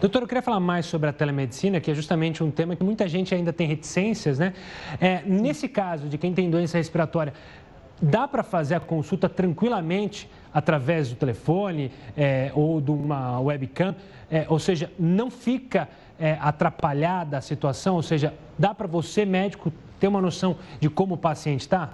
Doutor, 0.00 0.22
eu 0.22 0.28
queria 0.28 0.42
falar 0.42 0.60
mais 0.60 0.86
sobre 0.86 1.10
a 1.10 1.12
telemedicina, 1.12 1.78
que 1.78 1.90
é 1.90 1.94
justamente 1.94 2.42
um 2.42 2.50
tema 2.50 2.74
que 2.74 2.82
muita 2.82 3.06
gente 3.06 3.34
ainda 3.34 3.52
tem 3.52 3.68
reticências, 3.68 4.38
né? 4.38 4.54
É, 5.00 5.22
nesse 5.26 5.68
caso 5.68 6.08
de 6.08 6.16
quem 6.16 6.32
tem 6.32 6.50
doença 6.50 6.78
respiratória, 6.78 7.34
dá 8.00 8.26
para 8.26 8.42
fazer 8.42 8.74
a 8.74 8.80
consulta 8.80 9.28
tranquilamente 9.28 10.28
através 10.52 11.10
do 11.10 11.16
telefone 11.16 11.92
é, 12.16 12.50
ou 12.54 12.80
de 12.80 12.90
uma 12.90 13.38
webcam? 13.40 13.94
É, 14.30 14.46
ou 14.48 14.58
seja, 14.58 14.90
não 14.98 15.30
fica 15.30 15.88
é, 16.18 16.38
atrapalhada 16.40 17.38
a 17.38 17.40
situação? 17.40 17.96
Ou 17.96 18.02
seja, 18.02 18.34
dá 18.58 18.74
para 18.74 18.86
você, 18.86 19.24
médico, 19.24 19.72
ter 19.98 20.08
uma 20.08 20.20
noção 20.20 20.56
de 20.80 20.88
como 20.88 21.14
o 21.14 21.18
paciente 21.18 21.62
está? 21.62 21.90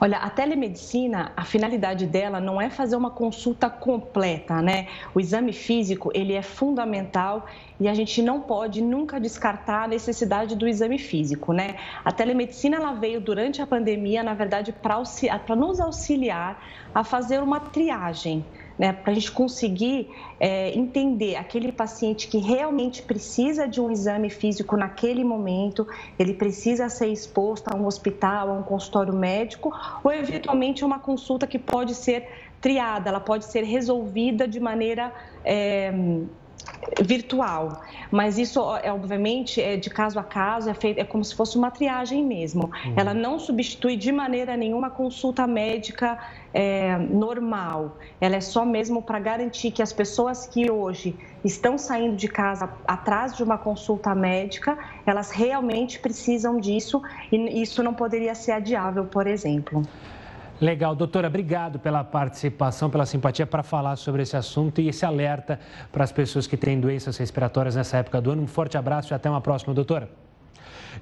Olha, 0.00 0.18
a 0.18 0.30
telemedicina, 0.30 1.32
a 1.36 1.44
finalidade 1.44 2.06
dela 2.06 2.40
não 2.40 2.60
é 2.60 2.70
fazer 2.70 2.96
uma 2.96 3.10
consulta 3.10 3.68
completa, 3.68 4.62
né? 4.62 4.86
O 5.14 5.20
exame 5.20 5.52
físico, 5.52 6.10
ele 6.14 6.32
é 6.32 6.40
fundamental 6.40 7.46
e 7.78 7.86
a 7.88 7.92
gente 7.92 8.22
não 8.22 8.40
pode 8.40 8.80
nunca 8.80 9.20
descartar 9.20 9.84
a 9.84 9.88
necessidade 9.88 10.56
do 10.56 10.66
exame 10.66 10.98
físico, 10.98 11.52
né? 11.52 11.76
A 12.04 12.12
telemedicina, 12.12 12.76
ela 12.76 12.92
veio 12.92 13.20
durante 13.20 13.60
a 13.60 13.66
pandemia, 13.66 14.22
na 14.22 14.32
verdade, 14.32 14.72
para 14.72 15.56
nos 15.56 15.80
auxiliar 15.80 16.62
a 16.94 17.04
fazer 17.04 17.42
uma 17.42 17.60
triagem, 17.60 18.44
né, 18.80 18.94
para 18.94 19.12
a 19.12 19.14
gente 19.14 19.30
conseguir 19.30 20.08
é, 20.40 20.70
entender 20.74 21.36
aquele 21.36 21.70
paciente 21.70 22.28
que 22.28 22.38
realmente 22.38 23.02
precisa 23.02 23.68
de 23.68 23.78
um 23.78 23.90
exame 23.90 24.30
físico 24.30 24.74
naquele 24.74 25.22
momento, 25.22 25.86
ele 26.18 26.32
precisa 26.32 26.88
ser 26.88 27.08
exposto 27.08 27.68
a 27.68 27.76
um 27.76 27.84
hospital, 27.84 28.48
a 28.48 28.52
um 28.54 28.62
consultório 28.62 29.12
médico, 29.12 29.70
ou 30.02 30.10
eventualmente 30.10 30.82
uma 30.82 30.98
consulta 30.98 31.46
que 31.46 31.58
pode 31.58 31.94
ser 31.94 32.26
triada, 32.58 33.10
ela 33.10 33.20
pode 33.20 33.44
ser 33.44 33.64
resolvida 33.64 34.48
de 34.48 34.58
maneira 34.58 35.12
é, 35.44 35.92
virtual, 37.02 37.82
mas 38.10 38.38
isso 38.38 38.60
é 38.82 38.92
obviamente 38.92 39.60
é 39.60 39.76
de 39.76 39.88
caso 39.88 40.18
a 40.18 40.22
caso, 40.22 40.68
é 40.68 40.74
feito 40.74 40.98
é 40.98 41.04
como 41.04 41.24
se 41.24 41.34
fosse 41.34 41.56
uma 41.56 41.70
triagem 41.70 42.24
mesmo. 42.24 42.64
Uhum. 42.64 42.94
Ela 42.96 43.14
não 43.14 43.38
substitui 43.38 43.96
de 43.96 44.12
maneira 44.12 44.56
nenhuma 44.56 44.90
consulta 44.90 45.46
médica 45.46 46.18
é, 46.52 46.96
normal. 46.98 47.96
Ela 48.20 48.36
é 48.36 48.40
só 48.40 48.64
mesmo 48.64 49.02
para 49.02 49.18
garantir 49.18 49.70
que 49.70 49.82
as 49.82 49.92
pessoas 49.92 50.46
que 50.46 50.70
hoje 50.70 51.16
estão 51.44 51.78
saindo 51.78 52.16
de 52.16 52.28
casa 52.28 52.68
atrás 52.86 53.36
de 53.36 53.42
uma 53.42 53.56
consulta 53.56 54.14
médica, 54.14 54.76
elas 55.06 55.30
realmente 55.30 55.98
precisam 55.98 56.58
disso 56.58 57.02
e 57.32 57.62
isso 57.62 57.82
não 57.82 57.94
poderia 57.94 58.34
ser 58.34 58.52
adiável, 58.52 59.04
por 59.04 59.26
exemplo. 59.26 59.82
Legal, 60.60 60.94
doutora, 60.94 61.28
obrigado 61.28 61.78
pela 61.78 62.04
participação, 62.04 62.90
pela 62.90 63.06
simpatia 63.06 63.46
para 63.46 63.62
falar 63.62 63.96
sobre 63.96 64.22
esse 64.22 64.36
assunto 64.36 64.78
e 64.78 64.88
esse 64.88 65.06
alerta 65.06 65.58
para 65.90 66.04
as 66.04 66.12
pessoas 66.12 66.46
que 66.46 66.54
têm 66.54 66.78
doenças 66.78 67.16
respiratórias 67.16 67.76
nessa 67.76 67.96
época 67.96 68.20
do 68.20 68.30
ano. 68.30 68.42
Um 68.42 68.46
forte 68.46 68.76
abraço 68.76 69.10
e 69.10 69.14
até 69.14 69.30
uma 69.30 69.40
próxima, 69.40 69.72
doutora. 69.72 70.10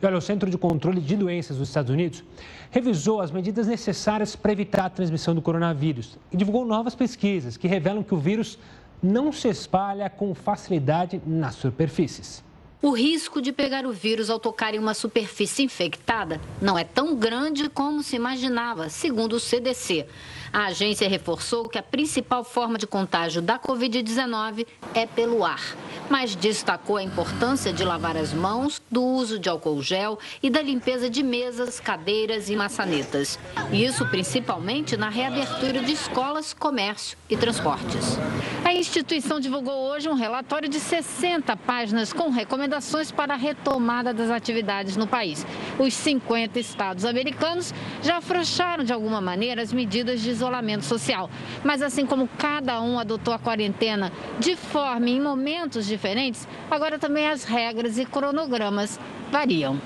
E 0.01 0.07
olha, 0.07 0.17
o 0.17 0.21
Centro 0.21 0.49
de 0.49 0.57
Controle 0.57 1.01
de 1.01 1.17
Doenças 1.17 1.57
dos 1.57 1.69
Estados 1.69 1.91
Unidos 1.91 2.23
revisou 2.71 3.21
as 3.21 3.33
medidas 3.33 3.67
necessárias 3.67 4.37
para 4.37 4.53
evitar 4.53 4.85
a 4.85 4.91
transmissão 4.91 5.35
do 5.35 5.43
coronavírus 5.43 6.17
e 6.31 6.37
divulgou 6.37 6.65
novas 6.65 6.95
pesquisas 6.95 7.57
que 7.57 7.67
revelam 7.67 8.05
que 8.05 8.15
o 8.15 8.19
vírus 8.19 8.61
não 9.03 9.33
se 9.33 9.49
espalha 9.49 10.09
com 10.09 10.33
facilidade 10.37 11.21
nas 11.27 11.57
superfícies. 11.57 12.45
O 12.81 12.93
risco 12.93 13.43
de 13.43 13.51
pegar 13.51 13.85
o 13.85 13.93
vírus 13.93 14.31
ao 14.31 14.39
tocar 14.39 14.73
em 14.73 14.79
uma 14.79 14.95
superfície 14.95 15.65
infectada 15.65 16.41
não 16.63 16.79
é 16.79 16.85
tão 16.85 17.17
grande 17.17 17.69
como 17.69 18.05
se 18.05 18.15
imaginava, 18.15 18.89
segundo 18.89 19.33
o 19.33 19.41
CDC. 19.41 20.07
A 20.53 20.67
agência 20.67 21.09
reforçou 21.09 21.69
que 21.69 21.77
a 21.77 21.83
principal 21.83 22.43
forma 22.45 22.79
de 22.79 22.87
contágio 22.87 23.43
da 23.43 23.59
Covid-19 23.59 24.67
é 24.95 25.05
pelo 25.07 25.45
ar, 25.45 25.61
mas 26.09 26.35
destacou 26.35 26.97
a 26.97 27.03
importância 27.03 27.73
de 27.73 27.85
lavar 27.85 28.17
as 28.17 28.33
mãos, 28.33 28.81
do 28.91 29.03
uso 29.03 29.39
de 29.39 29.49
álcool 29.49 29.83
gel 29.83 30.19
e 30.43 30.49
da 30.49 30.63
limpeza 30.63 31.11
de 31.11 31.23
mesas, 31.23 31.81
cadeiras 31.81 32.49
e 32.49 32.57
maçanetas. 32.57 33.39
Isso 33.73 34.07
principalmente 34.07 34.97
na 34.97 35.09
reabertura 35.09 35.83
de 35.83 35.93
escolas, 35.93 36.55
comércio 36.55 37.19
e 37.29 37.37
transportes. 37.37 38.19
A 38.65 38.73
instituição 38.73 39.41
divulgou 39.41 39.91
hoje 39.91 40.09
um 40.09 40.15
relatório 40.15 40.69
de 40.69 40.81
60 40.81 41.57
páginas 41.59 42.13
com 42.13 42.31
recomendações 42.69 43.11
para 43.11 43.35
a 43.35 43.37
retomada 43.37 44.13
das 44.13 44.31
atividades 44.31 44.97
no 44.97 45.07
país. 45.07 45.47
Os 45.79 45.95
50 45.95 46.61
estados 46.61 47.05
americanos 47.05 47.73
já 48.03 48.19
afrouxaram 48.19 48.85
de 48.85 48.93
alguma 48.93 49.21
maneira 49.21 49.63
as 49.63 49.73
medidas 49.73 50.21
de 50.21 50.31
isolamento 50.31 50.85
social. 50.85 51.31
Mas 51.65 51.81
assim 51.81 52.05
como 52.05 52.29
cada 52.39 52.81
um 52.83 52.99
adotou 52.99 53.33
a 53.33 53.39
quarentena 53.39 54.13
de 54.39 54.55
forma 54.55 55.09
em 55.09 55.21
momentos 55.21 55.87
diferentes, 55.87 56.47
agora 56.71 56.99
também 56.99 57.27
as 57.27 57.45
regras 57.45 57.99
e 57.99 58.05
cronogramas 58.05 59.01
variam. 59.33 59.81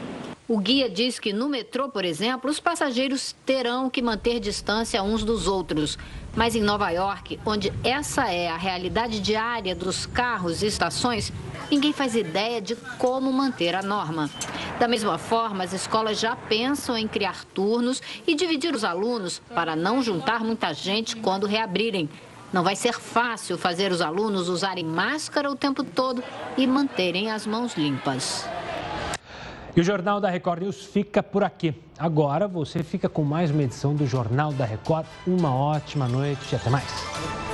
O 0.48 0.58
guia 0.58 0.90
diz 0.90 1.20
que 1.20 1.32
no 1.32 1.48
metrô, 1.48 1.88
por 1.88 2.04
exemplo, 2.04 2.50
os 2.50 2.58
passageiros 2.58 3.34
terão 3.46 3.88
que 3.88 4.02
manter 4.02 4.40
distância 4.40 5.02
uns 5.02 5.22
dos 5.22 5.46
outros. 5.46 5.96
Mas 6.34 6.56
em 6.56 6.60
Nova 6.60 6.90
York, 6.90 7.38
onde 7.46 7.72
essa 7.84 8.30
é 8.30 8.48
a 8.48 8.56
realidade 8.56 9.20
diária 9.20 9.74
dos 9.74 10.04
carros 10.04 10.62
e 10.62 10.66
estações, 10.66 11.32
ninguém 11.72 11.90
faz 11.90 12.14
ideia 12.14 12.60
de 12.60 12.76
como 12.98 13.32
manter 13.32 13.74
a 13.74 13.82
norma. 13.82 14.28
Da 14.78 14.86
mesma 14.86 15.16
forma, 15.16 15.64
as 15.64 15.72
escolas 15.72 16.20
já 16.20 16.36
pensam 16.36 16.98
em 16.98 17.08
criar 17.08 17.46
turnos 17.46 18.02
e 18.26 18.34
dividir 18.34 18.74
os 18.74 18.84
alunos 18.84 19.40
para 19.54 19.74
não 19.74 20.02
juntar 20.02 20.44
muita 20.44 20.74
gente 20.74 21.16
quando 21.16 21.46
reabrirem. 21.46 22.10
Não 22.52 22.62
vai 22.62 22.76
ser 22.76 22.92
fácil 22.92 23.56
fazer 23.56 23.90
os 23.90 24.02
alunos 24.02 24.50
usarem 24.50 24.84
máscara 24.84 25.50
o 25.50 25.56
tempo 25.56 25.82
todo 25.82 26.22
e 26.58 26.66
manterem 26.66 27.30
as 27.30 27.46
mãos 27.46 27.74
limpas. 27.74 28.46
E 29.74 29.80
o 29.80 29.84
Jornal 29.84 30.20
da 30.20 30.28
Record 30.28 30.60
News 30.64 30.84
fica 30.84 31.22
por 31.22 31.42
aqui. 31.42 31.74
Agora 31.98 32.46
você 32.46 32.82
fica 32.82 33.08
com 33.08 33.22
mais 33.22 33.50
uma 33.50 33.62
edição 33.62 33.94
do 33.94 34.06
Jornal 34.06 34.52
da 34.52 34.66
Record. 34.66 35.06
Uma 35.26 35.54
ótima 35.54 36.06
noite 36.06 36.52
e 36.52 36.56
até 36.56 36.68
mais. 36.68 37.51